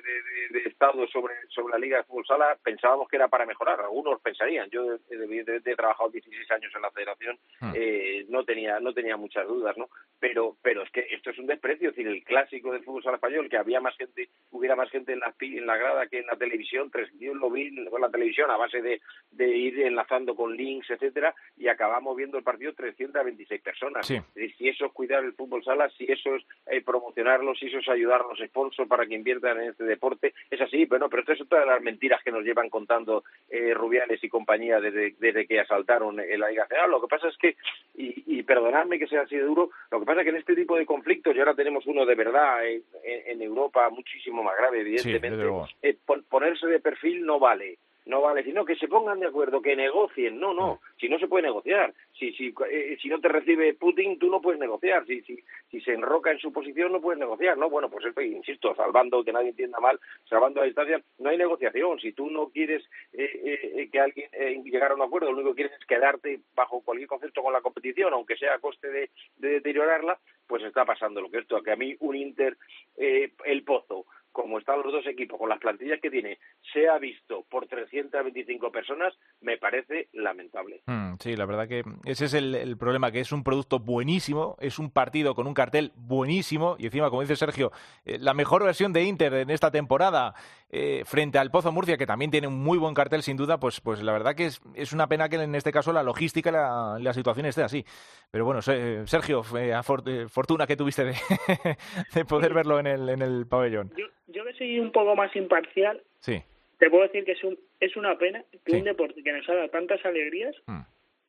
de, 0.50 0.58
Estado 0.66 1.06
sobre, 1.08 1.34
sobre 1.48 1.72
la 1.72 1.78
Liga 1.78 1.96
de 1.96 2.04
Fútbol 2.04 2.26
Sala, 2.26 2.58
pensábamos 2.62 3.08
que 3.08 3.16
era 3.16 3.28
para 3.28 3.46
mejorar, 3.46 3.80
algunos 3.80 4.20
pensarían, 4.20 4.68
yo 4.68 4.98
evidentemente 5.08 5.70
he 5.70 5.76
trabajado 5.76 6.10
16 6.10 6.50
años 6.50 6.72
en 6.74 6.82
la 6.82 6.90
federación, 6.90 7.38
hmm. 7.60 7.72
eh, 7.74 8.26
no 8.28 8.44
tenía 8.44 8.78
no 8.78 8.92
tenía 8.92 9.16
muchas 9.16 9.48
dudas, 9.48 9.74
¿no? 9.78 9.88
Pero 10.20 10.56
pero 10.60 10.82
es 10.82 10.90
que 10.90 11.06
esto 11.10 11.30
es 11.30 11.38
un 11.38 11.46
desprecio, 11.46 11.88
es 11.88 11.96
decir, 11.96 12.12
el 12.12 12.22
clásico 12.24 12.72
del 12.72 12.84
fútbol 12.84 13.02
sala 13.02 13.16
español, 13.16 13.48
que 13.48 13.56
había 13.56 13.80
más 13.80 13.96
gente, 13.96 14.28
hubiera 14.50 14.76
más 14.76 14.90
gente 14.90 15.14
en 15.14 15.20
la, 15.20 15.34
en 15.40 15.66
la 15.66 15.76
grada 15.78 16.06
que 16.08 16.18
en 16.18 16.26
la 16.26 16.36
televisión, 16.36 16.90
tres 16.90 17.05
yo 17.18 17.34
lo 17.34 17.50
vi 17.50 17.74
con 17.86 18.00
la 18.00 18.10
televisión 18.10 18.50
a 18.50 18.56
base 18.56 18.82
de, 18.82 19.00
de 19.30 19.48
ir 19.48 19.80
enlazando 19.80 20.34
con 20.34 20.56
links, 20.56 20.90
etcétera, 20.90 21.34
y 21.56 21.68
acabamos 21.68 22.16
viendo 22.16 22.38
el 22.38 22.44
partido 22.44 22.72
326 22.74 23.62
personas. 23.62 24.06
Sí. 24.06 24.20
Si 24.56 24.68
eso 24.68 24.86
es 24.86 24.92
cuidar 24.92 25.24
el 25.24 25.34
fútbol 25.34 25.64
sala, 25.64 25.88
si 25.90 26.04
eso 26.10 26.34
es 26.34 26.44
eh, 26.66 26.82
promocionarlo, 26.82 27.54
si 27.54 27.66
eso 27.66 27.78
es 27.78 27.88
ayudar 27.88 28.22
a 28.22 28.28
los 28.28 28.38
sponsors 28.38 28.88
para 28.88 29.06
que 29.06 29.14
inviertan 29.14 29.60
en 29.60 29.70
este 29.70 29.84
deporte, 29.84 30.34
es 30.50 30.60
así, 30.60 30.86
pero 30.86 31.00
no, 31.00 31.08
pero 31.08 31.22
esto 31.22 31.32
es 31.32 31.40
otra 31.40 31.60
de 31.60 31.66
las 31.66 31.82
mentiras 31.82 32.22
que 32.22 32.32
nos 32.32 32.44
llevan 32.44 32.70
contando 32.70 33.24
eh, 33.48 33.74
Rubiales 33.74 34.22
y 34.22 34.28
compañía 34.28 34.80
desde, 34.80 35.14
desde 35.18 35.46
que 35.46 35.60
asaltaron 35.60 36.20
en 36.20 36.40
la 36.40 36.50
Liga 36.50 36.64
Nacional. 36.64 36.90
Lo 36.90 37.00
que 37.00 37.08
pasa 37.08 37.28
es 37.28 37.36
que, 37.36 37.56
y, 37.94 38.38
y 38.38 38.42
perdonadme 38.42 38.98
que 38.98 39.06
sea 39.06 39.22
así 39.22 39.36
de 39.36 39.42
duro, 39.42 39.70
lo 39.90 40.00
que 40.00 40.06
pasa 40.06 40.20
es 40.20 40.24
que 40.24 40.30
en 40.30 40.36
este 40.36 40.54
tipo 40.54 40.76
de 40.76 40.86
conflictos, 40.86 41.34
y 41.34 41.38
ahora 41.38 41.54
tenemos 41.54 41.86
uno 41.86 42.04
de 42.04 42.14
verdad 42.14 42.66
en, 42.66 42.82
en 43.04 43.42
Europa 43.42 43.88
muchísimo 43.90 44.42
más 44.42 44.56
grave, 44.56 44.80
evidentemente, 44.80 45.44
sí, 45.44 45.76
eh, 45.82 45.96
ponerse 46.28 46.66
de 46.66 46.80
perfil 46.80 46.95
no 47.22 47.38
vale 47.38 47.78
no 48.06 48.20
vale, 48.22 48.44
sino 48.44 48.64
que 48.64 48.76
se 48.76 48.86
pongan 48.86 49.18
de 49.18 49.26
acuerdo, 49.26 49.60
que 49.60 49.74
negocien. 49.74 50.38
No, 50.38 50.54
no, 50.54 50.80
si 50.98 51.08
no 51.08 51.18
se 51.18 51.26
puede 51.26 51.42
negociar. 51.42 51.92
Si, 52.16 52.32
si, 52.32 52.54
eh, 52.70 52.96
si 53.02 53.08
no 53.08 53.20
te 53.20 53.28
recibe 53.28 53.74
Putin, 53.74 54.18
tú 54.18 54.30
no 54.30 54.40
puedes 54.40 54.60
negociar. 54.60 55.04
Si, 55.06 55.22
si, 55.22 55.42
si 55.70 55.80
se 55.80 55.92
enroca 55.92 56.30
en 56.30 56.38
su 56.38 56.52
posición, 56.52 56.92
no 56.92 57.00
puedes 57.00 57.18
negociar. 57.18 57.58
No, 57.58 57.68
bueno, 57.68 57.90
pues 57.90 58.04
insisto, 58.24 58.74
salvando, 58.76 59.24
que 59.24 59.32
nadie 59.32 59.50
entienda 59.50 59.80
mal, 59.80 59.98
salvando 60.28 60.60
la 60.60 60.66
distancia, 60.66 61.02
no 61.18 61.30
hay 61.30 61.36
negociación. 61.36 61.98
Si 61.98 62.12
tú 62.12 62.30
no 62.30 62.48
quieres 62.48 62.84
eh, 63.12 63.72
eh, 63.74 63.88
que 63.90 64.00
alguien 64.00 64.28
eh, 64.32 64.62
llegar 64.64 64.92
a 64.92 64.94
un 64.94 65.02
acuerdo, 65.02 65.32
lo 65.32 65.38
único 65.38 65.50
que 65.50 65.62
quieres 65.62 65.80
es 65.80 65.86
quedarte 65.86 66.40
bajo 66.54 66.82
cualquier 66.82 67.08
concepto 67.08 67.42
con 67.42 67.52
la 67.52 67.60
competición, 67.60 68.12
aunque 68.12 68.36
sea 68.36 68.54
a 68.54 68.60
coste 68.60 68.88
de, 68.88 69.10
de 69.38 69.48
deteriorarla, 69.48 70.16
pues 70.46 70.62
está 70.62 70.84
pasando 70.84 71.20
lo 71.20 71.30
que 71.30 71.38
esto, 71.38 71.62
que 71.62 71.72
a 71.72 71.76
mí 71.76 71.96
un 72.00 72.16
Inter, 72.16 72.56
eh, 72.96 73.32
el 73.44 73.64
Pozo, 73.64 74.06
como 74.36 74.58
están 74.58 74.82
los 74.82 74.92
dos 74.92 75.06
equipos, 75.06 75.38
con 75.38 75.48
las 75.48 75.58
plantillas 75.58 75.98
que 75.98 76.10
tiene, 76.10 76.38
se 76.70 76.86
ha 76.88 76.98
visto 76.98 77.46
por 77.48 77.66
325 77.66 78.70
personas, 78.70 79.14
me 79.40 79.56
parece 79.56 80.10
lamentable. 80.12 80.82
Mm, 80.84 81.14
sí, 81.18 81.34
la 81.36 81.46
verdad 81.46 81.66
que 81.66 81.82
ese 82.04 82.26
es 82.26 82.34
el, 82.34 82.54
el, 82.54 82.76
problema, 82.76 83.10
que 83.10 83.20
es 83.20 83.32
un 83.32 83.42
producto 83.42 83.78
buenísimo, 83.78 84.58
es 84.60 84.78
un 84.78 84.90
partido 84.90 85.34
con 85.34 85.46
un 85.46 85.54
cartel 85.54 85.92
buenísimo, 85.96 86.76
y 86.78 86.84
encima, 86.84 87.08
como 87.08 87.22
dice 87.22 87.34
Sergio, 87.34 87.72
eh, 88.04 88.18
la 88.20 88.34
mejor 88.34 88.62
versión 88.62 88.92
de 88.92 89.04
Inter 89.04 89.32
en 89.32 89.48
esta 89.48 89.70
temporada 89.70 90.34
eh, 90.68 91.02
frente 91.06 91.38
al 91.38 91.50
Pozo 91.50 91.72
Murcia, 91.72 91.96
que 91.96 92.06
también 92.06 92.30
tiene 92.30 92.46
un 92.46 92.62
muy 92.62 92.76
buen 92.76 92.92
cartel 92.92 93.22
sin 93.22 93.38
duda, 93.38 93.58
pues, 93.58 93.80
pues 93.80 94.02
la 94.02 94.12
verdad 94.12 94.34
que 94.34 94.44
es, 94.44 94.60
es 94.74 94.92
una 94.92 95.06
pena 95.06 95.30
que 95.30 95.36
en 95.36 95.54
este 95.54 95.72
caso 95.72 95.94
la 95.94 96.02
logística, 96.02 96.52
la, 96.52 96.98
la 97.00 97.14
situación 97.14 97.46
esté 97.46 97.62
así. 97.62 97.86
Pero 98.30 98.44
bueno, 98.44 98.60
Sergio, 98.60 99.42
eh, 99.58 99.80
fortuna 100.28 100.66
que 100.66 100.76
tuviste 100.76 101.06
de, 101.06 101.14
de 102.14 102.24
poder 102.26 102.52
verlo 102.52 102.78
en 102.78 102.86
el, 102.86 103.08
en 103.08 103.22
el 103.22 103.46
pabellón. 103.46 103.92
Yo 103.96 104.04
yo 104.26 104.44
que 104.44 104.50
así 104.50 104.78
un 104.80 104.92
poco 104.92 105.14
más 105.16 105.34
imparcial, 105.36 106.02
Sí. 106.20 106.42
te 106.78 106.90
puedo 106.90 107.04
decir 107.04 107.24
que 107.24 107.32
es, 107.32 107.44
un, 107.44 107.58
es 107.80 107.96
una 107.96 108.16
pena 108.18 108.44
que 108.64 108.72
Sí. 108.72 108.76
un 108.78 108.84
deporte 108.84 109.22
que 109.22 109.32
nos 109.32 109.48
ha 109.48 109.54
dado 109.54 109.68
tantas 109.70 110.04
alegrías 110.04 110.54
Mm. 110.66 110.80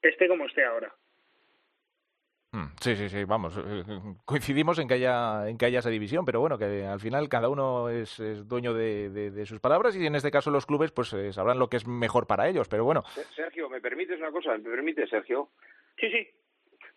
esté 0.02 0.28
como 0.28 0.46
esté 0.46 0.64
ahora. 0.66 0.94
Mm, 2.54 2.68
Sí, 2.80 2.96
sí, 2.96 3.10
sí, 3.10 3.24
vamos, 3.26 3.58
eh, 3.58 3.84
coincidimos 4.26 4.80
en 4.80 4.88
que 4.88 4.94
haya 4.96 5.50
en 5.50 5.58
que 5.58 5.66
haya 5.66 5.80
esa 5.80 5.90
división, 5.90 6.24
pero 6.26 6.40
bueno, 6.40 6.58
que 6.58 6.86
al 6.86 7.00
final 7.02 7.28
cada 7.28 7.50
uno 7.50 7.90
es, 7.90 8.20
es 8.22 8.48
dueño 8.48 8.74
de, 8.74 9.10
de- 9.10 9.32
de 9.32 9.46
sus 9.46 9.60
palabras 9.60 9.96
y 9.98 10.06
en 10.06 10.16
este 10.16 10.32
caso 10.32 10.50
los 10.50 10.66
clubes 10.66 10.92
pues 10.92 11.12
eh, 11.14 11.34
sabrán 11.34 11.60
lo 11.60 11.68
que 11.70 11.76
es 11.78 11.86
mejor 11.86 12.26
para 12.26 12.48
ellos, 12.48 12.68
pero 12.70 12.86
bueno, 12.86 13.04
Se- 13.14 13.24
Sergio, 13.36 13.70
¿me 13.70 13.82
permites 13.82 14.18
una 14.20 14.32
cosa? 14.32 14.52
¿Me 14.58 14.70
permites, 14.70 15.10
Sergio? 15.10 15.50
Sí, 16.00 16.10
sí. 16.10 16.28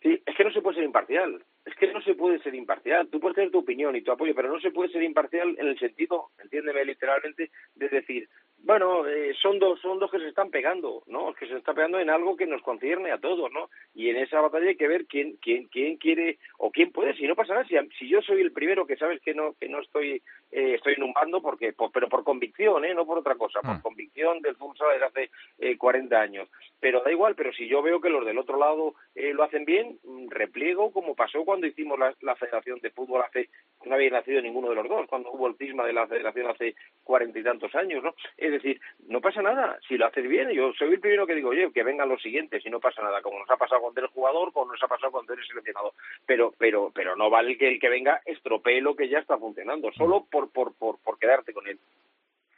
Sí, 0.02 0.22
es 0.24 0.34
que 0.36 0.44
no 0.44 0.52
se 0.52 0.62
puede 0.62 0.76
ser 0.76 0.84
imparcial. 0.84 1.44
Es 1.70 1.76
que 1.76 1.92
no 1.92 2.00
se 2.02 2.14
puede 2.14 2.38
ser 2.40 2.54
imparcial. 2.54 3.08
Tú 3.08 3.20
puedes 3.20 3.36
tener 3.36 3.50
tu 3.50 3.58
opinión 3.58 3.94
y 3.96 4.02
tu 4.02 4.10
apoyo, 4.12 4.34
pero 4.34 4.48
no 4.48 4.60
se 4.60 4.70
puede 4.72 4.90
ser 4.90 5.02
imparcial 5.02 5.54
en 5.58 5.68
el 5.68 5.78
sentido, 5.78 6.26
entiéndeme 6.42 6.84
literalmente, 6.84 7.50
de 7.74 7.88
decir, 7.88 8.28
bueno, 8.62 9.06
eh, 9.06 9.32
son 9.40 9.58
dos 9.58 9.80
son 9.80 9.98
dos 9.98 10.10
que 10.10 10.18
se 10.18 10.28
están 10.28 10.50
pegando, 10.50 11.02
¿no? 11.06 11.32
Que 11.34 11.46
se 11.46 11.56
están 11.56 11.74
pegando 11.74 11.98
en 11.98 12.10
algo 12.10 12.36
que 12.36 12.46
nos 12.46 12.60
concierne 12.62 13.10
a 13.10 13.18
todos, 13.18 13.50
¿no? 13.52 13.70
Y 13.94 14.10
en 14.10 14.16
esa 14.16 14.40
batalla 14.40 14.68
hay 14.68 14.76
que 14.76 14.88
ver 14.88 15.06
quién 15.06 15.36
quién 15.40 15.68
quién 15.68 15.96
quiere 15.96 16.38
o 16.58 16.70
quién 16.70 16.90
puede. 16.92 17.14
Si 17.14 17.26
no 17.26 17.34
pasa 17.36 17.54
nada, 17.54 17.66
si, 17.66 17.76
si 17.98 18.08
yo 18.08 18.20
soy 18.20 18.42
el 18.42 18.52
primero 18.52 18.86
que 18.86 18.96
sabes 18.96 19.20
que 19.22 19.32
no 19.32 19.54
que 19.58 19.68
no 19.68 19.80
estoy 19.80 20.22
eh, 20.52 20.74
estoy 20.74 20.94
en 20.94 21.04
un 21.04 21.12
bando 21.14 21.40
porque 21.40 21.72
por- 21.72 21.90
pero 21.92 22.08
por 22.08 22.22
convicción, 22.24 22.84
¿eh? 22.84 22.92
No 22.94 23.06
por 23.06 23.18
otra 23.18 23.36
cosa, 23.36 23.60
por 23.62 23.76
Mm. 23.78 23.82
convicción 23.82 24.40
del 24.42 24.56
fútbol 24.56 24.76
desde 24.92 25.06
hace 25.06 25.30
eh, 25.58 25.78
40 25.78 26.20
años. 26.20 26.48
Pero 26.80 27.00
da 27.02 27.10
igual, 27.10 27.34
pero 27.36 27.52
si 27.54 27.66
yo 27.68 27.80
veo 27.82 28.00
que 28.00 28.10
los 28.10 28.26
del 28.26 28.36
otro 28.38 28.58
lado 28.58 28.94
eh, 29.14 29.32
lo 29.32 29.42
hacen 29.44 29.64
bien, 29.64 29.98
mm, 30.04 30.28
repliego 30.28 30.92
como 30.92 31.14
pasó 31.14 31.44
cuando 31.44 31.59
hicimos 31.66 31.98
la, 31.98 32.14
la 32.20 32.36
Federación 32.36 32.78
de 32.80 32.90
Fútbol 32.90 33.22
hace, 33.22 33.48
no 33.84 33.94
había 33.94 34.10
nacido 34.10 34.40
ninguno 34.40 34.70
de 34.70 34.76
los 34.76 34.88
dos, 34.88 35.06
cuando 35.08 35.30
hubo 35.32 35.46
el 35.46 35.56
cisma 35.56 35.84
de 35.86 35.92
la 35.92 36.06
Federación 36.06 36.48
hace 36.48 36.74
cuarenta 37.02 37.38
y 37.38 37.42
tantos 37.42 37.74
años, 37.74 38.02
¿no? 38.02 38.14
Es 38.36 38.52
decir, 38.52 38.80
no 39.08 39.20
pasa 39.20 39.42
nada, 39.42 39.78
si 39.88 39.96
lo 39.96 40.06
haces 40.06 40.28
bien, 40.28 40.50
yo 40.50 40.72
soy 40.74 40.94
el 40.94 41.00
primero 41.00 41.26
que 41.26 41.34
digo, 41.34 41.50
oye, 41.50 41.72
que 41.72 41.82
vengan 41.82 42.08
los 42.08 42.22
siguientes 42.22 42.64
y 42.64 42.70
no 42.70 42.80
pasa 42.80 43.02
nada, 43.02 43.22
como 43.22 43.38
nos 43.38 43.50
ha 43.50 43.56
pasado 43.56 43.80
cuando 43.80 44.00
eres 44.00 44.12
jugador, 44.12 44.52
como 44.52 44.72
nos 44.72 44.82
ha 44.82 44.88
pasado 44.88 45.12
cuando 45.12 45.32
eres 45.32 45.46
seleccionador, 45.46 45.92
pero, 46.26 46.52
pero, 46.58 46.90
pero 46.94 47.16
no 47.16 47.30
vale 47.30 47.56
que 47.56 47.68
el 47.68 47.80
que 47.80 47.88
venga 47.88 48.20
estropee 48.24 48.80
lo 48.80 48.96
que 48.96 49.08
ya 49.08 49.18
está 49.18 49.38
funcionando, 49.38 49.90
solo 49.92 50.26
por, 50.30 50.50
por, 50.50 50.74
por, 50.74 50.98
por 50.98 51.18
quedarte 51.18 51.52
con 51.52 51.66
él. 51.66 51.78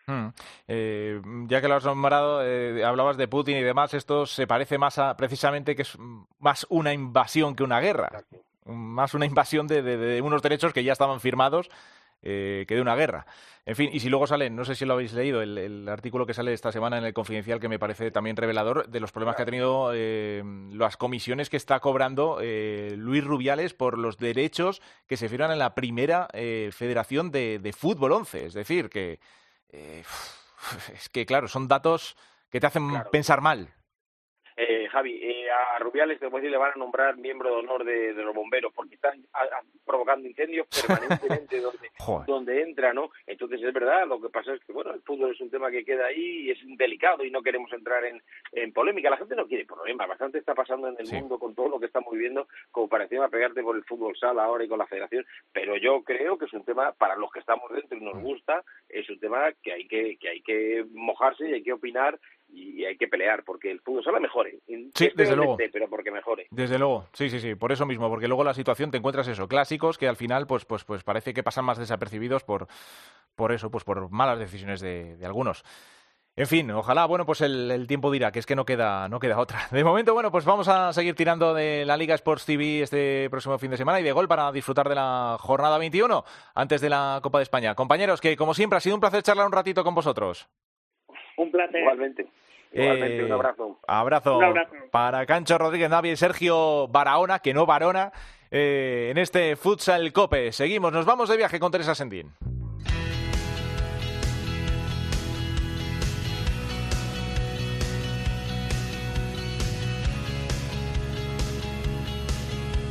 Mm. 0.07 0.29
Eh, 0.67 1.21
ya 1.47 1.61
que 1.61 1.69
lo 1.69 1.75
has 1.75 1.85
nombrado, 1.85 2.45
eh, 2.45 2.85
hablabas 2.85 3.17
de 3.17 3.29
Putin 3.29 3.57
y 3.57 3.63
demás, 3.63 3.95
esto 3.95 4.27
se 4.27 4.47
parece 4.47 4.77
más 4.77 4.99
a 4.99 5.17
precisamente 5.17 5.77
que 5.77 5.83
es 5.83 5.97
más 6.39 6.67
una 6.71 6.93
invasión 6.93 7.55
que 7.55 7.63
una 7.63 7.81
guerra, 7.81 8.11
más 8.65 9.15
una 9.15 9.27
invasión 9.27 9.67
de, 9.67 9.83
de- 9.83 9.97
de 9.97 10.21
unos 10.23 10.43
derechos 10.43 10.73
que 10.73 10.85
ya 10.85 10.93
estaban 10.93 11.21
firmados 11.21 11.69
eh, 12.25 12.65
que 12.69 12.77
de 12.77 12.81
una 12.81 12.95
guerra. 12.95 13.27
En 13.67 13.75
fin, 13.75 13.91
y 13.93 13.99
si 13.99 14.09
luego 14.09 14.27
salen, 14.29 14.55
no 14.55 14.65
sé 14.65 14.77
si 14.77 14.85
lo 14.85 14.95
habéis 14.95 15.13
leído, 15.13 15.43
el, 15.43 15.59
el 15.59 15.89
artículo 15.89 16.25
que 16.25 16.35
sale 16.35 16.53
esta 16.53 16.71
semana 16.71 16.99
en 16.99 17.05
el 17.05 17.13
Confidencial 17.13 17.59
que 17.59 17.69
me 17.69 17.81
parece 17.81 18.11
también 18.13 18.37
revelador 18.37 18.89
de 18.89 19.01
los 19.01 19.11
problemas 19.11 19.35
que 19.37 19.43
ha 19.43 19.47
tenido 19.47 19.91
eh, 19.93 20.43
las 20.73 20.97
comisiones 20.97 21.51
que 21.51 21.57
está 21.57 21.81
cobrando 21.81 22.39
eh, 22.41 22.95
Luis 22.97 23.25
Rubiales 23.25 23.75
por 23.75 23.99
los 23.99 24.19
derechos 24.19 24.81
que 25.09 25.17
se 25.17 25.29
firman 25.29 25.51
en 25.51 25.59
la 25.59 25.75
primera 25.75 26.29
Federación 26.33 27.31
de, 27.33 27.59
de 27.59 27.73
Fútbol 27.73 28.13
11. 28.13 28.47
Es 28.47 28.55
decir, 28.55 28.89
que 28.89 29.19
es 30.93 31.09
que, 31.09 31.27
claro, 31.27 31.49
son 31.49 31.67
datos 31.67 32.17
que 32.51 32.61
te 32.61 32.67
hacen 32.69 32.89
Claro. 32.89 33.11
pensar 33.11 33.41
mal. 33.41 33.69
Javi, 34.93 35.19
a 35.53 35.79
Rubiales 35.79 36.19
decir, 36.21 36.51
le 36.51 36.57
van 36.57 36.73
a 36.75 36.79
nombrar 36.79 37.17
miembro 37.17 37.51
de 37.51 37.57
honor 37.57 37.85
de, 37.85 38.15
de 38.15 38.23
los 38.23 38.35
bomberos 38.35 38.73
porque 38.75 38.95
están 38.97 39.25
a- 39.33 39.43
a- 39.43 39.63
provocando 39.85 40.27
incendios 40.29 40.67
permanentemente 41.21 41.61
donde, 41.61 41.91
donde 42.27 42.63
entra, 42.63 42.93
¿no? 42.93 43.11
Entonces 43.27 43.63
es 43.63 43.73
verdad, 43.73 44.07
lo 44.07 44.21
que 44.21 44.29
pasa 44.29 44.55
es 44.55 44.65
que, 44.65 44.73
bueno, 44.73 44.93
el 44.93 45.03
fútbol 45.03 45.33
es 45.33 45.41
un 45.41 45.51
tema 45.51 45.71
que 45.71 45.85
queda 45.85 46.07
ahí 46.07 46.43
y 46.47 46.51
es 46.51 46.59
delicado 46.79 47.25
y 47.25 47.31
no 47.31 47.43
queremos 47.43 47.73
entrar 47.73 48.05
en, 48.05 48.23
en 48.53 48.73
polémica. 48.73 49.11
La 49.11 49.17
gente 49.19 49.37
no 49.37 49.47
quiere 49.47 49.67
problemas, 49.67 50.09
bastante 50.09 50.39
está 50.39 50.55
pasando 50.55 50.89
en 50.89 50.97
el 50.99 51.07
Sí. 51.07 51.17
mundo 51.17 51.39
con 51.39 51.55
todo 51.55 51.69
lo 51.69 51.81
que 51.81 51.87
estamos 51.87 52.13
viviendo, 52.13 52.49
como 52.71 52.89
para 52.89 53.05
encima 53.05 53.29
pegarte 53.29 53.63
por 53.63 53.77
el 53.77 53.85
fútbol 53.85 54.17
sala 54.17 54.45
ahora 54.45 54.65
y 54.65 54.69
con 54.69 54.79
la 54.79 54.87
federación, 54.87 55.27
pero 55.53 55.77
yo 55.77 56.03
creo 56.05 56.39
que 56.39 56.47
es 56.47 56.53
un 56.53 56.65
tema, 56.65 56.93
para 56.93 57.17
los 57.17 57.31
que 57.33 57.41
estamos 57.41 57.71
dentro 57.73 57.99
y 57.99 58.01
nos 58.01 58.15
Mm. 58.15 58.23
gusta, 58.23 58.63
es 58.89 59.09
un 59.11 59.19
tema 59.19 59.53
que 59.63 59.73
hay 59.73 59.87
que, 59.89 60.17
que 60.19 60.29
hay 60.29 60.41
que 60.43 60.85
mojarse 60.93 61.49
y 61.49 61.55
hay 61.55 61.63
que 61.63 61.73
opinar 61.73 62.19
y 62.53 62.85
hay 62.85 62.97
que 62.97 63.09
pelear 63.09 63.43
porque 63.45 63.71
el 63.71 63.81
fútbol 63.81 64.05
sala 64.05 64.21
mejore. 64.21 64.59
Sí, 64.95 65.11
desde 65.15 65.35
luego. 65.37 65.53
esté, 65.53 65.71
pero 65.71 65.89
porque 65.89 66.11
mejore. 66.11 66.47
Desde 66.51 66.79
luego, 66.79 67.07
sí, 67.13 67.31
sí, 67.31 67.41
sí, 67.41 67.55
por 67.55 67.73
eso 67.73 67.87
mismo, 67.87 68.09
porque 68.09 68.29
luego 68.29 68.45
la 68.45 68.55
situación 68.55 68.91
te 68.91 68.99
encuentras 68.99 69.27
eso, 69.29 69.49
clásicos 69.49 69.99
que 69.99 70.09
al 70.09 70.17
final 70.17 70.47
pues 70.47 70.65
pues 70.65 70.85
pues 70.85 71.03
parece 71.03 71.33
que 71.35 71.43
pasan 71.43 71.65
más 71.65 71.79
desapercibidos 71.79 72.45
por 72.45 72.67
por 73.35 73.53
eso, 73.53 73.71
pues 73.71 73.85
por 73.85 74.11
malas 74.11 74.39
decisiones 74.39 74.81
de, 74.81 75.17
de 75.17 75.27
algunos. 75.27 75.65
En 76.35 76.47
fin, 76.47 76.71
ojalá, 76.71 77.05
bueno, 77.05 77.27
pues 77.27 77.43
el, 77.43 77.71
el 77.71 77.87
tiempo 77.87 78.11
dirá 78.11 78.33
que 78.33 78.39
es 78.39 78.47
que 78.47 78.57
no 78.57 78.65
queda 78.65 79.07
no 79.09 79.21
queda 79.21 79.39
otra. 79.39 79.67
De 79.71 79.85
momento, 79.85 80.15
bueno, 80.15 80.31
pues 80.31 80.47
vamos 80.47 80.67
a 80.67 80.93
seguir 80.93 81.15
tirando 81.15 81.53
de 81.53 81.85
la 81.85 81.97
Liga 81.97 82.15
Sports 82.15 82.47
TV 82.47 82.81
este 82.83 83.29
próximo 83.29 83.59
fin 83.59 83.71
de 83.71 83.77
semana 83.77 84.01
y 84.01 84.03
de 84.03 84.13
gol 84.13 84.29
para 84.29 84.51
disfrutar 84.51 84.89
de 84.89 84.95
la 84.95 85.37
jornada 85.39 85.77
21 85.77 86.25
antes 86.55 86.81
de 86.81 86.89
la 86.89 87.21
Copa 87.23 87.39
de 87.39 87.43
España. 87.43 87.75
Compañeros, 87.75 88.21
que 88.21 88.37
como 88.37 88.55
siempre 88.55 88.79
ha 88.79 88.81
sido 88.81 88.95
un 88.95 89.01
placer 89.01 89.23
charlar 89.23 89.47
un 89.47 89.53
ratito 89.53 89.85
con 89.85 89.95
vosotros. 89.95 90.49
Un 91.43 91.51
placer. 91.51 91.80
Igualmente. 91.80 92.26
Igualmente, 92.72 93.18
Eh, 93.18 93.24
un 93.24 93.32
abrazo. 93.32 93.78
Abrazo, 93.86 94.38
Un 94.38 94.45
abrazo. 94.45 94.74
para 94.90 95.26
Cancho 95.26 95.59
Rodríguez 95.59 95.90
Navi 95.90 96.11
y 96.11 96.16
Sergio 96.16 96.88
Barahona, 96.88 97.40
que 97.40 97.53
no 97.53 97.66
Barona, 97.66 98.12
eh, 98.51 99.09
en 99.11 99.18
este 99.18 99.57
Futsal 99.57 100.12
Cope. 100.12 100.53
Seguimos, 100.53 100.93
nos 100.93 101.05
vamos 101.05 101.28
de 101.28 101.36
viaje 101.36 101.61
con 101.61 101.70
Teresa 101.70 101.95
Sendín. 101.95 102.30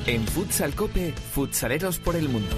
En 0.08 0.26
Futsal 0.28 0.74
Cope, 0.76 1.12
futsaleros 1.14 2.00
por 2.00 2.16
el 2.16 2.28
mundo. 2.28 2.56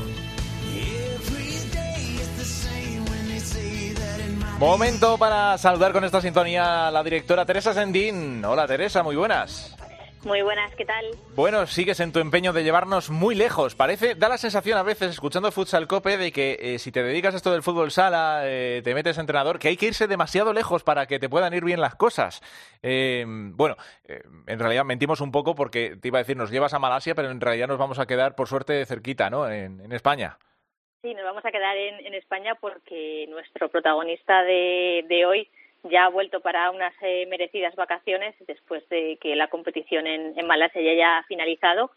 Momento 4.63 5.17
para 5.17 5.57
saludar 5.57 5.91
con 5.91 6.05
esta 6.05 6.21
sintonía 6.21 6.87
a 6.87 6.91
la 6.91 7.03
directora 7.03 7.45
Teresa 7.45 7.73
Sendín. 7.73 8.45
Hola 8.45 8.65
Teresa, 8.65 9.03
muy 9.03 9.17
buenas. 9.17 9.75
Muy 10.23 10.41
buenas, 10.41 10.73
¿qué 10.75 10.85
tal? 10.85 11.05
Bueno, 11.35 11.67
sigues 11.67 11.99
en 11.99 12.13
tu 12.13 12.19
empeño 12.19 12.53
de 12.53 12.63
llevarnos 12.63 13.09
muy 13.09 13.35
lejos. 13.35 13.75
Parece, 13.75 14.15
da 14.15 14.29
la 14.29 14.37
sensación 14.37 14.77
a 14.77 14.83
veces, 14.83 15.11
escuchando 15.11 15.51
Futsal 15.51 15.85
Cope, 15.85 16.15
de 16.15 16.31
que 16.31 16.57
eh, 16.61 16.79
si 16.79 16.93
te 16.93 17.03
dedicas 17.03 17.33
a 17.33 17.37
esto 17.37 17.51
del 17.51 17.61
fútbol 17.61 17.91
sala, 17.91 18.43
eh, 18.45 18.79
te 18.85 18.93
metes 18.93 19.17
entrenador, 19.17 19.59
que 19.59 19.67
hay 19.67 19.75
que 19.75 19.87
irse 19.87 20.07
demasiado 20.07 20.53
lejos 20.53 20.81
para 20.85 21.07
que 21.07 21.19
te 21.19 21.27
puedan 21.27 21.53
ir 21.53 21.65
bien 21.65 21.81
las 21.81 21.95
cosas. 21.95 22.41
Eh, 22.81 23.25
bueno, 23.27 23.75
en 24.47 24.59
realidad 24.59 24.85
mentimos 24.85 25.19
un 25.19 25.33
poco 25.33 25.55
porque 25.55 25.97
te 25.97 26.07
iba 26.07 26.19
a 26.19 26.23
decir, 26.23 26.37
nos 26.37 26.51
llevas 26.51 26.73
a 26.73 26.79
Malasia, 26.79 27.15
pero 27.15 27.31
en 27.31 27.41
realidad 27.41 27.67
nos 27.67 27.79
vamos 27.79 27.99
a 27.99 28.05
quedar, 28.05 28.33
por 28.33 28.47
suerte, 28.47 28.85
cerquita, 28.85 29.29
¿no? 29.29 29.45
En, 29.49 29.81
en 29.81 29.91
España. 29.91 30.37
Sí, 31.03 31.13
nos 31.13 31.25
vamos 31.25 31.43
a 31.43 31.51
quedar 31.51 31.75
en, 31.75 32.05
en 32.05 32.13
España 32.13 32.55
porque 32.55 33.25
nuestro 33.27 33.67
protagonista 33.67 34.41
de, 34.43 35.25
hoy 35.27 35.49
ya 35.83 36.05
ha 36.05 36.09
vuelto 36.09 36.39
para 36.39 36.71
unas 36.71 36.93
eh, 37.01 37.25
merecidas 37.25 37.75
vacaciones 37.75 38.33
después 38.47 38.87
de 38.87 39.17
que 39.19 39.35
la 39.35 39.49
competición 39.49 40.07
en, 40.07 40.47
Malasia 40.47 40.81
ya 40.81 40.91
haya 40.91 41.23
finalizado 41.27 41.91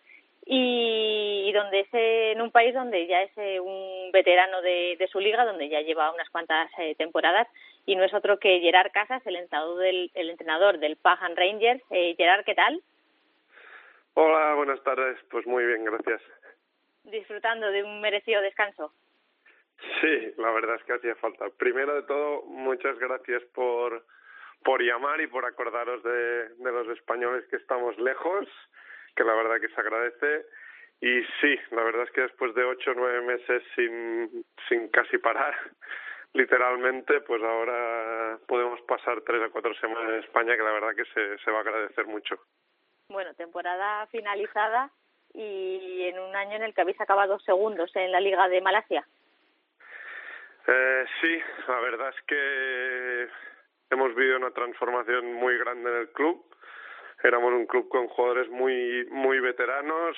y, 0.44 1.52
donde 1.54 1.80
es 1.80 1.94
eh, 1.94 2.32
en 2.32 2.42
un 2.42 2.50
país 2.50 2.74
donde 2.74 3.06
ya 3.06 3.22
es 3.22 3.30
eh, 3.36 3.60
un 3.60 4.10
veterano 4.10 4.60
de, 4.60 5.08
su 5.12 5.20
liga, 5.20 5.44
donde 5.44 5.68
ya 5.68 5.82
lleva 5.82 6.12
unas 6.12 6.28
cuantas 6.30 6.68
eh, 6.78 6.96
temporadas 6.96 7.46
y 7.86 7.94
no 7.94 8.02
es 8.02 8.12
otro 8.12 8.40
que 8.40 8.58
Gerard 8.58 8.90
Casas, 8.90 9.24
el 9.24 9.36
entrenador 9.36 9.78
del, 9.78 10.10
el 10.14 10.30
entrenador 10.30 10.78
del 10.80 10.96
Pahan 10.96 11.36
Rangers. 11.36 11.80
Eh, 11.90 12.16
Gerard, 12.16 12.44
¿qué 12.44 12.56
tal? 12.56 12.82
Hola, 14.14 14.54
buenas 14.54 14.82
tardes. 14.82 15.16
Pues 15.30 15.46
muy 15.46 15.64
bien, 15.64 15.84
gracias. 15.84 16.20
Disfrutando 17.06 17.70
de 17.70 17.82
un 17.82 18.00
merecido 18.00 18.42
descanso. 18.42 18.92
Sí, 20.00 20.34
la 20.38 20.50
verdad 20.52 20.76
es 20.76 20.84
que 20.84 20.94
hacía 20.94 21.14
falta. 21.16 21.46
Primero 21.56 21.94
de 21.94 22.02
todo, 22.02 22.42
muchas 22.46 22.98
gracias 22.98 23.42
por 23.54 24.04
por 24.64 24.82
llamar 24.82 25.20
y 25.20 25.28
por 25.28 25.44
acordaros 25.44 26.02
de, 26.02 26.48
de 26.48 26.72
los 26.72 26.88
españoles 26.88 27.44
que 27.48 27.56
estamos 27.56 27.96
lejos, 27.98 28.48
que 29.14 29.22
la 29.22 29.34
verdad 29.34 29.60
que 29.60 29.68
se 29.68 29.80
agradece. 29.80 30.46
Y 31.00 31.22
sí, 31.40 31.56
la 31.70 31.84
verdad 31.84 32.04
es 32.04 32.10
que 32.10 32.22
después 32.22 32.54
de 32.54 32.64
ocho 32.64 32.90
o 32.90 32.94
nueve 32.94 33.20
meses 33.20 33.62
sin, 33.76 34.44
sin 34.68 34.88
casi 34.88 35.18
parar, 35.18 35.54
literalmente, 36.32 37.20
pues 37.20 37.42
ahora 37.42 38.38
podemos 38.48 38.80
pasar 38.82 39.20
tres 39.20 39.42
o 39.42 39.52
cuatro 39.52 39.74
semanas 39.74 40.08
en 40.08 40.20
España, 40.20 40.56
que 40.56 40.62
la 40.62 40.72
verdad 40.72 40.96
que 40.96 41.04
se, 41.04 41.38
se 41.44 41.50
va 41.50 41.58
a 41.58 41.60
agradecer 41.60 42.06
mucho. 42.06 42.36
Bueno, 43.08 43.34
temporada 43.34 44.06
finalizada 44.08 44.90
y 45.36 46.06
en 46.08 46.18
un 46.18 46.34
año 46.34 46.56
en 46.56 46.62
el 46.62 46.74
que 46.74 46.80
habéis 46.80 47.00
acabado 47.00 47.38
segundos 47.40 47.94
en 47.94 48.10
la 48.10 48.20
Liga 48.20 48.48
de 48.48 48.60
Malasia. 48.60 49.06
Eh, 50.66 51.04
sí, 51.20 51.40
la 51.68 51.80
verdad 51.80 52.08
es 52.08 52.22
que 52.26 53.28
hemos 53.90 54.14
vivido 54.14 54.38
una 54.38 54.50
transformación 54.50 55.32
muy 55.34 55.56
grande 55.58 55.90
en 55.90 55.96
el 55.98 56.08
club. 56.08 56.44
Éramos 57.22 57.52
un 57.52 57.66
club 57.66 57.88
con 57.88 58.08
jugadores 58.08 58.48
muy 58.50 59.06
muy 59.10 59.40
veteranos, 59.40 60.16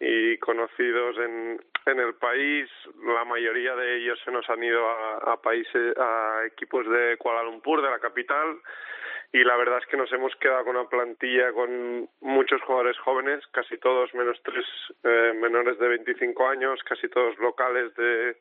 y 0.00 0.36
conocidos 0.38 1.16
en, 1.18 1.64
en 1.86 2.00
el 2.00 2.14
país. 2.14 2.68
La 3.04 3.24
mayoría 3.24 3.74
de 3.74 3.96
ellos 3.96 4.20
se 4.24 4.30
nos 4.30 4.48
han 4.50 4.62
ido 4.62 4.88
a, 4.88 5.32
a 5.32 5.40
países, 5.40 5.96
a 5.96 6.42
equipos 6.46 6.88
de 6.88 7.16
Kuala 7.16 7.42
Lumpur, 7.42 7.82
de 7.82 7.90
la 7.90 7.98
capital, 7.98 8.58
y 9.34 9.42
la 9.42 9.56
verdad 9.56 9.78
es 9.78 9.86
que 9.86 9.96
nos 9.96 10.12
hemos 10.12 10.32
quedado 10.36 10.62
con 10.62 10.76
una 10.76 10.88
plantilla 10.88 11.52
con 11.52 12.08
muchos 12.20 12.62
jugadores 12.62 12.96
jóvenes, 13.00 13.44
casi 13.48 13.76
todos 13.78 14.14
menos 14.14 14.40
tres 14.44 14.64
eh, 15.02 15.32
menores 15.34 15.76
de 15.80 15.88
25 15.88 16.46
años, 16.46 16.80
casi 16.84 17.08
todos 17.08 17.36
locales 17.40 17.92
de, 17.96 18.36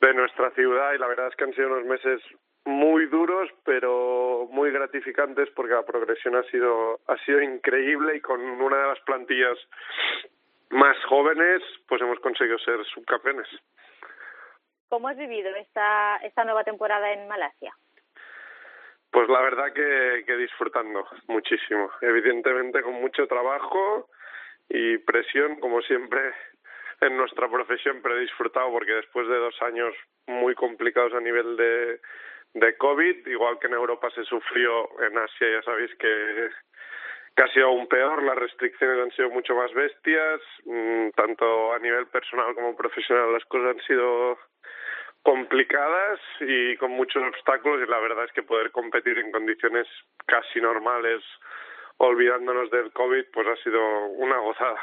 de 0.00 0.14
nuestra 0.14 0.52
ciudad 0.52 0.92
y 0.92 0.98
la 0.98 1.08
verdad 1.08 1.26
es 1.26 1.34
que 1.34 1.42
han 1.42 1.54
sido 1.54 1.72
unos 1.72 1.86
meses 1.86 2.22
muy 2.64 3.06
duros 3.06 3.50
pero 3.64 4.46
muy 4.52 4.70
gratificantes 4.70 5.50
porque 5.56 5.74
la 5.74 5.84
progresión 5.84 6.36
ha 6.36 6.44
sido 6.44 7.00
ha 7.08 7.16
sido 7.24 7.42
increíble 7.42 8.16
y 8.16 8.20
con 8.20 8.40
una 8.40 8.76
de 8.76 8.86
las 8.86 9.00
plantillas 9.00 9.58
más 10.70 10.96
jóvenes 11.06 11.62
pues 11.88 12.00
hemos 12.00 12.20
conseguido 12.20 12.60
ser 12.60 12.78
subcampeones. 12.94 13.48
¿Cómo 14.88 15.08
has 15.08 15.16
vivido 15.16 15.52
esta 15.56 16.18
esta 16.18 16.44
nueva 16.44 16.62
temporada 16.62 17.12
en 17.12 17.26
Malasia? 17.26 17.74
Pues 19.16 19.30
la 19.30 19.40
verdad 19.40 19.72
que, 19.72 20.24
que 20.26 20.36
disfrutando 20.36 21.08
muchísimo, 21.28 21.90
evidentemente 22.02 22.82
con 22.82 22.92
mucho 23.00 23.26
trabajo 23.26 24.10
y 24.68 24.98
presión 24.98 25.58
como 25.58 25.80
siempre 25.80 26.34
en 27.00 27.16
nuestra 27.16 27.48
profesión, 27.48 28.00
pero 28.02 28.18
he 28.18 28.20
disfrutado 28.20 28.70
porque 28.70 28.92
después 28.92 29.26
de 29.26 29.38
dos 29.38 29.54
años 29.62 29.94
muy 30.26 30.54
complicados 30.54 31.14
a 31.14 31.20
nivel 31.20 31.56
de, 31.56 31.98
de 32.52 32.76
COVID, 32.76 33.26
igual 33.28 33.58
que 33.58 33.68
en 33.68 33.72
Europa 33.72 34.10
se 34.10 34.22
sufrió, 34.24 34.86
en 35.00 35.16
Asia 35.16 35.50
ya 35.50 35.62
sabéis 35.62 35.94
que, 35.94 36.50
que 37.34 37.42
ha 37.42 37.48
sido 37.54 37.68
aún 37.68 37.88
peor, 37.88 38.22
las 38.22 38.36
restricciones 38.36 39.02
han 39.02 39.12
sido 39.12 39.30
mucho 39.30 39.54
más 39.54 39.72
bestias, 39.72 40.42
mm, 40.66 41.08
tanto 41.16 41.72
a 41.72 41.78
nivel 41.78 42.06
personal 42.08 42.54
como 42.54 42.76
profesional 42.76 43.32
las 43.32 43.46
cosas 43.46 43.76
han 43.76 43.86
sido 43.86 44.38
complicadas 45.26 46.20
y 46.38 46.76
con 46.76 46.92
muchos 46.92 47.20
obstáculos 47.20 47.82
y 47.82 47.90
la 47.90 47.98
verdad 47.98 48.26
es 48.26 48.32
que 48.32 48.44
poder 48.44 48.70
competir 48.70 49.18
en 49.18 49.32
condiciones 49.32 49.88
casi 50.24 50.60
normales 50.60 51.20
olvidándonos 51.96 52.70
del 52.70 52.92
COVID 52.92 53.24
pues 53.32 53.46
ha 53.48 53.56
sido 53.64 54.06
una 54.06 54.38
gozada. 54.38 54.80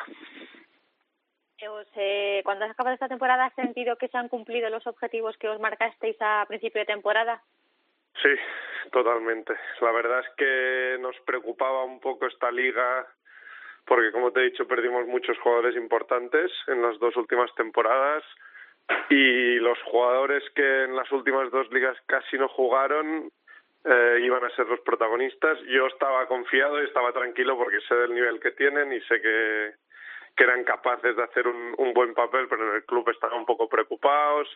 Eh, 1.96 2.42
cuando 2.44 2.66
has 2.66 2.72
acabado 2.72 2.94
esta 2.94 3.08
temporada, 3.08 3.46
¿has 3.46 3.56
sentido 3.56 3.96
que 3.96 4.10
se 4.10 4.18
han 4.18 4.28
cumplido 4.28 4.70
los 4.70 4.86
objetivos 4.86 5.38
que 5.38 5.48
os 5.48 5.62
marcasteis 5.62 6.18
a 6.20 6.44
principio 6.46 6.82
de 6.82 6.88
temporada? 6.88 7.42
Sí, 8.22 8.36
totalmente. 8.92 9.54
La 9.80 9.92
verdad 9.94 10.20
es 10.20 10.36
que 10.36 10.98
nos 11.00 11.18
preocupaba 11.22 11.86
un 11.86 12.02
poco 12.02 12.28
esta 12.28 12.52
liga 12.52 13.08
porque, 13.86 14.12
como 14.12 14.32
te 14.34 14.42
he 14.42 14.50
dicho, 14.52 14.68
perdimos 14.68 15.08
muchos 15.08 15.38
jugadores 15.40 15.78
importantes 15.78 16.52
en 16.68 16.82
las 16.82 17.00
dos 17.00 17.16
últimas 17.16 17.54
temporadas 17.56 18.26
y 19.10 19.56
los 19.60 19.82
jugadores 19.84 20.44
que 20.56 20.84
en 20.84 20.96
las 20.96 21.12
últimas 21.12 21.50
dos 21.52 21.72
ligas 21.72 21.98
casi 22.06 22.38
no 22.38 22.48
jugaron 22.50 23.32
eh, 23.86 24.20
iban 24.22 24.44
a 24.44 24.50
ser 24.52 24.68
los 24.68 24.80
protagonistas. 24.82 25.60
Yo 25.68 25.88
estaba 25.88 26.26
confiado 26.28 26.82
y 26.82 26.86
estaba 26.86 27.12
tranquilo 27.12 27.58
porque 27.58 27.82
sé 27.82 27.96
del 27.96 28.14
nivel 28.14 28.40
que 28.40 28.52
tienen 28.52 28.94
y 28.94 29.02
sé 29.02 29.22
que, 29.22 29.74
eran 30.36 30.64
capaces 30.64 31.16
de 31.16 31.24
hacer 31.24 31.48
un, 31.48 31.74
un 31.78 31.94
buen 31.94 32.14
papel, 32.14 32.48
pero 32.50 32.68
en 32.68 32.76
el 32.76 32.86
club 32.86 33.08
estaban 33.10 33.40
un 33.40 33.46
poco 33.46 33.70
preocupados. 33.70 34.50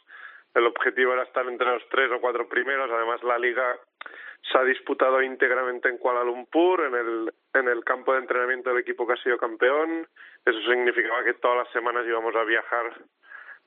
El 0.53 0.65
objetivo 0.65 1.13
era 1.13 1.23
estar 1.23 1.45
entre 1.45 1.67
los 1.67 1.87
tres 1.89 2.11
o 2.11 2.19
cuatro 2.19 2.49
primeros. 2.49 2.89
Además, 2.91 3.23
la 3.23 3.37
liga 3.37 3.77
se 4.51 4.57
ha 4.57 4.63
disputado 4.63 5.21
íntegramente 5.21 5.87
en 5.87 5.97
Kuala 5.97 6.23
Lumpur, 6.23 6.81
en 6.81 6.95
el, 6.95 7.33
en 7.53 7.67
el 7.67 7.83
campo 7.83 8.13
de 8.13 8.19
entrenamiento 8.19 8.69
del 8.69 8.79
equipo 8.79 9.05
que 9.05 9.13
ha 9.13 9.23
sido 9.23 9.37
campeón. 9.37 10.07
Eso 10.45 10.59
significaba 10.61 11.23
que 11.23 11.35
todas 11.35 11.57
las 11.57 11.71
semanas 11.71 12.05
íbamos 12.07 12.35
a 12.35 12.43
viajar 12.43 12.93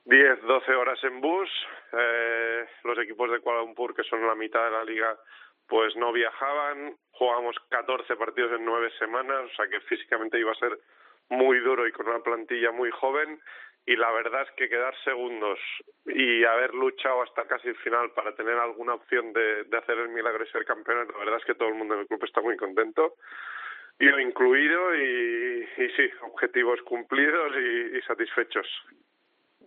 10, 0.05 0.41
12 0.41 0.73
horas 0.73 1.03
en 1.03 1.21
bus. 1.21 1.49
Eh, 1.93 2.65
los 2.83 2.97
equipos 2.99 3.31
de 3.31 3.39
Kuala 3.39 3.61
Lumpur, 3.61 3.95
que 3.95 4.03
son 4.03 4.25
la 4.25 4.35
mitad 4.35 4.65
de 4.65 4.71
la 4.71 4.83
liga, 4.83 5.17
pues 5.67 5.95
no 5.95 6.11
viajaban. 6.11 6.95
Jugamos 7.11 7.55
14 7.69 8.15
partidos 8.15 8.53
en 8.53 8.65
nueve 8.65 8.91
semanas, 8.97 9.49
o 9.51 9.55
sea 9.55 9.67
que 9.67 9.79
físicamente 9.81 10.39
iba 10.39 10.51
a 10.51 10.55
ser 10.55 10.77
muy 11.29 11.59
duro 11.59 11.87
y 11.87 11.91
con 11.91 12.07
una 12.07 12.19
plantilla 12.19 12.71
muy 12.71 12.91
joven 12.91 13.39
y 13.85 13.95
la 13.95 14.11
verdad 14.11 14.43
es 14.43 14.51
que 14.51 14.69
quedar 14.69 14.93
segundos 15.03 15.59
y 16.05 16.43
haber 16.43 16.73
luchado 16.73 17.23
hasta 17.23 17.47
casi 17.47 17.69
el 17.69 17.77
final 17.77 18.11
para 18.11 18.35
tener 18.35 18.57
alguna 18.57 18.95
opción 18.95 19.33
de, 19.33 19.63
de 19.63 19.77
hacer 19.77 19.97
el 19.97 20.09
milagro 20.09 20.43
y 20.43 20.47
ser 20.49 20.65
campeón, 20.65 21.07
la 21.07 21.17
verdad 21.17 21.37
es 21.37 21.45
que 21.45 21.55
todo 21.55 21.69
el 21.69 21.75
mundo 21.75 21.95
en 21.95 22.01
el 22.01 22.07
club 22.07 22.23
está 22.23 22.41
muy 22.41 22.57
contento, 22.57 23.15
yo 23.99 24.19
incluido, 24.19 24.95
y, 24.95 25.67
sí, 25.95 26.09
objetivos 26.21 26.81
cumplidos 26.83 27.53
y 27.55 28.01
satisfechos. 28.01 28.67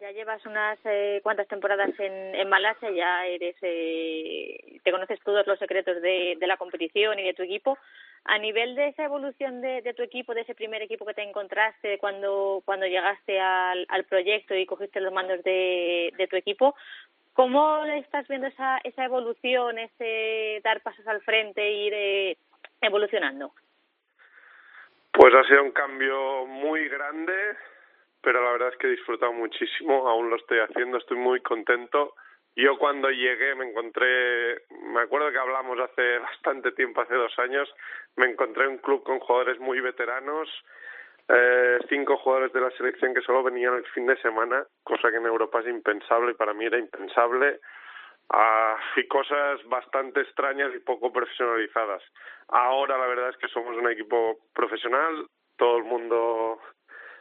Ya 0.05 0.11
llevas 0.11 0.45
unas 0.45 0.79
eh, 0.85 1.21
cuantas 1.23 1.49
temporadas 1.49 1.89
en, 1.99 2.35
en 2.35 2.47
Malasia, 2.51 2.91
ya 2.91 3.25
eres, 3.25 3.57
eh, 3.63 4.79
te 4.85 4.91
conoces 4.93 5.19
todos 5.21 5.47
los 5.47 5.59
secretos 5.59 6.03
de, 6.03 6.37
la 6.43 6.59
competición 6.59 7.19
y 7.19 7.23
de 7.23 7.33
tu 7.33 7.43
equipo. 7.43 7.79
A 8.27 8.37
nivel 8.37 8.75
de 8.75 8.89
esa 8.89 9.05
evolución 9.05 9.63
de, 9.63 9.95
tu 9.97 10.03
equipo, 10.03 10.35
de 10.35 10.43
ese 10.43 10.55
primer 10.55 10.83
equipo 10.83 11.07
que 11.07 11.15
te 11.15 11.23
encontraste 11.23 11.97
cuando, 11.97 12.61
cuando 12.67 12.85
llegaste 12.85 13.41
al, 13.41 13.87
al 13.89 14.05
proyecto 14.05 14.55
y 14.55 14.67
cogiste 14.67 15.01
los 15.01 15.11
mandos 15.11 15.43
de, 15.43 16.13
de 16.19 16.27
tu 16.27 16.37
equipo, 16.37 16.75
¿cómo 17.33 17.83
estás 17.87 18.29
viendo 18.29 18.49
esa, 18.49 18.81
esa 18.85 19.07
evolución, 19.07 19.79
ese 19.79 20.61
dar 20.63 20.83
pasos 20.83 21.09
al 21.09 21.23
frente 21.23 21.63
e 21.63 21.73
ir 21.73 21.95
eh, 21.95 22.37
evolucionando? 22.83 23.55
Pues 25.13 25.35
ha 25.35 25.45
sido 25.45 25.63
un 25.63 25.73
cambio 25.73 26.45
muy 26.45 26.91
grande 26.91 27.33
pero 28.25 28.43
la 28.43 28.53
verdad 28.53 28.71
es 28.71 28.79
que 28.79 28.87
he 28.87 28.91
disfrutado 28.91 29.33
muchísimo, 29.33 30.09
aún 30.09 30.31
lo 30.31 30.37
estoy 30.37 30.59
haciendo, 30.59 30.97
estoy 30.97 31.19
muy 31.19 31.41
contento. 31.43 32.15
Yo 32.57 32.79
cuando 32.79 33.11
llegué 33.11 33.55
me 33.55 33.69
encontré, 33.69 34.63
me 34.93 35.03
acuerdo 35.03 35.31
que 35.31 35.39
hablamos 35.39 35.79
hace 35.79 36.19
bastante 36.31 36.73
tiempo, 36.73 37.03
hace 37.03 37.15
dos 37.15 37.39
años, 37.39 37.73
me 38.17 38.27
encontré 38.27 38.67
un 38.67 38.79
club 38.79 39.03
con 39.03 39.21
jugadores 39.21 39.61
muy 39.61 39.81
veteranos, 39.81 40.49
eh, 41.29 41.79
cinco 41.89 42.17
jugadores 42.17 42.53
de 42.53 42.61
la 42.61 42.71
selección 42.73 43.15
que 43.15 43.23
solo 43.23 43.43
venían 43.43 43.75
el 43.75 43.87
fin 43.87 44.07
de 44.07 44.17
semana, 44.21 44.65
cosa 44.83 45.11
que 45.11 45.17
en 45.17 45.27
Europa 45.27 45.61
es 45.61 45.69
impensable 45.69 46.33
y 46.33 46.35
para 46.35 46.55
mí 46.55 46.65
era 46.65 46.79
impensable, 46.79 47.61
ah, 48.31 48.77
y 48.97 49.07
cosas 49.09 49.63
bastante 49.65 50.21
extrañas 50.21 50.73
y 50.75 50.79
poco 50.79 51.13
profesionalizadas. 51.13 52.03
Ahora 52.49 52.97
la 52.97 53.07
verdad 53.07 53.31
es 53.31 53.37
que 53.37 53.49
somos 53.49 53.77
un 53.77 53.91
equipo 53.91 54.39
profesional, 54.55 55.27
todo 55.57 55.79
el 55.79 55.85
mundo 55.85 56.44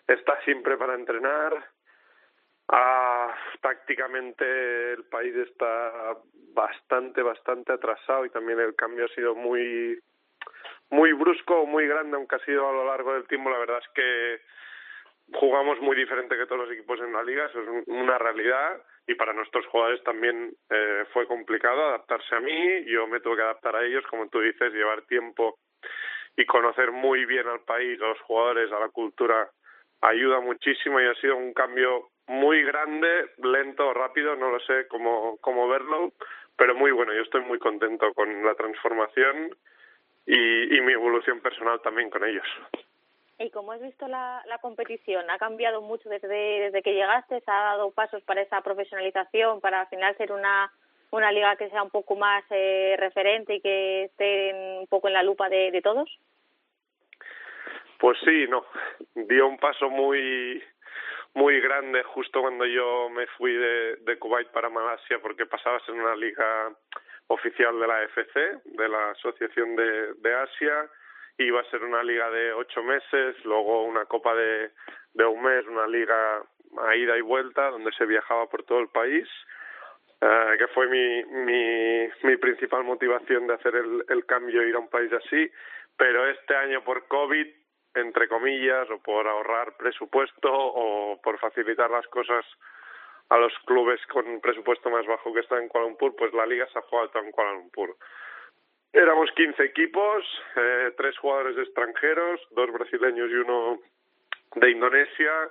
está 0.07 0.39
siempre 0.41 0.77
para 0.77 0.95
entrenar. 0.95 1.65
Ah, 2.67 3.35
tácticamente 3.61 4.93
el 4.93 5.03
país 5.05 5.35
está 5.35 6.17
bastante, 6.53 7.21
bastante 7.21 7.73
atrasado 7.73 8.25
y 8.25 8.29
también 8.29 8.59
el 8.59 8.75
cambio 8.75 9.05
ha 9.05 9.15
sido 9.15 9.35
muy, 9.35 9.99
muy 10.89 11.13
brusco, 11.13 11.65
muy 11.65 11.87
grande, 11.87 12.15
aunque 12.15 12.35
ha 12.35 12.45
sido 12.45 12.67
a 12.67 12.73
lo 12.73 12.85
largo 12.85 13.13
del 13.13 13.27
tiempo. 13.27 13.49
La 13.49 13.59
verdad 13.59 13.79
es 13.79 13.89
que 13.93 14.41
jugamos 15.33 15.79
muy 15.81 15.95
diferente 15.95 16.37
que 16.37 16.45
todos 16.45 16.67
los 16.67 16.71
equipos 16.71 16.99
en 16.99 17.13
la 17.13 17.23
liga, 17.23 17.45
eso 17.45 17.61
es 17.61 17.87
una 17.87 18.17
realidad 18.17 18.81
y 19.07 19.15
para 19.15 19.33
nuestros 19.33 19.65
jugadores 19.67 20.01
también 20.03 20.55
eh, 20.69 21.05
fue 21.11 21.27
complicado 21.27 21.85
adaptarse 21.85 22.35
a 22.35 22.39
mí, 22.39 22.85
yo 22.85 23.07
me 23.07 23.19
tuve 23.19 23.37
que 23.37 23.41
adaptar 23.41 23.75
a 23.75 23.85
ellos, 23.85 24.05
como 24.09 24.29
tú 24.29 24.39
dices, 24.39 24.73
llevar 24.73 25.01
tiempo 25.03 25.59
y 26.37 26.45
conocer 26.45 26.91
muy 26.91 27.25
bien 27.25 27.47
al 27.47 27.61
país, 27.61 28.01
a 28.01 28.07
los 28.07 28.21
jugadores, 28.21 28.71
a 28.71 28.79
la 28.79 28.89
cultura 28.89 29.49
ayuda 30.03 30.39
muchísimo 30.41 30.99
y 30.99 31.05
ha 31.05 31.15
sido 31.15 31.35
un 31.37 31.53
cambio 31.53 32.09
muy 32.27 32.63
grande, 32.63 33.31
lento 33.37 33.87
o 33.87 33.93
rápido, 33.93 34.35
no 34.35 34.51
lo 34.51 34.59
sé 34.61 34.87
cómo, 34.87 35.37
cómo 35.41 35.67
verlo, 35.67 36.11
pero 36.55 36.75
muy 36.75 36.91
bueno. 36.91 37.13
Yo 37.13 37.21
estoy 37.21 37.41
muy 37.41 37.59
contento 37.59 38.13
con 38.13 38.45
la 38.45 38.55
transformación 38.55 39.55
y, 40.25 40.77
y 40.77 40.81
mi 40.81 40.93
evolución 40.93 41.39
personal 41.41 41.81
también 41.81 42.09
con 42.09 42.23
ellos. 42.23 42.45
¿Y 43.39 43.49
cómo 43.49 43.71
has 43.71 43.81
visto 43.81 44.07
la, 44.07 44.43
la 44.47 44.59
competición? 44.59 45.29
¿Ha 45.29 45.37
cambiado 45.37 45.81
mucho 45.81 46.07
desde, 46.07 46.27
desde 46.27 46.81
que 46.81 46.93
llegaste? 46.93 47.41
¿Se 47.41 47.51
ha 47.51 47.63
dado 47.63 47.91
pasos 47.91 48.21
para 48.23 48.41
esa 48.41 48.61
profesionalización, 48.61 49.59
para 49.59 49.81
al 49.81 49.87
final 49.87 50.15
ser 50.17 50.31
una, 50.31 50.71
una 51.11 51.31
liga 51.31 51.55
que 51.55 51.69
sea 51.69 51.83
un 51.83 51.89
poco 51.89 52.15
más 52.15 52.43
eh, 52.51 52.95
referente 52.97 53.55
y 53.55 53.61
que 53.61 54.03
esté 54.03 54.79
un 54.79 54.87
poco 54.87 55.07
en 55.07 55.15
la 55.15 55.23
lupa 55.23 55.49
de, 55.49 55.71
de 55.71 55.81
todos? 55.81 56.09
Pues 58.03 58.17
sí, 58.25 58.47
no. 58.49 58.65
Dio 59.15 59.47
un 59.47 59.57
paso 59.57 59.89
muy 59.89 60.61
muy 61.35 61.61
grande 61.61 62.03
justo 62.03 62.41
cuando 62.41 62.65
yo 62.65 63.09
me 63.09 63.25
fui 63.27 63.53
de, 63.53 64.17
Kuwait 64.19 64.49
para 64.49 64.69
Malasia 64.69 65.19
porque 65.19 65.45
pasaba 65.45 65.77
a 65.77 65.85
ser 65.85 65.95
una 65.95 66.13
liga 66.13 66.69
oficial 67.27 67.79
de 67.79 67.87
la 67.87 67.99
AFC, 67.99 68.35
de 68.65 68.89
la 68.89 69.11
Asociación 69.11 69.77
de, 69.77 70.35
Asia, 70.35 70.89
iba 71.37 71.61
a 71.61 71.69
ser 71.71 71.81
una 71.81 72.03
liga 72.03 72.29
de 72.29 72.51
ocho 72.51 72.83
meses, 72.83 73.37
luego 73.45 73.85
una 73.85 74.03
copa 74.03 74.35
de, 74.35 74.71
de 75.13 75.25
un 75.25 75.41
mes, 75.41 75.65
una 75.65 75.87
liga 75.87 76.43
a 76.85 76.95
ida 76.97 77.17
y 77.17 77.21
vuelta 77.21 77.69
donde 77.69 77.93
se 77.93 78.05
viajaba 78.05 78.49
por 78.49 78.63
todo 78.63 78.79
el 78.79 78.89
país, 78.89 79.29
eh, 80.19 80.55
que 80.59 80.67
fue 80.67 80.87
mi, 80.87 81.23
mi, 81.23 82.09
mi 82.23 82.35
principal 82.35 82.83
motivación 82.83 83.47
de 83.47 83.53
hacer 83.53 83.73
el, 83.75 84.03
el 84.09 84.25
cambio 84.25 84.61
ir 84.61 84.75
a 84.75 84.79
un 84.79 84.89
país 84.89 85.11
así, 85.13 85.49
pero 85.95 86.27
este 86.27 86.53
año 86.53 86.83
por 86.83 87.07
COVID 87.07 87.62
entre 87.95 88.27
comillas, 88.27 88.89
o 88.89 88.99
por 88.99 89.27
ahorrar 89.27 89.75
presupuesto 89.77 90.49
o 90.51 91.21
por 91.21 91.39
facilitar 91.39 91.89
las 91.89 92.07
cosas 92.07 92.45
a 93.29 93.37
los 93.37 93.53
clubes 93.65 93.99
con 94.07 94.41
presupuesto 94.41 94.89
más 94.89 95.05
bajo 95.05 95.33
que 95.33 95.39
están 95.39 95.63
en 95.63 95.69
Kuala 95.69 95.87
Lumpur, 95.87 96.15
pues 96.15 96.33
la 96.33 96.45
liga 96.45 96.67
se 96.71 96.79
ha 96.79 96.83
jugado 96.83 97.09
en 97.15 97.31
Kuala 97.31 97.53
Lumpur. 97.53 97.95
Éramos 98.91 99.31
15 99.31 99.63
equipos, 99.63 100.23
eh, 100.55 100.93
tres 100.95 101.17
jugadores 101.17 101.57
extranjeros, 101.57 102.39
dos 102.51 102.71
brasileños 102.71 103.29
y 103.31 103.33
uno 103.33 103.79
de 104.55 104.69
Indonesia, 104.69 105.49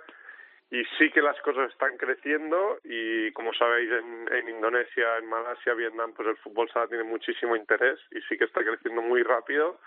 y 0.70 0.84
sí 0.97 1.11
que 1.11 1.20
las 1.20 1.38
cosas 1.43 1.70
están 1.70 1.99
creciendo 1.99 2.78
y 2.84 3.30
como 3.32 3.53
sabéis 3.53 3.90
en, 3.90 4.32
en 4.32 4.49
Indonesia, 4.49 5.18
en 5.18 5.28
Malasia, 5.28 5.74
Vietnam, 5.74 6.14
pues 6.14 6.28
el 6.28 6.36
fútbol 6.38 6.70
tiene 6.88 7.05
muchísimo 7.05 7.57
interés 7.57 8.01
y 8.11 8.22
sí 8.22 8.38
que 8.38 8.45
está 8.45 8.64
creciendo 8.64 9.03
muy 9.03 9.22
rápido, 9.22 9.78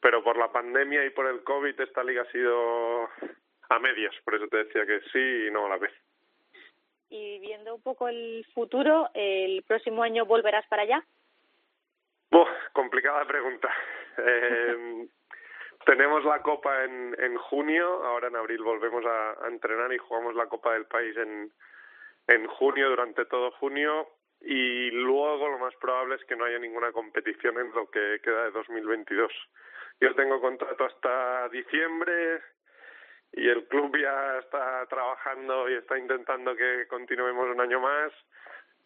pero 0.00 0.22
por 0.22 0.36
la 0.36 0.52
pandemia 0.52 1.04
y 1.04 1.10
por 1.10 1.26
el 1.26 1.42
COVID 1.42 1.80
esta 1.80 2.04
liga 2.04 2.22
ha 2.22 2.32
sido 2.32 3.08
a 3.68 3.78
medias, 3.78 4.14
por 4.24 4.34
eso 4.34 4.46
te 4.48 4.64
decía 4.64 4.86
que 4.86 5.00
sí 5.12 5.46
y 5.48 5.50
no 5.50 5.66
a 5.66 5.70
la 5.70 5.78
vez. 5.78 5.92
Y 7.08 7.38
viendo 7.38 7.74
un 7.74 7.82
poco 7.82 8.08
el 8.08 8.44
futuro, 8.54 9.08
¿el 9.14 9.62
próximo 9.62 10.02
año 10.02 10.26
volverás 10.26 10.66
para 10.66 10.82
allá? 10.82 11.04
Complicada 12.74 13.24
pregunta. 13.24 13.72
Eh, 14.16 15.08
tenemos 15.84 16.24
la 16.24 16.40
Copa 16.40 16.84
en, 16.84 17.16
en 17.18 17.36
junio, 17.36 18.04
ahora 18.04 18.28
en 18.28 18.36
abril 18.36 18.62
volvemos 18.62 19.04
a, 19.04 19.44
a, 19.44 19.48
entrenar 19.48 19.92
y 19.92 19.98
jugamos 19.98 20.36
la 20.36 20.46
Copa 20.46 20.72
del 20.72 20.84
País 20.84 21.16
en, 21.16 21.52
en 22.28 22.46
junio, 22.46 22.90
durante 22.90 23.24
todo 23.24 23.50
junio, 23.50 24.08
y 24.40 24.88
luego 24.92 25.48
lo 25.48 25.58
más 25.58 25.74
probable 25.80 26.14
es 26.14 26.24
que 26.26 26.36
no 26.36 26.44
haya 26.44 26.60
ninguna 26.60 26.92
competición 26.92 27.58
en 27.58 27.72
lo 27.72 27.90
que 27.90 28.20
queda 28.22 28.44
de 28.44 28.50
2022. 28.52 29.32
Yo 30.00 30.14
tengo 30.14 30.40
contrato 30.40 30.84
hasta 30.84 31.48
diciembre 31.48 32.42
y 33.32 33.48
el 33.48 33.66
club 33.66 33.96
ya 33.96 34.38
está 34.38 34.86
trabajando 34.86 35.68
y 35.68 35.74
está 35.74 35.98
intentando 35.98 36.54
que 36.54 36.86
continuemos 36.88 37.48
un 37.48 37.60
año 37.60 37.80
más, 37.80 38.12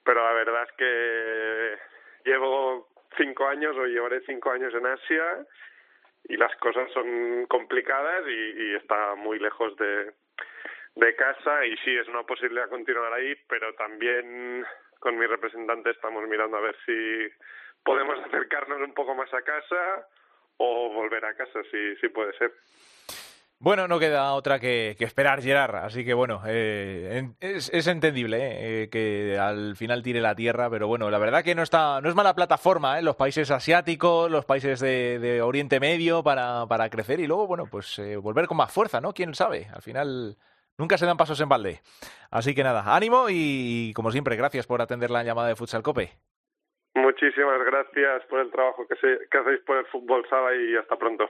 pero 0.04 0.24
la 0.24 0.32
verdad 0.32 0.62
es 0.64 0.72
que 0.76 1.78
llevo 2.30 2.88
cinco 3.16 3.46
años 3.46 3.76
o 3.76 3.86
llevaré 3.86 4.20
cinco 4.26 4.50
años 4.50 4.72
en 4.74 4.86
Asia 4.86 5.46
y 6.24 6.36
las 6.36 6.54
cosas 6.56 6.90
son 6.92 7.46
complicadas 7.46 8.24
y, 8.26 8.74
está 8.74 9.14
muy 9.16 9.38
lejos 9.38 9.76
de, 9.76 10.12
de 10.94 11.16
casa 11.16 11.66
y 11.66 11.76
sí 11.78 11.96
es 11.96 12.08
una 12.08 12.22
posibilidad 12.22 12.68
continuar 12.68 13.12
ahí, 13.12 13.34
pero 13.48 13.74
también 13.74 14.64
con 15.00 15.18
mi 15.18 15.26
representante 15.26 15.90
estamos 15.90 16.26
mirando 16.28 16.56
a 16.56 16.60
ver 16.60 16.76
si 16.84 17.28
podemos 17.84 18.18
acercarnos 18.20 18.80
un 18.80 18.94
poco 18.94 19.14
más 19.14 19.32
a 19.32 19.42
casa 19.42 20.06
o 20.58 20.90
volver 20.92 21.24
a 21.24 21.34
casa, 21.34 21.60
si, 21.70 21.96
si 22.00 22.08
puede 22.08 22.36
ser. 22.36 22.52
Bueno, 23.60 23.88
no 23.88 23.98
queda 23.98 24.34
otra 24.34 24.60
que, 24.60 24.94
esperar, 25.00 25.42
Gerard. 25.42 25.84
Así 25.84 26.04
que 26.04 26.14
bueno, 26.14 26.42
eh, 26.46 27.32
es, 27.40 27.70
es, 27.72 27.88
entendible 27.88 28.82
eh, 28.84 28.88
que 28.88 29.36
al 29.36 29.74
final 29.74 30.04
tire 30.04 30.20
la 30.20 30.36
tierra, 30.36 30.70
pero 30.70 30.86
bueno, 30.86 31.10
la 31.10 31.18
verdad 31.18 31.42
que 31.42 31.56
no 31.56 31.64
está, 31.64 32.00
no 32.00 32.08
es 32.08 32.14
mala 32.14 32.36
plataforma, 32.36 33.00
¿eh? 33.00 33.02
los 33.02 33.16
países 33.16 33.50
asiáticos, 33.50 34.30
los 34.30 34.44
países 34.44 34.78
de, 34.78 35.18
de 35.18 35.42
Oriente 35.42 35.80
Medio 35.80 36.22
para, 36.22 36.66
para, 36.66 36.88
crecer 36.88 37.18
y 37.18 37.26
luego, 37.26 37.48
bueno, 37.48 37.66
pues 37.68 37.98
eh, 37.98 38.16
volver 38.16 38.46
con 38.46 38.58
más 38.58 38.70
fuerza, 38.70 39.00
¿no? 39.00 39.12
Quién 39.12 39.34
sabe. 39.34 39.66
Al 39.74 39.82
final 39.82 40.38
nunca 40.76 40.96
se 40.96 41.06
dan 41.06 41.16
pasos 41.16 41.40
en 41.40 41.48
balde. 41.48 41.80
Así 42.30 42.54
que 42.54 42.62
nada, 42.62 42.94
ánimo 42.94 43.26
y 43.28 43.92
como 43.94 44.12
siempre, 44.12 44.36
gracias 44.36 44.68
por 44.68 44.82
atender 44.82 45.10
la 45.10 45.24
llamada 45.24 45.48
de 45.48 45.56
Futsal 45.56 45.82
Cope. 45.82 46.12
Muchísimas 46.94 47.64
gracias 47.64 48.24
por 48.28 48.40
el 48.40 48.50
trabajo 48.50 48.86
que, 48.86 48.96
se, 48.96 49.38
hacéis 49.38 49.60
por 49.60 49.78
el 49.78 49.86
fútbol 49.86 50.26
sala 50.28 50.54
y 50.54 50.76
hasta 50.76 50.96
pronto. 50.96 51.28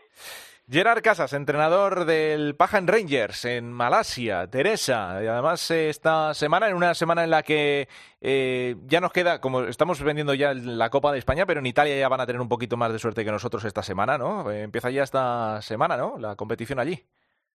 Gerard 0.70 1.00
Casas, 1.02 1.32
entrenador 1.32 2.04
del 2.04 2.54
Pajan 2.54 2.86
Rangers 2.86 3.46
en 3.46 3.72
Malasia, 3.72 4.46
Teresa, 4.48 5.18
y 5.22 5.26
además 5.26 5.70
eh, 5.70 5.88
esta 5.88 6.34
semana, 6.34 6.68
en 6.68 6.76
una 6.76 6.92
semana 6.92 7.24
en 7.24 7.30
la 7.30 7.42
que 7.42 7.88
eh, 8.20 8.76
ya 8.84 9.00
nos 9.00 9.12
queda, 9.12 9.40
como 9.40 9.62
estamos 9.62 10.02
vendiendo 10.02 10.34
ya 10.34 10.52
la 10.52 10.90
Copa 10.90 11.11
de 11.12 11.20
España, 11.20 11.46
pero 11.46 11.61
en 11.61 11.66
Italia 11.66 11.98
ya 11.98 12.09
van 12.11 12.20
a 12.20 12.26
tener 12.26 12.42
un 12.42 12.50
poquito 12.50 12.76
más 12.76 12.92
de 12.92 12.98
suerte 12.98 13.24
que 13.24 13.30
nosotros 13.30 13.64
esta 13.64 13.82
semana, 13.82 14.18
¿no? 14.18 14.50
Eh, 14.50 14.62
empieza 14.62 14.90
ya 14.90 15.04
esta 15.04 15.62
semana, 15.62 15.96
¿no? 15.96 16.18
La 16.18 16.36
competición 16.36 16.78
allí. 16.78 17.02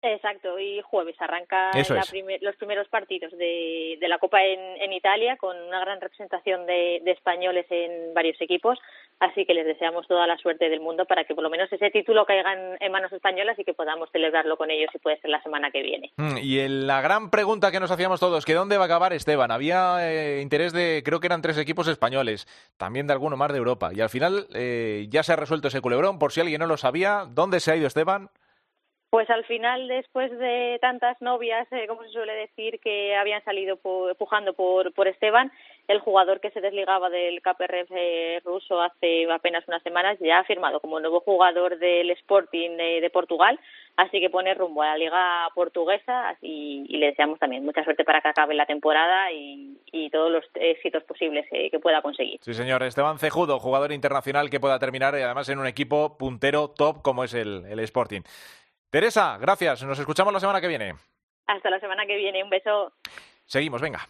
Exacto, 0.02 0.58
y 0.58 0.80
jueves 0.82 1.14
arranca 1.20 1.70
la 1.72 2.02
primer, 2.02 2.42
los 2.42 2.56
primeros 2.56 2.88
partidos 2.88 3.30
de, 3.38 3.96
de 4.00 4.08
la 4.08 4.18
Copa 4.18 4.42
en, 4.42 4.58
en, 4.82 4.92
Italia 4.92 5.36
con 5.36 5.56
una 5.56 5.78
gran 5.78 6.00
representación 6.00 6.66
de, 6.66 7.00
de, 7.04 7.12
españoles 7.12 7.66
en 7.70 8.12
varios 8.12 8.40
equipos, 8.40 8.80
así 9.20 9.46
que 9.46 9.54
les 9.54 9.64
deseamos 9.64 10.08
toda 10.08 10.26
la 10.26 10.36
suerte 10.38 10.68
del 10.68 10.80
mundo 10.80 11.04
para 11.04 11.22
que 11.22 11.36
por 11.36 11.44
lo 11.44 11.50
menos 11.50 11.72
ese 11.72 11.90
título 11.92 12.26
caiga 12.26 12.52
en, 12.52 12.76
en 12.80 12.90
manos 12.90 13.12
españolas 13.12 13.56
y 13.60 13.64
que 13.64 13.74
podamos 13.74 14.10
celebrarlo 14.10 14.56
con 14.56 14.72
ellos 14.72 14.90
y 14.92 14.98
puede 14.98 15.20
ser 15.20 15.30
la 15.30 15.40
semana 15.42 15.70
que 15.70 15.82
viene. 15.82 16.10
Mm, 16.16 16.38
y 16.38 16.58
el, 16.58 16.86
la 16.88 17.00
gran 17.00 17.30
pregunta 17.30 17.70
que 17.70 17.78
nos 17.78 17.92
hacíamos 17.92 18.18
todos, 18.18 18.44
que 18.44 18.54
dónde 18.54 18.78
va 18.78 18.84
a 18.84 18.86
acabar 18.86 19.12
Esteban. 19.12 19.52
Había 19.52 19.98
eh, 20.00 20.40
interés 20.42 20.72
de, 20.72 21.02
creo 21.04 21.20
que 21.20 21.28
eran 21.28 21.42
tres 21.42 21.58
equipos 21.58 21.86
españoles, 21.86 22.48
también 22.76 23.06
de 23.06 23.12
alguno 23.12 23.36
más 23.36 23.52
de 23.52 23.58
Europa, 23.58 23.90
y 23.94 24.00
al 24.00 24.10
final 24.10 24.48
eh, 24.52 25.06
ya 25.10 25.22
se 25.22 25.32
ha 25.32 25.36
resuelto 25.36 25.68
ese 25.68 25.80
culebrón, 25.80 26.18
por 26.18 26.32
si 26.32 26.40
alguien 26.40 26.58
no 26.58 26.66
lo 26.66 26.76
sabía, 26.76 27.24
¿dónde 27.30 27.60
se 27.60 27.70
ha 27.70 27.76
ido 27.76 27.86
Esteban? 27.86 28.30
Pues 29.12 29.28
al 29.28 29.44
final, 29.44 29.88
después 29.88 30.30
de 30.38 30.78
tantas 30.80 31.20
novias, 31.20 31.68
eh, 31.70 31.86
como 31.86 32.02
se 32.02 32.08
suele 32.08 32.32
decir, 32.32 32.80
que 32.80 33.14
habían 33.14 33.44
salido 33.44 33.76
por, 33.76 34.16
pujando 34.16 34.54
por, 34.54 34.94
por 34.94 35.06
Esteban, 35.06 35.52
el 35.86 36.00
jugador 36.00 36.40
que 36.40 36.50
se 36.50 36.62
desligaba 36.62 37.10
del 37.10 37.42
KPRF 37.42 37.90
eh, 37.90 38.40
ruso 38.42 38.80
hace 38.80 39.30
apenas 39.30 39.68
unas 39.68 39.82
semanas 39.82 40.16
ya 40.18 40.38
ha 40.38 40.44
firmado 40.44 40.80
como 40.80 40.98
nuevo 40.98 41.20
jugador 41.20 41.78
del 41.78 42.08
Sporting 42.12 42.78
de, 42.78 43.10
Portugal, 43.12 43.60
así 43.98 44.18
que 44.18 44.30
pone 44.30 44.54
rumbo 44.54 44.80
a 44.80 44.86
la 44.86 44.96
liga 44.96 45.46
portuguesa 45.54 46.34
y, 46.40 46.86
y, 46.88 46.96
le 46.96 47.08
deseamos 47.08 47.38
también 47.38 47.66
mucha 47.66 47.84
suerte 47.84 48.04
para 48.04 48.22
que 48.22 48.28
acabe 48.28 48.54
la 48.54 48.64
temporada 48.64 49.30
y, 49.30 49.76
y 49.92 50.08
todos 50.08 50.32
los 50.32 50.44
éxitos 50.54 51.04
posibles 51.04 51.44
eh, 51.50 51.68
que 51.70 51.80
pueda 51.80 52.00
conseguir. 52.00 52.38
Sí, 52.40 52.54
señor. 52.54 52.82
Esteban 52.82 53.18
Cejudo, 53.18 53.58
jugador 53.58 53.92
internacional 53.92 54.48
que 54.48 54.58
pueda 54.58 54.78
terminar 54.78 55.14
eh, 55.16 55.24
además 55.24 55.50
en 55.50 55.58
un 55.58 55.66
equipo 55.66 56.16
puntero 56.16 56.68
top 56.68 57.02
como 57.02 57.24
es 57.24 57.34
el 57.34 57.78
Sporting. 57.80 58.22
Teresa, 58.92 59.38
gracias. 59.40 59.82
Nos 59.84 59.98
escuchamos 59.98 60.34
la 60.34 60.38
semana 60.38 60.60
que 60.60 60.68
viene. 60.68 60.94
Hasta 61.46 61.70
la 61.70 61.80
semana 61.80 62.04
que 62.04 62.14
viene. 62.14 62.44
Un 62.44 62.50
beso. 62.50 62.92
Seguimos, 63.46 63.80
venga. 63.80 64.06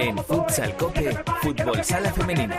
En 0.00 0.18
Futsal 0.18 0.76
Cope, 0.76 1.16
Fútbol 1.42 1.84
Sala 1.84 2.12
Femenino. 2.12 2.56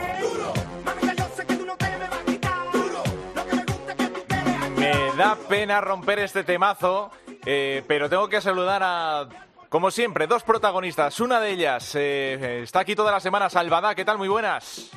Me 4.86 5.15
da 5.15 5.36
pena 5.36 5.81
romper 5.81 6.19
este 6.19 6.43
temazo, 6.43 7.09
eh, 7.43 7.83
pero 7.88 8.07
tengo 8.07 8.29
que 8.29 8.39
saludar 8.39 8.81
a, 8.83 9.27
como 9.67 9.89
siempre, 9.89 10.27
dos 10.27 10.43
protagonistas. 10.43 11.19
Una 11.19 11.39
de 11.39 11.49
ellas 11.49 11.95
eh, 11.95 12.61
está 12.61 12.81
aquí 12.81 12.95
toda 12.95 13.11
la 13.11 13.19
semana, 13.19 13.49
Salvadá. 13.49 13.95
¿Qué 13.95 14.05
tal? 14.05 14.19
Muy 14.19 14.27
buenas. 14.27 14.91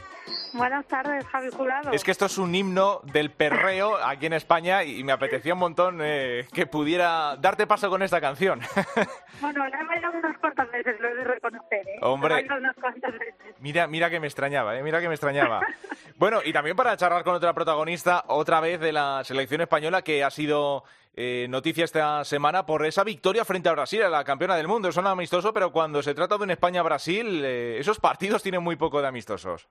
Buenas 0.52 0.86
tardes, 0.86 1.24
Javi 1.26 1.50
Jurado. 1.50 1.92
Es 1.92 2.04
que 2.04 2.10
esto 2.10 2.26
es 2.26 2.38
un 2.38 2.54
himno 2.54 3.00
del 3.04 3.30
perreo 3.30 3.96
aquí 3.96 4.26
en 4.26 4.32
España 4.32 4.84
y 4.84 5.04
me 5.04 5.12
apetecía 5.12 5.54
un 5.54 5.60
montón 5.60 6.00
eh, 6.02 6.46
que 6.52 6.66
pudiera 6.66 7.36
darte 7.36 7.66
paso 7.66 7.90
con 7.90 8.02
esta 8.02 8.20
canción. 8.20 8.60
Bueno, 9.40 9.68
la 9.68 9.80
he 9.80 9.84
bailado 9.84 10.18
unas 10.18 10.36
cuantas 10.38 10.68
veces, 10.72 11.00
lo 11.00 11.08
he 11.08 11.14
de 11.14 11.22
reconocer. 11.22 11.88
¿eh? 11.88 11.98
Hombre, 12.02 12.44
unas 12.50 12.74
cuantas 12.74 13.12
veces. 13.12 13.54
Mira, 13.60 13.86
mira 13.86 14.10
que 14.10 14.18
me 14.18 14.26
extrañaba, 14.26 14.76
¿eh? 14.76 14.82
mira 14.82 15.00
que 15.00 15.06
me 15.06 15.14
extrañaba. 15.14 15.60
bueno, 16.16 16.40
y 16.44 16.52
también 16.52 16.74
para 16.76 16.96
charlar 16.96 17.22
con 17.22 17.36
otra 17.36 17.52
protagonista, 17.54 18.24
otra 18.26 18.58
vez 18.58 18.80
de 18.80 18.90
la 18.90 19.22
selección 19.22 19.60
española 19.60 20.02
que 20.02 20.24
ha 20.24 20.30
sido 20.30 20.82
eh, 21.20 21.48
noticia 21.48 21.84
esta 21.84 22.24
semana 22.24 22.64
por 22.64 22.86
esa 22.86 23.02
victoria 23.02 23.44
frente 23.44 23.68
a 23.68 23.72
Brasil, 23.72 24.04
a 24.04 24.08
la 24.08 24.22
campeona 24.22 24.54
del 24.54 24.68
mundo. 24.68 24.92
Son 24.92 25.04
amistosos, 25.04 25.50
pero 25.52 25.72
cuando 25.72 26.00
se 26.00 26.14
trata 26.14 26.36
de 26.36 26.44
un 26.44 26.52
España-Brasil, 26.52 27.42
eh, 27.44 27.76
esos 27.80 27.98
partidos 27.98 28.40
tienen 28.40 28.62
muy 28.62 28.76
poco 28.76 29.02
de 29.02 29.08
amistosos. 29.08 29.68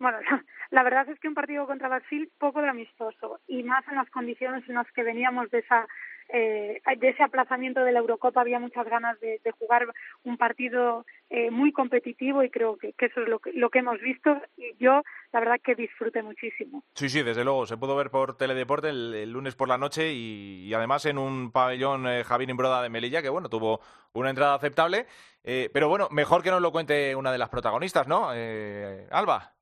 Bueno, 0.00 0.18
la 0.70 0.82
verdad 0.82 1.08
es 1.08 1.20
que 1.20 1.28
un 1.28 1.34
partido 1.34 1.66
contra 1.66 1.88
Brasil 1.88 2.30
poco 2.38 2.60
de 2.60 2.68
amistoso 2.68 3.38
y 3.46 3.62
más 3.62 3.86
en 3.86 3.96
las 3.96 4.10
condiciones 4.10 4.68
en 4.68 4.74
las 4.74 4.90
que 4.92 5.04
veníamos 5.04 5.50
de 5.50 5.58
esa 5.58 5.86
eh, 6.32 6.80
de 6.96 7.08
ese 7.08 7.24
aplazamiento 7.24 7.82
de 7.82 7.90
la 7.90 7.98
Eurocopa 7.98 8.40
había 8.40 8.60
muchas 8.60 8.86
ganas 8.86 9.18
de, 9.20 9.40
jugar 9.58 9.86
un 10.22 10.36
partido 10.36 11.04
eh, 11.28 11.50
muy 11.50 11.72
competitivo 11.72 12.44
y 12.44 12.50
creo 12.50 12.76
que, 12.76 12.92
que 12.92 13.06
eso 13.06 13.20
es 13.20 13.28
lo 13.28 13.40
que, 13.40 13.52
lo 13.52 13.68
que 13.68 13.80
hemos 13.80 14.00
visto 14.00 14.40
y 14.56 14.76
yo 14.78 15.02
la 15.32 15.40
verdad 15.40 15.60
que 15.62 15.74
disfruté 15.74 16.22
muchísimo. 16.22 16.84
Sí, 16.94 17.08
sí, 17.08 17.22
desde 17.22 17.44
luego. 17.44 17.66
Se 17.66 17.76
pudo 17.76 17.96
ver 17.96 18.10
por 18.10 18.36
Teledeporte 18.36 18.90
el, 18.90 19.32
lunes 19.32 19.56
por 19.56 19.68
la 19.68 19.76
noche 19.76 20.12
y, 20.12 20.66
y, 20.66 20.74
además 20.74 21.04
en 21.06 21.18
un 21.18 21.50
pabellón 21.50 22.06
eh, 22.06 22.24
Imbroda 22.48 22.82
de 22.82 22.90
Melilla 22.90 23.22
que, 23.22 23.28
bueno, 23.28 23.48
tuvo 23.48 23.80
una 24.12 24.30
entrada 24.30 24.54
aceptable. 24.54 25.06
Eh, 25.42 25.68
pero 25.72 25.88
bueno, 25.88 26.08
mejor 26.10 26.42
que 26.42 26.50
nos 26.50 26.62
lo 26.62 26.72
cuente 26.72 27.14
una 27.16 27.32
de 27.32 27.38
las 27.38 27.48
protagonistas, 27.48 28.06
¿no? 28.06 28.30
Eh, 28.34 29.06
Alba. 29.10 29.52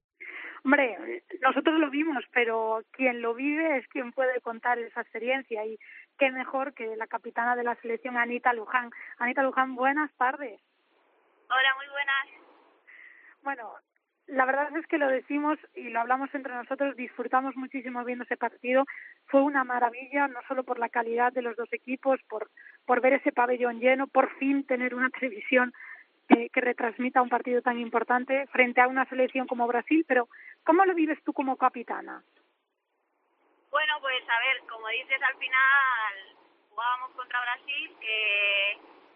Hombre, 0.68 1.22
nosotros 1.40 1.80
lo 1.80 1.88
vimos, 1.88 2.22
pero 2.30 2.82
quien 2.90 3.22
lo 3.22 3.32
vive 3.32 3.78
es 3.78 3.88
quien 3.88 4.12
puede 4.12 4.38
contar 4.42 4.78
esa 4.78 5.00
experiencia 5.00 5.64
y 5.64 5.78
qué 6.18 6.30
mejor 6.30 6.74
que 6.74 6.94
la 6.94 7.06
capitana 7.06 7.56
de 7.56 7.64
la 7.64 7.74
selección, 7.76 8.18
Anita 8.18 8.52
Luján. 8.52 8.90
Anita 9.16 9.42
Luján, 9.42 9.76
buenas 9.76 10.12
tardes. 10.18 10.60
Hola, 11.48 11.74
muy 11.78 11.86
buenas. 11.90 12.26
Bueno, 13.42 13.72
la 14.26 14.44
verdad 14.44 14.76
es 14.76 14.86
que 14.88 14.98
lo 14.98 15.08
decimos 15.08 15.58
y 15.74 15.88
lo 15.88 16.00
hablamos 16.00 16.28
entre 16.34 16.54
nosotros, 16.54 16.94
disfrutamos 16.96 17.56
muchísimo 17.56 18.04
viendo 18.04 18.24
ese 18.24 18.36
partido. 18.36 18.84
Fue 19.24 19.40
una 19.40 19.64
maravilla, 19.64 20.28
no 20.28 20.40
solo 20.48 20.64
por 20.64 20.78
la 20.78 20.90
calidad 20.90 21.32
de 21.32 21.40
los 21.40 21.56
dos 21.56 21.72
equipos, 21.72 22.20
por, 22.28 22.50
por 22.84 23.00
ver 23.00 23.14
ese 23.14 23.32
pabellón 23.32 23.80
lleno, 23.80 24.06
por 24.06 24.28
fin 24.36 24.66
tener 24.66 24.94
una 24.94 25.08
televisión 25.18 25.72
que, 26.28 26.50
que 26.50 26.60
retransmita 26.60 27.22
un 27.22 27.28
partido 27.28 27.62
tan 27.62 27.78
importante 27.78 28.46
frente 28.48 28.80
a 28.80 28.88
una 28.88 29.04
selección 29.06 29.46
como 29.46 29.66
Brasil, 29.66 30.04
pero 30.06 30.28
¿cómo 30.64 30.84
lo 30.84 30.94
vives 30.94 31.18
tú 31.24 31.32
como 31.32 31.56
capitana? 31.56 32.22
Bueno, 33.70 33.94
pues 34.00 34.22
a 34.28 34.38
ver, 34.38 34.62
como 34.68 34.88
dices, 34.88 35.20
al 35.22 35.36
final 35.36 36.36
jugábamos 36.70 37.10
contra 37.12 37.40
Brasil, 37.40 37.96
que 38.00 38.72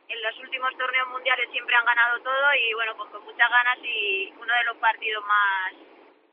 en 0.09 0.23
los 0.23 0.39
últimos 0.41 0.77
torneos 0.77 1.09
mundiales 1.09 1.51
siempre 1.51 1.75
han 1.75 1.85
ganado 1.85 2.21
todo 2.21 2.55
y 2.55 2.75
bueno, 2.75 2.97
pues 2.97 3.11
con 3.11 3.25
muchas 3.25 3.51
ganas 3.51 3.79
y 3.83 4.33
uno 4.37 4.53
de 4.53 4.65
los 4.65 4.77
partidos 4.79 5.25
más, 5.25 5.73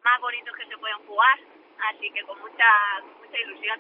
más 0.03 0.19
bonitos 0.21 0.55
que 0.55 0.65
se 0.65 0.77
pueden 0.77 0.97
jugar, 1.07 1.39
así 1.89 2.11
que 2.11 2.23
con 2.23 2.39
mucha, 2.41 2.65
mucha 3.21 3.39
ilusión. 3.39 3.80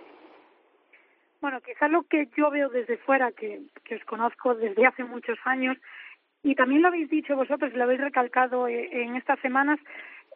Bueno, 1.41 1.61
quizás 1.61 1.89
lo 1.89 2.03
que 2.03 2.27
yo 2.35 2.51
veo 2.51 2.69
desde 2.69 2.97
fuera, 2.97 3.31
que, 3.31 3.61
que 3.85 3.95
os 3.95 4.03
conozco 4.05 4.55
desde 4.55 4.85
hace 4.85 5.03
muchos 5.03 5.39
años, 5.45 5.77
y 6.43 6.55
también 6.55 6.81
lo 6.81 6.87
habéis 6.87 7.09
dicho 7.09 7.35
vosotros, 7.35 7.73
lo 7.73 7.83
habéis 7.83 8.01
recalcado 8.01 8.67
eh, 8.67 8.89
en 8.91 9.15
estas 9.15 9.39
semanas, 9.39 9.79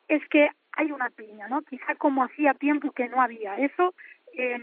es 0.08 0.28
que 0.30 0.50
hay 0.74 0.92
una 0.92 1.10
piña, 1.10 1.48
¿no? 1.48 1.62
Quizá 1.62 1.96
como 1.96 2.24
hacía 2.24 2.54
tiempo 2.54 2.92
que 2.92 3.08
no 3.08 3.22
había. 3.22 3.58
Eso 3.58 3.94
eh, 4.34 4.60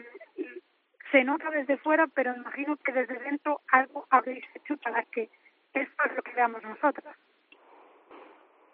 se 1.11 1.25
nota 1.25 1.51
desde 1.51 1.79
fuera, 1.79 2.07
pero 2.09 2.35
imagino 2.35 2.77
que 2.77 2.93
desde 2.93 3.19
dentro 3.21 3.61
algo 3.69 4.07
habréis 4.11 4.45
hecho 4.55 4.77
para 4.79 5.03
que 5.05 5.29
esto 5.73 6.05
es 6.05 6.17
lo 6.17 6.23
que 6.23 6.33
veamos 6.33 6.63
nosotros. 6.63 7.15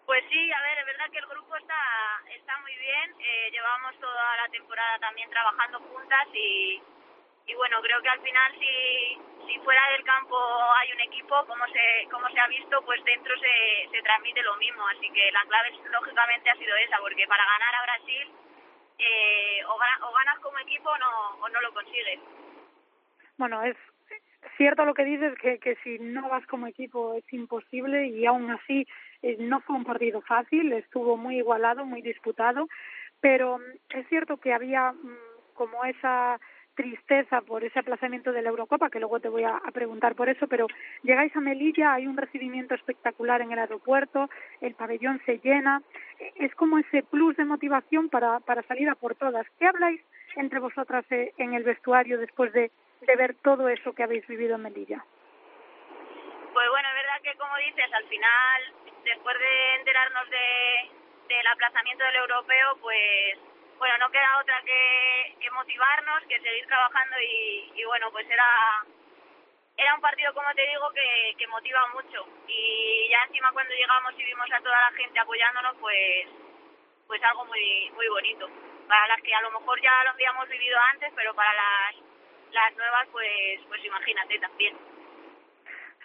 Pues 0.05 0.23
sí, 0.31 0.51
a 0.51 0.61
ver, 0.61 0.79
es 0.79 0.85
verdad 0.85 1.11
que 1.11 1.19
el 1.19 1.27
grupo 1.27 1.55
está 1.57 1.75
está 2.35 2.57
muy 2.59 2.75
bien. 2.75 3.11
Eh, 3.19 3.51
llevamos 3.51 3.99
toda 3.99 4.37
la 4.37 4.49
temporada 4.49 4.97
también 4.99 5.29
trabajando 5.29 5.79
juntas 5.79 6.27
y, 6.33 6.81
y 7.47 7.55
bueno, 7.55 7.81
creo 7.81 8.01
que 8.01 8.09
al 8.09 8.21
final 8.21 8.51
si, 8.59 9.17
si 9.47 9.59
fuera 9.59 9.81
del 9.91 10.03
campo 10.03 10.37
hay 10.75 10.91
un 10.91 11.01
equipo, 11.01 11.45
como 11.47 11.65
se 11.67 12.07
como 12.11 12.29
se 12.29 12.39
ha 12.39 12.47
visto, 12.47 12.81
pues 12.83 13.03
dentro 13.05 13.33
se, 13.39 13.89
se 13.91 14.01
transmite 14.03 14.43
lo 14.43 14.55
mismo. 14.57 14.85
Así 14.87 15.09
que 15.11 15.31
la 15.31 15.43
clave 15.47 15.71
lógicamente 15.89 16.49
ha 16.49 16.55
sido 16.55 16.75
esa, 16.75 16.99
porque 16.99 17.25
para 17.27 17.45
ganar 17.45 17.75
a 17.75 17.83
Brasil 17.83 18.31
eh, 18.99 19.63
o, 19.65 19.73
o 19.73 20.13
ganas 20.13 20.39
como 20.41 20.59
equipo 20.59 20.89
no, 20.97 21.39
o 21.41 21.49
no 21.49 21.61
lo 21.61 21.73
consigues. 21.73 22.19
Bueno, 23.37 23.63
es 23.63 23.77
cierto 24.57 24.83
lo 24.85 24.93
que 24.93 25.05
dices, 25.05 25.37
que, 25.39 25.59
que 25.59 25.75
si 25.83 25.99
no 25.99 26.27
vas 26.29 26.45
como 26.47 26.67
equipo 26.67 27.13
es 27.13 27.31
imposible 27.31 28.07
y 28.07 28.25
aún 28.25 28.49
así 28.51 28.87
eh, 29.21 29.37
no 29.39 29.61
fue 29.61 29.75
un 29.75 29.85
partido 29.85 30.21
fácil, 30.21 30.73
estuvo 30.73 31.15
muy 31.15 31.37
igualado, 31.37 31.85
muy 31.85 32.01
disputado, 32.01 32.67
pero 33.21 33.59
mm, 33.59 33.97
es 33.97 34.07
cierto 34.09 34.37
que 34.37 34.53
había 34.53 34.91
mm, 34.91 35.17
como 35.53 35.85
esa 35.85 36.39
tristeza 36.77 37.41
por 37.41 37.63
ese 37.63 37.79
aplazamiento 37.79 38.31
de 38.31 38.43
la 38.43 38.49
Eurocopa, 38.49 38.91
que 38.91 38.99
luego 38.99 39.19
te 39.19 39.29
voy 39.29 39.43
a, 39.43 39.59
preguntar 39.73 40.15
por 40.15 40.29
eso, 40.29 40.47
pero 40.47 40.67
llegáis 41.01 41.35
a 41.35 41.41
Melilla, 41.41 41.93
hay 41.93 42.05
un 42.05 42.15
recibimiento 42.15 42.75
espectacular 42.75 43.41
en 43.41 43.51
el 43.51 43.59
aeropuerto, 43.59 44.29
el 44.61 44.75
pabellón 44.75 45.19
se 45.25 45.39
llena, 45.39 45.81
es 46.35 46.53
como 46.55 46.77
ese 46.77 47.01
plus 47.01 47.35
de 47.35 47.45
motivación 47.45 48.09
para, 48.09 48.39
para 48.41 48.61
salir 48.63 48.87
a 48.89 48.95
por 48.95 49.15
todas. 49.15 49.45
¿Qué 49.59 49.65
habláis 49.65 49.99
entre 50.35 50.59
vosotras 50.59 51.03
eh, 51.09 51.33
en 51.37 51.55
el 51.55 51.63
vestuario 51.63 52.19
después 52.19 52.53
de, 52.53 52.71
de 53.01 53.15
ver 53.15 53.35
todo 53.41 53.67
eso 53.69 53.93
que 53.93 54.03
habéis 54.03 54.25
vivido 54.27 54.55
en 54.55 54.61
Melilla? 54.61 55.03
Pues 56.53 56.69
bueno, 56.69 56.87
es 56.89 56.95
verdad 56.95 57.21
que 57.23 57.37
como 57.37 57.57
dices, 57.57 57.91
al 57.91 58.05
final, 58.05 58.61
después 59.03 59.35
de 59.39 59.75
enterarnos 59.79 60.29
de, 60.29 61.35
del 61.35 61.47
aplazamiento 61.47 62.03
del 62.03 62.15
europeo, 62.15 62.77
pues 62.81 63.56
bueno, 63.77 63.97
no 63.99 64.09
queda 64.11 64.39
otra 64.39 64.61
que, 64.63 65.49
motivarnos, 65.51 66.23
que 66.27 66.39
seguir 66.39 66.67
trabajando 66.67 67.19
y, 67.19 67.71
y 67.75 67.83
bueno, 67.85 68.11
pues 68.11 68.29
era 68.29 68.45
era 69.77 69.93
un 69.93 70.01
partido, 70.01 70.33
como 70.33 70.51
te 70.55 70.67
digo, 70.67 70.89
que, 70.91 71.35
que 71.37 71.47
motiva 71.47 71.87
mucho. 71.93 72.27
Y 72.47 73.07
ya 73.09 73.23
encima 73.25 73.51
cuando 73.51 73.73
llegamos 73.75 74.13
y 74.17 74.23
vimos 74.23 74.51
a 74.51 74.61
toda 74.61 74.81
la 74.81 74.91
gente 74.97 75.19
apoyándonos, 75.19 75.75
pues 75.79 76.27
pues 77.07 77.23
algo 77.23 77.45
muy 77.45 77.91
muy 77.95 78.07
bonito. 78.09 78.49
Para 78.87 79.07
las 79.07 79.21
que 79.21 79.33
a 79.33 79.41
lo 79.41 79.51
mejor 79.51 79.81
ya 79.81 80.03
lo 80.03 80.11
habíamos 80.11 80.47
vivido 80.49 80.77
antes, 80.93 81.11
pero 81.15 81.33
para 81.33 81.53
las 81.53 81.95
las 82.51 82.75
nuevas, 82.75 83.07
pues 83.11 83.61
pues 83.67 83.83
imagínate 83.85 84.39
también. 84.39 84.77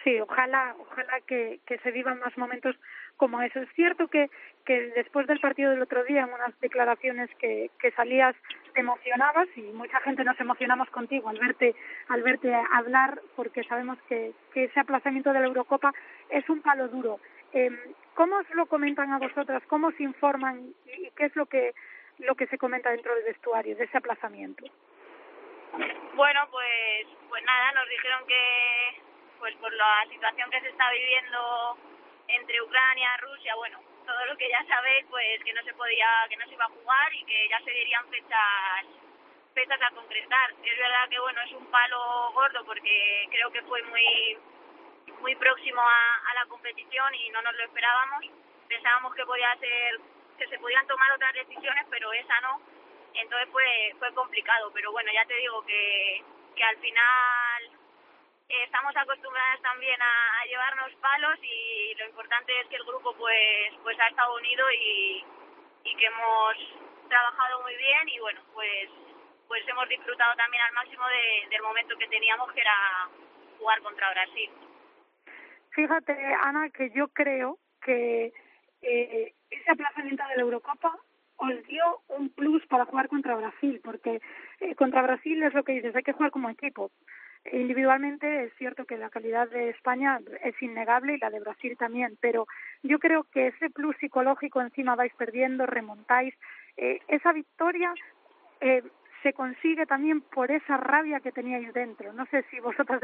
Sí, 0.04 0.20
ojalá, 0.20 0.74
ojalá 0.78 1.20
que, 1.20 1.60
que 1.66 1.78
se 1.78 1.92
vivan 1.92 2.18
más 2.18 2.36
momentos 2.36 2.74
como 3.16 3.40
eso. 3.40 3.60
Es 3.60 3.68
cierto 3.74 4.08
que, 4.08 4.30
que 4.64 4.88
después 4.94 5.26
del 5.26 5.40
partido 5.40 5.70
del 5.70 5.82
otro 5.82 6.04
día, 6.04 6.22
en 6.22 6.32
unas 6.32 6.58
declaraciones 6.60 7.30
que, 7.38 7.70
salías, 7.96 8.34
te 8.74 8.80
emocionabas 8.80 9.48
y 9.56 9.62
mucha 9.62 10.00
gente 10.00 10.24
nos 10.24 10.38
emocionamos 10.40 10.88
contigo 10.90 11.28
al 11.28 11.38
verte, 11.38 11.74
al 12.08 12.22
verte 12.22 12.54
hablar, 12.72 13.20
porque 13.36 13.64
sabemos 13.64 13.98
que, 14.08 14.32
que 14.52 14.64
ese 14.64 14.80
aplazamiento 14.80 15.32
de 15.32 15.40
la 15.40 15.46
Eurocopa 15.46 15.92
es 16.30 16.48
un 16.48 16.62
palo 16.62 16.88
duro. 16.88 17.18
Eh, 17.52 17.70
¿Cómo 18.14 18.36
os 18.36 18.50
lo 18.50 18.66
comentan 18.66 19.12
a 19.12 19.18
vosotras? 19.18 19.62
¿Cómo 19.66 19.88
os 19.88 20.00
informan? 20.00 20.74
¿Y 20.86 21.10
qué 21.10 21.26
es 21.26 21.36
lo 21.36 21.46
que, 21.46 21.74
lo 22.18 22.34
que 22.34 22.46
se 22.46 22.58
comenta 22.58 22.90
dentro 22.90 23.14
del 23.14 23.24
vestuario 23.24 23.76
de 23.76 23.84
ese 23.84 23.98
aplazamiento? 23.98 24.64
Bueno, 26.14 26.40
pues, 26.50 27.06
pues 27.28 27.42
nada, 27.44 27.72
nos 27.72 27.88
dijeron 27.88 28.26
que, 28.26 29.00
pues 29.38 29.54
por 29.56 29.72
la 29.72 30.04
situación 30.10 30.50
que 30.50 30.60
se 30.60 30.68
está 30.68 30.90
viviendo 30.92 31.78
entre 32.28 32.62
Ucrania, 32.62 33.16
Rusia, 33.18 33.54
bueno, 33.56 33.78
todo 34.04 34.26
lo 34.26 34.36
que 34.36 34.48
ya 34.48 34.64
sabéis, 34.66 35.06
pues 35.08 35.42
que 35.44 35.52
no 35.52 35.62
se 35.62 35.74
podía, 35.74 36.08
que 36.28 36.36
no 36.36 36.46
se 36.46 36.54
iba 36.54 36.64
a 36.64 36.68
jugar 36.68 37.14
y 37.14 37.24
que 37.24 37.48
ya 37.48 37.60
se 37.60 37.70
dirían 37.70 38.08
fechas 38.08 38.86
fechas 39.54 39.80
a 39.82 39.90
concretar. 39.94 40.50
Es 40.64 40.78
verdad 40.78 41.08
que 41.10 41.20
bueno, 41.20 41.40
es 41.42 41.52
un 41.52 41.66
palo 41.66 42.32
gordo 42.32 42.64
porque 42.64 43.28
creo 43.30 43.50
que 43.50 43.62
fue 43.62 43.82
muy 43.82 44.38
muy 45.20 45.34
próximo 45.36 45.80
a, 45.80 46.30
a 46.30 46.34
la 46.34 46.46
competición 46.46 47.14
y 47.14 47.30
no 47.30 47.42
nos 47.42 47.54
lo 47.54 47.64
esperábamos. 47.64 48.24
Pensábamos 48.68 49.14
que 49.14 49.24
podía 49.26 49.54
ser 49.56 50.00
que 50.38 50.48
se 50.48 50.58
podían 50.58 50.86
tomar 50.86 51.12
otras 51.12 51.34
decisiones, 51.34 51.84
pero 51.90 52.12
esa 52.12 52.40
no. 52.40 52.60
Entonces 53.14 53.48
fue 53.52 53.94
fue 53.98 54.12
complicado, 54.14 54.70
pero 54.72 54.90
bueno, 54.92 55.12
ya 55.12 55.24
te 55.26 55.34
digo 55.34 55.64
que 55.66 56.24
que 56.56 56.64
al 56.64 56.76
final 56.78 57.41
estamos 58.48 58.96
acostumbradas 58.96 59.60
también 59.62 60.00
a, 60.00 60.40
a, 60.40 60.46
llevarnos 60.46 60.94
palos 61.00 61.38
y 61.42 61.94
lo 61.98 62.06
importante 62.06 62.52
es 62.60 62.66
que 62.68 62.76
el 62.76 62.84
grupo 62.84 63.14
pues 63.16 63.72
pues 63.82 63.98
ha 64.00 64.08
estado 64.08 64.34
unido 64.36 64.64
y, 64.72 65.24
y 65.84 65.96
que 65.96 66.06
hemos 66.06 66.56
trabajado 67.08 67.62
muy 67.62 67.76
bien 67.76 68.08
y 68.08 68.18
bueno 68.20 68.40
pues 68.52 68.88
pues 69.48 69.68
hemos 69.68 69.88
disfrutado 69.88 70.34
también 70.36 70.62
al 70.62 70.72
máximo 70.72 71.04
de, 71.08 71.48
del 71.50 71.62
momento 71.62 71.96
que 71.98 72.08
teníamos 72.08 72.50
que 72.52 72.60
era 72.60 73.08
jugar 73.58 73.82
contra 73.82 74.10
Brasil. 74.10 74.50
Fíjate 75.70 76.16
Ana 76.42 76.70
que 76.70 76.90
yo 76.90 77.08
creo 77.08 77.58
que 77.82 78.32
eh, 78.82 79.34
ese 79.50 79.70
aplazamiento 79.70 80.22
de 80.28 80.36
la 80.36 80.42
Eurocopa 80.42 80.98
os 81.36 81.62
dio 81.64 82.02
un 82.08 82.30
plus 82.30 82.64
para 82.66 82.86
jugar 82.86 83.08
contra 83.08 83.36
Brasil 83.36 83.80
porque 83.82 84.20
eh, 84.60 84.74
contra 84.74 85.02
Brasil 85.02 85.42
es 85.42 85.54
lo 85.54 85.64
que 85.64 85.72
dices 85.72 85.94
hay 85.96 86.02
que 86.02 86.12
jugar 86.12 86.30
como 86.30 86.50
equipo 86.50 86.90
Individualmente 87.50 88.44
es 88.44 88.54
cierto 88.54 88.84
que 88.84 88.96
la 88.96 89.10
calidad 89.10 89.48
de 89.48 89.70
España 89.70 90.20
es 90.44 90.60
innegable 90.62 91.14
y 91.14 91.18
la 91.18 91.30
de 91.30 91.40
Brasil 91.40 91.76
también, 91.76 92.16
pero 92.20 92.46
yo 92.84 93.00
creo 93.00 93.24
que 93.24 93.48
ese 93.48 93.68
plus 93.68 93.96
psicológico 93.96 94.60
encima 94.60 94.94
vais 94.94 95.12
perdiendo, 95.14 95.66
remontáis. 95.66 96.34
Eh, 96.76 97.00
esa 97.08 97.32
victoria 97.32 97.92
eh, 98.60 98.82
se 99.24 99.32
consigue 99.32 99.86
también 99.86 100.20
por 100.20 100.52
esa 100.52 100.76
rabia 100.76 101.18
que 101.18 101.32
teníais 101.32 101.72
dentro. 101.72 102.12
No 102.12 102.26
sé 102.26 102.44
si 102.50 102.60
vosotros 102.60 103.02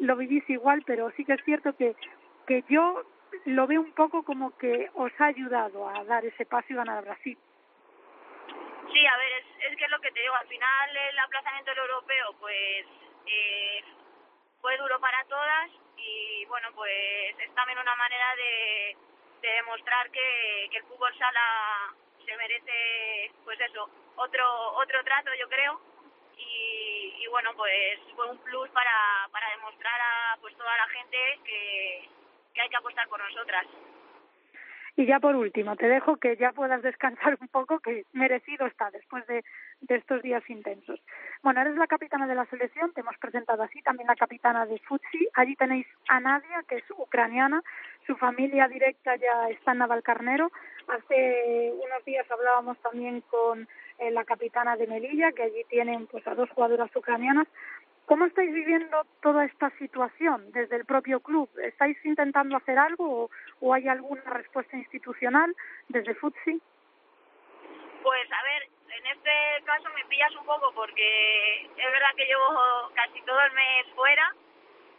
lo 0.00 0.16
vivís 0.16 0.48
igual, 0.50 0.82
pero 0.84 1.12
sí 1.12 1.24
que 1.24 1.34
es 1.34 1.44
cierto 1.44 1.76
que, 1.76 1.94
que 2.48 2.64
yo 2.68 3.04
lo 3.44 3.68
veo 3.68 3.80
un 3.80 3.92
poco 3.92 4.24
como 4.24 4.56
que 4.58 4.90
os 4.94 5.12
ha 5.20 5.26
ayudado 5.26 5.88
a 5.88 6.02
dar 6.04 6.24
ese 6.24 6.44
paso 6.44 6.66
y 6.70 6.74
ganar 6.74 6.98
a 6.98 7.02
Brasil. 7.02 7.38
Sí, 8.92 9.06
a 9.06 9.16
ver, 9.16 9.32
es, 9.38 9.70
es 9.70 9.76
que 9.76 9.84
es 9.84 9.90
lo 9.90 10.00
que 10.00 10.10
te 10.10 10.20
digo, 10.20 10.34
al 10.34 10.48
final 10.48 10.96
el 10.96 11.18
aplazamiento 11.20 11.70
del 11.70 11.78
europeo, 11.78 12.34
pues 12.40 12.86
eh, 13.26 13.84
fue 14.60 14.76
duro 14.78 15.00
para 15.00 15.24
todas 15.24 15.70
y 15.96 16.44
bueno, 16.46 16.68
pues 16.74 17.38
es 17.38 17.54
también 17.54 17.78
una 17.78 17.94
manera 17.96 18.36
de, 18.36 18.96
de 19.42 19.48
demostrar 19.48 20.10
que, 20.10 20.68
que 20.70 20.78
el 20.78 20.84
fútbol 20.84 21.16
sala 21.18 21.94
se 22.24 22.36
merece, 22.36 23.32
pues 23.44 23.58
eso, 23.60 23.88
otro 24.16 24.72
otro 24.74 25.02
trato, 25.04 25.30
yo 25.38 25.48
creo. 25.48 25.80
Y, 26.36 27.14
y 27.22 27.26
bueno, 27.28 27.50
pues 27.56 27.98
fue 28.14 28.30
un 28.30 28.38
plus 28.38 28.68
para, 28.70 29.28
para 29.30 29.50
demostrar 29.50 30.00
a 30.00 30.36
pues 30.40 30.56
toda 30.56 30.76
la 30.76 30.88
gente 30.88 31.16
que, 31.44 32.08
que 32.54 32.60
hay 32.60 32.68
que 32.68 32.76
apostar 32.76 33.08
por 33.08 33.20
nosotras. 33.20 33.66
Y 34.96 35.06
ya 35.06 35.20
por 35.20 35.34
último, 35.36 35.76
te 35.76 35.88
dejo 35.88 36.16
que 36.16 36.36
ya 36.36 36.52
puedas 36.52 36.82
descansar 36.82 37.38
un 37.40 37.48
poco, 37.48 37.78
que 37.80 38.04
merecido 38.12 38.66
está 38.66 38.90
después 38.90 39.26
de, 39.26 39.44
de 39.80 39.96
estos 39.96 40.22
días 40.22 40.42
intensos. 40.50 41.00
Bueno, 41.42 41.62
eres 41.62 41.76
la 41.76 41.86
capitana 41.86 42.26
de 42.26 42.34
la 42.34 42.44
selección, 42.46 42.92
te 42.92 43.00
hemos 43.00 43.16
presentado 43.16 43.62
así, 43.62 43.80
también 43.80 44.06
la 44.08 44.14
capitana 44.14 44.66
de 44.66 44.78
Futsi. 44.80 45.26
Allí 45.32 45.56
tenéis 45.56 45.86
a 46.08 46.20
Nadia, 46.20 46.62
que 46.68 46.76
es 46.76 46.84
ucraniana, 46.98 47.62
su 48.06 48.14
familia 48.16 48.68
directa 48.68 49.16
ya 49.16 49.48
está 49.48 49.72
en 49.72 49.78
Navalcarnero. 49.78 50.52
Hace 50.88 51.72
unos 51.82 52.04
días 52.04 52.30
hablábamos 52.30 52.76
también 52.80 53.22
con 53.22 53.66
eh, 53.98 54.10
la 54.10 54.24
capitana 54.24 54.76
de 54.76 54.86
Melilla, 54.86 55.32
que 55.32 55.44
allí 55.44 55.64
tienen 55.70 56.06
pues 56.08 56.26
a 56.26 56.34
dos 56.34 56.50
jugadoras 56.50 56.94
ucranianas. 56.94 57.48
¿Cómo 58.04 58.26
estáis 58.26 58.52
viviendo 58.52 59.06
toda 59.22 59.46
esta 59.46 59.70
situación 59.78 60.52
desde 60.52 60.76
el 60.76 60.84
propio 60.84 61.20
club? 61.20 61.48
¿Estáis 61.62 61.96
intentando 62.04 62.56
hacer 62.56 62.78
algo 62.78 63.24
o, 63.24 63.30
o 63.60 63.72
hay 63.72 63.88
alguna 63.88 64.24
respuesta 64.24 64.76
institucional 64.76 65.56
desde 65.88 66.14
Futsi? 66.16 66.60
Pues 68.02 68.32
a 68.32 68.42
ver, 68.42 68.68
en 69.00 69.06
este 69.06 69.64
caso 69.64 69.88
me 69.94 70.04
pillas 70.04 70.34
un 70.36 70.44
poco 70.44 70.72
porque 70.72 71.62
es 71.64 71.92
verdad 71.92 72.14
que 72.16 72.26
llevo 72.26 72.90
casi 72.94 73.20
todo 73.22 73.40
el 73.40 73.52
mes 73.52 73.86
fuera, 73.94 74.34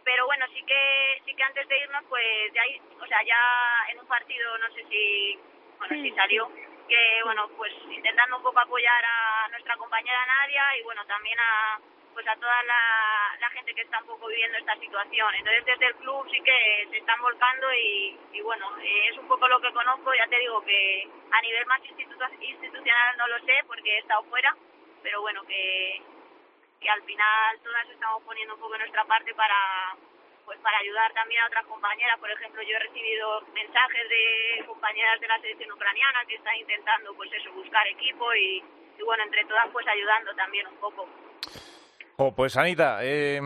pero 0.03 0.25
bueno, 0.25 0.45
sí 0.53 0.63
que 0.63 1.21
sí 1.25 1.35
que 1.35 1.43
antes 1.43 1.67
de 1.67 1.79
irnos 1.79 2.03
pues 2.09 2.53
ya 2.53 2.63
o 2.99 3.05
sea, 3.05 3.23
ya 3.23 3.91
en 3.91 3.99
un 3.99 4.07
partido 4.07 4.57
no 4.57 4.67
sé 4.73 4.85
si 4.89 5.39
bueno, 5.77 5.95
si 6.01 6.11
salió 6.11 6.49
que 6.87 7.21
bueno, 7.23 7.47
pues 7.57 7.71
intentando 7.89 8.37
un 8.37 8.43
poco 8.43 8.59
apoyar 8.59 9.03
a 9.05 9.47
nuestra 9.49 9.77
compañera 9.77 10.25
Nadia 10.25 10.77
y 10.77 10.83
bueno, 10.83 11.05
también 11.05 11.39
a 11.39 11.79
pues 12.13 12.27
a 12.27 12.35
toda 12.35 12.63
la, 12.63 13.49
gente 13.51 13.73
que 13.73 13.81
está 13.81 13.99
un 13.99 14.07
poco 14.07 14.27
viviendo 14.27 14.57
esta 14.57 14.75
situación. 14.77 15.35
Entonces 15.35 15.65
desde 15.65 15.87
el 15.87 15.95
club 15.95 16.25
sí 16.31 16.41
que 16.41 16.87
se 16.89 16.97
están 16.97 17.21
volcando 17.21 17.67
y, 17.73 18.17
y 18.33 18.41
bueno, 18.41 18.65
eh, 18.79 19.09
es 19.09 19.17
un 19.17 19.27
poco 19.27 19.47
lo 19.47 19.59
que 19.59 19.71
conozco, 19.73 20.13
ya 20.13 20.27
te 20.27 20.39
digo 20.39 20.61
que 20.63 21.07
a 21.31 21.41
nivel 21.41 21.65
más 21.65 21.81
institu- 21.81 22.41
institucional 22.41 23.17
no 23.17 23.27
lo 23.27 23.39
sé 23.45 23.59
porque 23.67 23.95
he 23.95 23.99
estado 23.99 24.23
fuera, 24.23 24.55
pero 25.03 25.21
bueno, 25.21 25.43
que, 25.43 26.01
que 26.79 26.89
al 26.89 27.03
final 27.03 27.59
todas 27.61 27.89
estamos 27.89 28.23
poniendo 28.23 28.55
un 28.55 28.61
poco 28.61 28.77
nuestra 28.77 29.03
parte 29.05 29.33
para 29.33 29.95
pues 30.45 30.57
para 30.59 30.79
ayudar 30.79 31.13
también 31.13 31.41
a 31.43 31.47
otras 31.47 31.65
compañeras. 31.65 32.17
Por 32.19 32.31
ejemplo, 32.31 32.61
yo 32.63 32.75
he 32.75 32.79
recibido 32.79 33.41
mensajes 33.53 34.09
de 34.09 34.65
compañeras 34.65 35.19
de 35.19 35.27
la 35.27 35.39
selección 35.39 35.71
ucraniana 35.71 36.25
que 36.27 36.35
están 36.35 36.55
intentando 36.55 37.13
pues 37.15 37.31
eso, 37.33 37.51
buscar 37.51 37.85
equipo 37.87 38.33
y, 38.33 38.63
y 38.97 39.03
bueno, 39.03 39.23
entre 39.23 39.45
todas 39.45 39.67
pues 39.71 39.87
ayudando 39.87 40.33
también 40.35 40.67
un 40.67 40.77
poco. 40.77 41.07
Oh, 42.17 42.35
pues 42.35 42.55
Anita, 42.55 42.99
eh, 43.01 43.37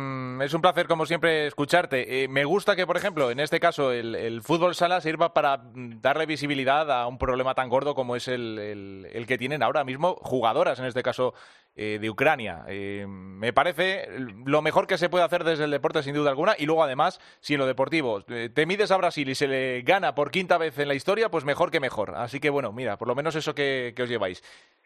es 0.42 0.54
un 0.54 0.62
placer 0.62 0.86
como 0.88 1.06
siempre 1.06 1.48
escucharte. 1.48 2.24
Eh, 2.24 2.28
me 2.28 2.44
gusta 2.44 2.76
que, 2.76 2.86
por 2.86 2.98
ejemplo, 2.98 3.32
en 3.32 3.40
este 3.40 3.60
caso 3.62 3.94
el, 3.94 4.42
fútbol 4.42 4.76
sala 4.76 5.00
sirva 5.00 5.34
para 5.34 5.58
mm, 5.58 6.02
darle 6.02 6.26
visibilidad 6.26 6.92
a 6.92 7.08
un 7.08 7.18
problema 7.18 7.56
tan 7.56 7.70
gordo 7.70 7.96
como 7.96 8.18
es 8.18 8.28
el, 8.28 9.08
el- 9.14 9.26
que 9.28 9.38
tienen 9.38 9.64
ahora 9.64 9.86
mismo 9.86 10.16
jugadoras, 10.22 10.78
en 10.80 10.86
este 10.86 11.04
caso 11.04 11.34
eh, 11.78 12.00
de 12.02 12.10
Ucrania. 12.10 12.66
Eh, 12.68 13.06
me 13.08 13.54
parece 13.54 14.10
lo 14.46 14.62
mejor 14.62 14.88
que 14.88 14.98
se 14.98 15.08
puede 15.10 15.24
hacer 15.24 15.46
desde 15.46 15.64
el 15.64 15.72
deporte, 15.72 16.04
sin 16.04 16.14
duda 16.16 16.30
alguna, 16.32 16.56
y 16.58 16.66
luego 16.66 16.84
además, 16.84 17.22
si 17.40 17.54
en 17.54 17.60
lo 17.62 17.68
deportivo 17.68 18.26
eh, 18.28 18.50
te 18.54 18.66
mides 18.66 18.92
a 18.92 18.98
Brasil 18.98 19.30
y 19.30 19.36
se 19.36 19.48
le 19.48 19.84
gana 19.84 20.16
por 20.16 20.32
quinta 20.32 20.58
vez 20.58 20.78
en 20.80 20.90
la 20.90 20.96
historia, 20.96 21.30
pues 21.30 21.46
mejor 21.46 21.72
que 21.72 21.80
mejor. 21.80 22.16
Así 22.18 22.42
que 22.42 22.50
bueno, 22.50 22.74
mira, 22.74 22.98
por 22.98 23.08
lo 23.08 23.16
menos 23.16 23.36
eso 23.36 23.56
que, 23.56 23.94
que 23.96 24.04
os 24.04 24.10
lleváis. 24.10 24.44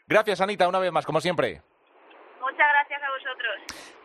Gracias, 0.07 0.41
Anita, 0.41 0.67
una 0.67 0.79
vez 0.79 0.91
más, 0.91 1.07
como 1.07 1.21
siempre. 1.21 1.63
Gracias 2.89 3.07
a 3.07 3.11
vosotros. 3.11 3.55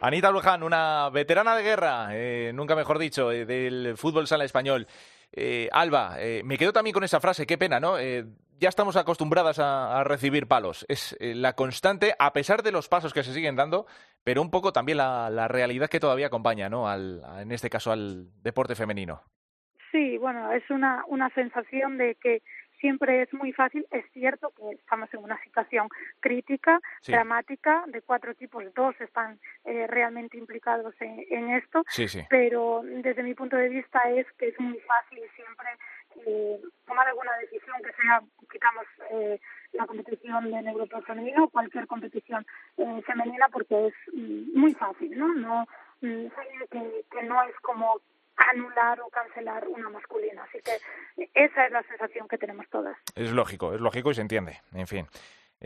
Anita 0.02 0.30
Luján, 0.30 0.62
una 0.62 1.08
veterana 1.10 1.56
de 1.56 1.62
guerra, 1.62 2.08
eh, 2.10 2.52
nunca 2.54 2.76
mejor 2.76 2.98
dicho, 2.98 3.32
eh, 3.32 3.46
del 3.46 3.96
fútbol 3.96 4.26
sala 4.26 4.44
español. 4.44 4.86
Eh, 5.32 5.68
Alba, 5.72 6.16
eh, 6.18 6.42
me 6.44 6.58
quedo 6.58 6.72
también 6.72 6.92
con 6.92 7.02
esa 7.02 7.18
frase, 7.20 7.46
qué 7.46 7.56
pena, 7.56 7.80
¿no? 7.80 7.98
Eh, 7.98 8.24
ya 8.58 8.68
estamos 8.68 8.96
acostumbradas 8.96 9.58
a, 9.58 9.98
a 10.00 10.04
recibir 10.04 10.46
palos. 10.46 10.84
Es 10.88 11.16
eh, 11.18 11.34
la 11.34 11.54
constante, 11.54 12.14
a 12.18 12.32
pesar 12.32 12.62
de 12.62 12.72
los 12.72 12.88
pasos 12.88 13.12
que 13.14 13.24
se 13.24 13.32
siguen 13.32 13.56
dando, 13.56 13.86
pero 14.22 14.42
un 14.42 14.50
poco 14.50 14.72
también 14.72 14.98
la, 14.98 15.30
la 15.30 15.48
realidad 15.48 15.88
que 15.88 15.98
todavía 15.98 16.26
acompaña, 16.26 16.68
¿no? 16.68 16.86
Al, 16.88 17.22
a- 17.24 17.42
en 17.42 17.50
este 17.52 17.70
caso 17.70 17.90
al 17.90 18.26
deporte 18.42 18.74
femenino. 18.74 19.22
Sí, 19.90 20.18
bueno, 20.18 20.52
es 20.52 20.68
una, 20.70 21.04
una 21.08 21.30
sensación 21.34 21.96
de 21.98 22.16
que 22.16 22.42
siempre 22.84 23.22
es 23.22 23.32
muy 23.32 23.50
fácil. 23.52 23.86
Es 23.90 24.04
cierto 24.12 24.52
que 24.54 24.72
estamos 24.72 25.08
en 25.14 25.24
una 25.24 25.42
situación 25.42 25.88
crítica, 26.20 26.80
Sí. 27.00 27.12
dramática, 27.12 27.82
de 27.86 28.02
cuatro 28.02 28.32
equipos, 28.32 28.62
dos 28.74 28.94
están 29.00 29.38
eh, 29.64 29.86
realmente 29.86 30.36
implicados 30.36 30.94
en, 31.00 31.24
en 31.30 31.48
esto, 31.60 31.82
Sí, 31.88 32.06
sí. 32.08 32.20
pero 32.28 32.82
desde 32.84 33.22
mi 33.22 33.34
punto 33.34 33.56
de 33.56 33.70
vista 33.70 34.00
es 34.10 34.26
que 34.38 34.48
es 34.48 34.60
muy 34.60 34.78
fácil 34.80 35.20
siempre 35.34 35.68
eh, 36.26 36.60
tomar 36.86 37.08
alguna 37.08 37.32
decisión 37.38 37.76
que 37.82 37.92
sea, 38.02 38.20
quitamos 38.52 38.84
eh, 39.12 39.40
la 39.72 39.86
competición 39.86 40.50
de 40.50 40.58
Europeo 40.70 41.00
femenino, 41.02 41.48
cualquier 41.48 41.86
competición 41.86 42.44
eh, 42.76 43.00
femenina, 43.06 43.46
porque 43.50 43.86
es 43.86 43.94
mm, 44.12 44.60
muy 44.60 44.74
fácil, 44.74 45.18
¿no? 45.18 45.28
No 45.34 45.66
mm, 46.02 46.26
que, 46.70 47.04
que 47.10 47.22
no 47.22 47.42
es 47.44 47.56
como 47.62 47.98
anular 48.36 49.00
o 49.00 49.08
cancelar 49.08 49.66
una 49.68 49.88
masculina. 49.90 50.42
Así 50.44 50.58
que 50.62 51.28
esa 51.34 51.66
es 51.66 51.72
la 51.72 51.82
sensación 51.84 52.26
que 52.28 52.38
tenemos 52.38 52.68
todas. 52.70 52.96
Es 53.14 53.30
lógico, 53.32 53.74
es 53.74 53.80
lógico 53.80 54.10
y 54.10 54.14
se 54.14 54.20
entiende. 54.22 54.60
En 54.72 54.86
fin. 54.86 55.06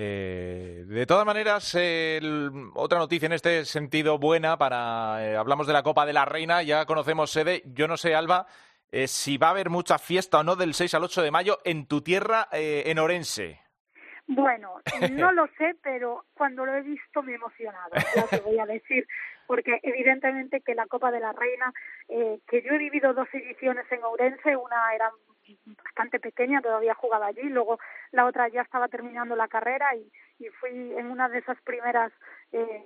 Eh, 0.01 0.85
de 0.87 1.07
todas 1.07 1.27
maneras, 1.27 1.75
eh, 1.75 2.19
el- 2.19 2.51
otra 2.75 2.99
noticia 2.99 3.27
en 3.27 3.33
este 3.33 3.65
sentido 3.65 4.19
buena 4.19 4.57
para 4.57 5.25
eh, 5.27 5.37
hablamos 5.37 5.67
de 5.67 5.73
la 5.73 5.83
Copa 5.83 6.07
de 6.07 6.13
la 6.13 6.25
Reina, 6.25 6.63
ya 6.63 6.85
conocemos 6.87 7.31
sede. 7.31 7.63
Yo 7.67 7.89
no 7.89 7.97
sé, 7.97 8.15
Alba, 8.15 8.47
eh, 8.93 9.09
si 9.09 9.39
va 9.39 9.49
a 9.49 9.51
haber 9.51 9.71
mucha 9.71 9.99
fiesta 9.99 10.39
o 10.39 10.45
no 10.45 10.55
del 10.55 10.75
6 10.75 10.95
al 10.95 11.05
8 11.05 11.23
de 11.23 11.31
mayo 11.33 11.59
en 11.65 11.87
tu 11.87 12.01
tierra, 12.03 12.49
eh, 12.53 12.85
en 12.87 12.99
Orense. 13.01 13.61
Bueno, 14.29 14.75
no 15.13 15.33
lo 15.33 15.47
sé, 15.59 15.75
pero 15.83 16.27
cuando 16.35 16.65
lo 16.65 16.75
he 16.77 16.83
visto 16.83 17.23
me 17.23 17.33
he 17.33 17.37
emocionado, 17.37 17.91
ya 18.15 18.27
te 18.27 18.41
voy 18.41 18.59
a 18.59 18.67
decir, 18.67 19.05
porque 19.49 19.81
evidentemente 19.83 20.61
que 20.61 20.75
la 20.75 20.87
Copa 20.87 21.11
de 21.11 21.21
la 21.21 21.33
Reina, 21.33 21.73
eh, 22.09 22.39
que 22.47 22.61
yo 22.61 22.73
he 22.73 22.79
vivido 22.79 23.15
dos 23.15 23.29
ediciones 23.33 23.91
en 23.91 24.05
Ourense, 24.05 24.55
una 24.55 24.95
era 24.95 25.11
bastante 25.65 26.21
pequeña, 26.21 26.61
todavía 26.61 26.95
jugaba 26.95 27.29
allí, 27.29 27.45
luego 27.45 27.79
la 28.13 28.27
otra 28.27 28.49
ya 28.49 28.61
estaba 28.61 28.89
terminando 28.89 29.35
la 29.37 29.49
carrera 29.49 29.97
y, 29.97 30.13
y 30.39 30.49
fui 30.51 30.93
en 30.93 31.11
una 31.11 31.31
de 31.31 31.39
esas 31.39 31.59
primeras 31.63 32.13
eh, 32.53 32.85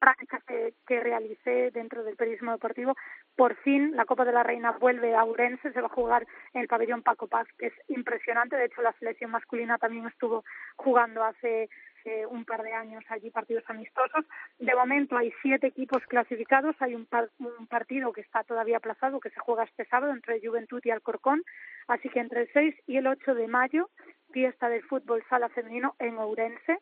prácticas 0.00 0.42
que, 0.44 0.74
que 0.86 0.98
realicé 1.00 1.70
dentro 1.70 2.02
del 2.02 2.16
periodismo 2.16 2.52
deportivo. 2.52 2.96
Por 3.36 3.54
fin 3.56 3.94
la 3.94 4.06
Copa 4.06 4.24
de 4.24 4.32
la 4.32 4.42
Reina 4.42 4.72
vuelve 4.72 5.14
a 5.14 5.22
Ourense, 5.24 5.72
se 5.72 5.80
va 5.80 5.86
a 5.86 5.90
jugar 5.90 6.26
en 6.54 6.62
el 6.62 6.68
pabellón 6.68 7.02
Paco 7.02 7.28
Paz, 7.28 7.46
que 7.58 7.66
es 7.66 7.74
impresionante. 7.88 8.56
De 8.56 8.64
hecho, 8.64 8.82
la 8.82 8.92
selección 8.94 9.30
masculina 9.30 9.78
también 9.78 10.06
estuvo 10.06 10.42
jugando 10.76 11.22
hace 11.22 11.68
eh, 12.06 12.24
un 12.26 12.46
par 12.46 12.62
de 12.62 12.72
años 12.72 13.04
allí 13.10 13.30
partidos 13.30 13.62
amistosos. 13.68 14.24
De 14.58 14.74
momento 14.74 15.16
hay 15.18 15.32
siete 15.42 15.66
equipos 15.66 16.02
clasificados. 16.06 16.74
Hay 16.80 16.94
un, 16.94 17.04
par- 17.06 17.28
un 17.38 17.66
partido 17.66 18.12
que 18.12 18.22
está 18.22 18.42
todavía 18.44 18.78
aplazado, 18.78 19.20
que 19.20 19.28
se 19.30 19.38
juega 19.40 19.64
este 19.64 19.84
sábado 19.84 20.12
entre 20.12 20.40
Juventud 20.42 20.80
y 20.82 20.90
Alcorcón. 20.90 21.42
Así 21.88 22.08
que 22.08 22.20
entre 22.20 22.42
el 22.42 22.50
6 22.54 22.74
y 22.86 22.96
el 22.96 23.06
8 23.06 23.34
de 23.34 23.48
mayo, 23.48 23.90
fiesta 24.32 24.68
del 24.70 24.82
fútbol 24.84 25.22
sala 25.28 25.48
femenino 25.50 25.94
en 25.98 26.16
Ourense 26.18 26.78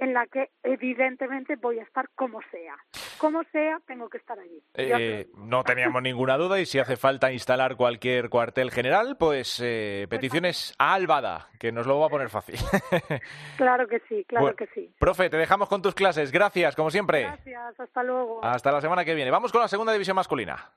en 0.00 0.14
la 0.14 0.26
que 0.26 0.48
evidentemente 0.62 1.56
voy 1.56 1.78
a 1.78 1.82
estar 1.82 2.08
como 2.16 2.40
sea. 2.50 2.74
Como 3.18 3.42
sea, 3.52 3.78
tengo 3.86 4.08
que 4.08 4.16
estar 4.16 4.38
allí. 4.38 4.62
Eh, 4.74 5.28
no 5.36 5.62
teníamos 5.62 6.02
ninguna 6.02 6.38
duda 6.38 6.58
y 6.58 6.64
si 6.64 6.78
hace 6.78 6.96
falta 6.96 7.30
instalar 7.30 7.76
cualquier 7.76 8.30
cuartel 8.30 8.70
general, 8.70 9.16
pues 9.18 9.60
eh, 9.62 10.06
peticiones 10.08 10.74
a 10.78 10.94
Albada, 10.94 11.50
que 11.58 11.70
nos 11.70 11.86
lo 11.86 12.00
va 12.00 12.06
a 12.06 12.10
poner 12.10 12.30
fácil. 12.30 12.56
Claro 13.56 13.86
que 13.86 14.00
sí, 14.08 14.24
claro 14.24 14.46
Bueno, 14.46 14.56
que 14.56 14.66
sí. 14.68 14.90
Profe, 14.98 15.28
te 15.28 15.36
dejamos 15.36 15.68
con 15.68 15.82
tus 15.82 15.94
clases. 15.94 16.32
Gracias, 16.32 16.74
como 16.74 16.90
siempre. 16.90 17.22
Gracias, 17.22 17.78
hasta 17.78 18.02
luego. 18.02 18.42
Hasta 18.42 18.72
la 18.72 18.80
semana 18.80 19.04
que 19.04 19.14
viene. 19.14 19.30
Vamos 19.30 19.52
con 19.52 19.60
la 19.60 19.68
segunda 19.68 19.92
división 19.92 20.16
masculina. 20.16 20.70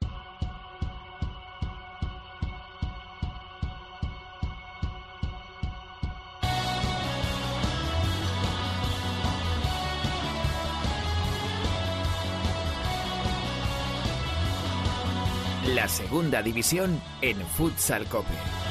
La 15.73 15.87
segunda 15.87 16.43
división 16.43 17.01
en 17.21 17.35
Futsal 17.47 18.05
Cope. 18.05 18.62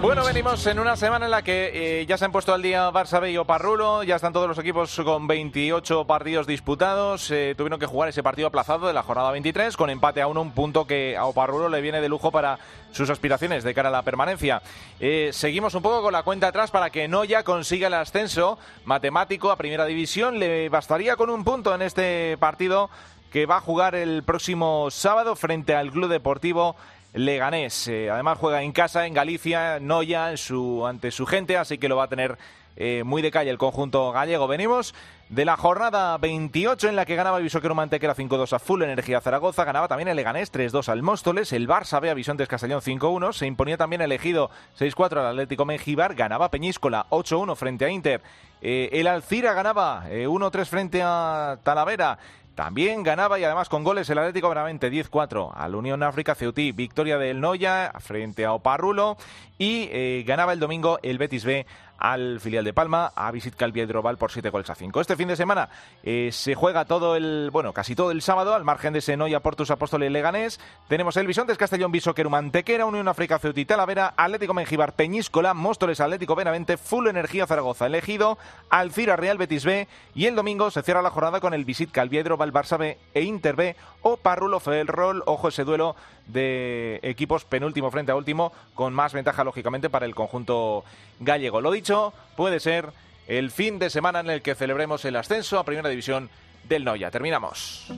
Bueno, 0.00 0.24
venimos 0.24 0.64
en 0.68 0.78
una 0.78 0.94
semana 0.94 1.24
en 1.24 1.32
la 1.32 1.42
que 1.42 1.72
eh, 2.02 2.06
ya 2.06 2.16
se 2.16 2.24
han 2.24 2.30
puesto 2.30 2.54
al 2.54 2.62
día 2.62 2.88
Barça 2.92 3.20
B 3.20 3.32
y 3.32 3.36
Oparrulo, 3.36 4.04
ya 4.04 4.14
están 4.14 4.32
todos 4.32 4.46
los 4.46 4.56
equipos 4.56 4.94
con 5.04 5.26
28 5.26 6.04
partidos 6.04 6.46
disputados, 6.46 7.28
eh, 7.32 7.54
tuvieron 7.58 7.80
que 7.80 7.86
jugar 7.86 8.08
ese 8.08 8.22
partido 8.22 8.46
aplazado 8.46 8.86
de 8.86 8.92
la 8.92 9.02
jornada 9.02 9.32
23 9.32 9.76
con 9.76 9.90
empate 9.90 10.22
a 10.22 10.28
uno, 10.28 10.40
un 10.40 10.52
punto 10.52 10.86
que 10.86 11.16
a 11.16 11.24
Oparrulo 11.24 11.68
le 11.68 11.80
viene 11.80 12.00
de 12.00 12.08
lujo 12.08 12.30
para 12.30 12.60
sus 12.92 13.10
aspiraciones 13.10 13.64
de 13.64 13.74
cara 13.74 13.88
a 13.88 13.92
la 13.92 14.02
permanencia. 14.02 14.62
Eh, 15.00 15.30
seguimos 15.32 15.74
un 15.74 15.82
poco 15.82 16.00
con 16.00 16.12
la 16.12 16.22
cuenta 16.22 16.46
atrás 16.46 16.70
para 16.70 16.90
que 16.90 17.08
Noya 17.08 17.42
consiga 17.42 17.88
el 17.88 17.94
ascenso 17.94 18.56
matemático 18.84 19.50
a 19.50 19.56
primera 19.56 19.84
división, 19.84 20.38
le 20.38 20.68
bastaría 20.68 21.16
con 21.16 21.28
un 21.28 21.42
punto 21.42 21.74
en 21.74 21.82
este 21.82 22.36
partido 22.38 22.88
que 23.32 23.46
va 23.46 23.56
a 23.56 23.60
jugar 23.60 23.96
el 23.96 24.22
próximo 24.22 24.90
sábado 24.90 25.34
frente 25.36 25.74
al 25.74 25.90
Club 25.90 26.08
Deportivo 26.08 26.76
Leganés. 27.12 27.88
Eh, 27.88 28.10
además 28.10 28.38
juega 28.38 28.62
en 28.62 28.72
casa, 28.72 29.06
en 29.06 29.14
Galicia, 29.14 29.80
Noya, 29.80 30.30
en 30.30 30.38
su, 30.38 30.86
ante 30.86 31.10
su 31.10 31.26
gente, 31.26 31.56
así 31.56 31.78
que 31.78 31.88
lo 31.88 31.96
va 31.96 32.04
a 32.04 32.08
tener 32.08 32.38
eh, 32.80 33.02
muy 33.04 33.22
de 33.22 33.32
calle 33.32 33.50
el 33.50 33.58
conjunto 33.58 34.12
gallego. 34.12 34.46
Venimos 34.46 34.94
de 35.30 35.44
la 35.44 35.56
jornada 35.56 36.16
28 36.16 36.88
en 36.88 36.94
la 36.94 37.04
que 37.04 37.16
ganaba 37.16 37.38
el 37.38 37.42
Visoquero 37.42 37.74
Mantequera 37.74 38.14
5-2 38.14 38.52
a 38.52 38.58
Full 38.60 38.82
Energía 38.82 39.20
Zaragoza, 39.20 39.64
ganaba 39.64 39.88
también 39.88 40.08
el 40.08 40.16
Leganés 40.16 40.52
3-2 40.52 40.88
al 40.88 41.02
Móstoles, 41.02 41.52
el 41.52 41.68
Barça 41.68 42.00
B 42.00 42.08
a 42.08 42.14
Bisontes 42.14 42.46
Castellón 42.46 42.80
5-1, 42.80 43.32
se 43.32 43.46
imponía 43.46 43.76
también 43.76 44.00
elegido 44.00 44.50
6-4 44.78 45.18
al 45.18 45.26
Atlético 45.26 45.64
Mengibar, 45.64 46.14
ganaba 46.14 46.50
Peñíscola 46.50 47.06
8-1 47.10 47.56
frente 47.56 47.84
a 47.84 47.90
Inter, 47.90 48.22
eh, 48.62 48.88
el 48.92 49.06
Alcira 49.08 49.52
ganaba 49.54 50.04
1-3 50.08 50.64
frente 50.66 51.02
a 51.02 51.58
Talavera, 51.64 52.18
también 52.58 53.04
ganaba 53.04 53.38
y 53.38 53.44
además 53.44 53.68
con 53.68 53.84
goles 53.84 54.10
el 54.10 54.18
Atlético 54.18 54.48
Benavente 54.48 54.90
10-4 54.90 55.52
al 55.54 55.76
Unión 55.76 56.02
África 56.02 56.34
Ceutí, 56.34 56.72
victoria 56.72 57.16
del 57.16 57.40
Noya 57.40 57.92
frente 58.00 58.44
a 58.44 58.52
Oparrulo. 58.52 59.16
Y 59.58 59.88
eh, 59.92 60.24
ganaba 60.26 60.54
el 60.54 60.58
domingo 60.58 60.98
el 61.04 61.18
Betis 61.18 61.44
B 61.44 61.66
al 61.98 62.40
filial 62.40 62.64
de 62.64 62.72
Palma, 62.72 63.12
a 63.14 63.30
Visit 63.30 63.54
Calviedroval 63.54 64.16
por 64.16 64.30
7 64.30 64.50
goles 64.50 64.70
a 64.70 64.74
5. 64.74 65.00
Este 65.00 65.16
fin 65.16 65.28
de 65.28 65.36
semana 65.36 65.68
eh, 66.02 66.30
se 66.32 66.54
juega 66.54 66.84
todo 66.84 67.16
el, 67.16 67.50
bueno, 67.52 67.72
casi 67.72 67.94
todo 67.94 68.10
el 68.10 68.22
sábado, 68.22 68.54
al 68.54 68.64
margen 68.64 68.92
de 68.92 69.00
Senoia, 69.00 69.40
Portus, 69.40 69.70
Apóstoles, 69.70 70.10
Leganés. 70.10 70.60
Tenemos 70.88 71.16
el 71.16 71.26
Bisontes, 71.26 71.58
Castellón, 71.58 71.92
Visoqueru, 71.92 72.30
Mantequera, 72.30 72.86
Unión 72.86 73.08
África, 73.08 73.38
Ceuti, 73.38 73.64
Talavera, 73.64 74.14
Atlético 74.16 74.54
Mengibar, 74.54 74.94
Peñíscola, 74.94 75.54
Móstoles, 75.54 76.00
Atlético 76.00 76.34
Benavente, 76.34 76.76
Full 76.76 77.08
Energía 77.08 77.46
Zaragoza, 77.46 77.86
elegido, 77.86 78.38
Alcira, 78.70 79.16
Real 79.16 79.38
Betis 79.38 79.64
B 79.64 79.88
y 80.14 80.26
el 80.26 80.36
domingo 80.36 80.70
se 80.70 80.82
cierra 80.82 81.02
la 81.02 81.10
jornada 81.10 81.40
con 81.40 81.54
el 81.54 81.64
Visit 81.64 81.90
Calviedroval, 81.90 82.52
Barça 82.52 82.78
B 82.78 82.98
e 83.14 83.22
Inter 83.22 83.56
B 83.56 83.76
o 84.02 84.16
Parrulo 84.16 84.60
Ferrol, 84.60 85.22
ojo 85.26 85.48
ese 85.48 85.64
duelo 85.64 85.96
de 86.28 87.00
equipos 87.02 87.44
penúltimo 87.44 87.90
frente 87.90 88.12
a 88.12 88.16
último, 88.16 88.52
con 88.74 88.94
más 88.94 89.12
ventaja, 89.12 89.44
lógicamente, 89.44 89.90
para 89.90 90.06
el 90.06 90.14
conjunto 90.14 90.84
gallego. 91.20 91.60
Lo 91.60 91.72
dicho, 91.72 92.12
puede 92.36 92.60
ser 92.60 92.90
el 93.26 93.50
fin 93.50 93.78
de 93.78 93.90
semana 93.90 94.20
en 94.20 94.30
el 94.30 94.42
que 94.42 94.54
celebremos 94.54 95.04
el 95.04 95.16
ascenso 95.16 95.58
a 95.58 95.64
Primera 95.64 95.88
División 95.88 96.30
del 96.64 96.84
Noya. 96.84 97.10
Terminamos. 97.10 97.92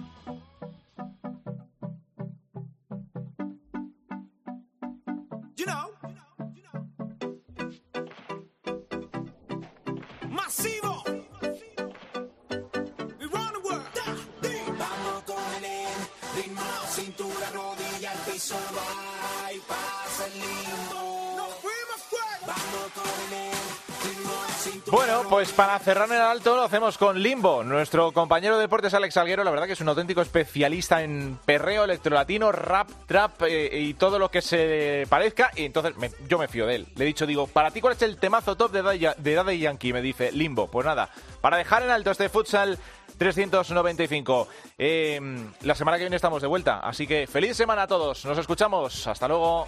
Para 25.61 25.78
cerrar 25.78 26.08
en 26.08 26.16
el 26.16 26.22
alto 26.22 26.56
lo 26.56 26.62
hacemos 26.62 26.96
con 26.96 27.22
Limbo. 27.22 27.62
Nuestro 27.62 28.12
compañero 28.12 28.56
de 28.56 28.62
deportes 28.62 28.94
Alex 28.94 29.18
Alguero, 29.18 29.44
la 29.44 29.50
verdad 29.50 29.66
que 29.66 29.74
es 29.74 29.80
un 29.82 29.90
auténtico 29.90 30.22
especialista 30.22 31.02
en 31.02 31.38
perreo 31.44 31.84
electrolatino, 31.84 32.50
rap, 32.50 32.88
trap 33.04 33.42
eh, 33.42 33.68
y 33.78 33.92
todo 33.92 34.18
lo 34.18 34.30
que 34.30 34.40
se 34.40 35.04
parezca. 35.11 35.50
Y 35.54 35.66
entonces 35.66 35.92
yo 36.26 36.38
me 36.38 36.48
fío 36.48 36.66
de 36.66 36.76
él. 36.76 36.86
Le 36.96 37.04
he 37.04 37.06
dicho, 37.06 37.26
digo, 37.26 37.46
¿para 37.46 37.70
ti 37.72 37.82
cuál 37.82 37.92
es 37.92 38.00
el 38.00 38.16
temazo 38.16 38.56
top 38.56 38.72
de 38.72 39.34
Daddy, 39.34 39.58
Yankee? 39.58 39.92
Me 39.92 40.00
dice, 40.00 40.32
Limbo. 40.32 40.66
Pues 40.68 40.86
nada, 40.86 41.11
para 41.42 41.58
dejar 41.58 41.82
en 41.82 41.90
alto 41.90 42.11
este 42.11 42.30
futsal 42.30 42.78
395. 43.18 44.48
Em, 44.78 45.52
la 45.61 45.74
semana 45.74 45.98
que 45.98 46.04
viene 46.04 46.16
estamos 46.16 46.40
de 46.40 46.48
vuelta, 46.48 46.78
así 46.78 47.06
que 47.06 47.26
feliz 47.26 47.54
semana 47.54 47.82
a 47.82 47.86
todos. 47.86 48.24
Nos 48.24 48.38
escuchamos. 48.38 49.06
Hasta 49.06 49.28
luego. 49.28 49.66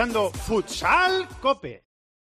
Futsal 0.00 1.26
Cope. 1.42 1.89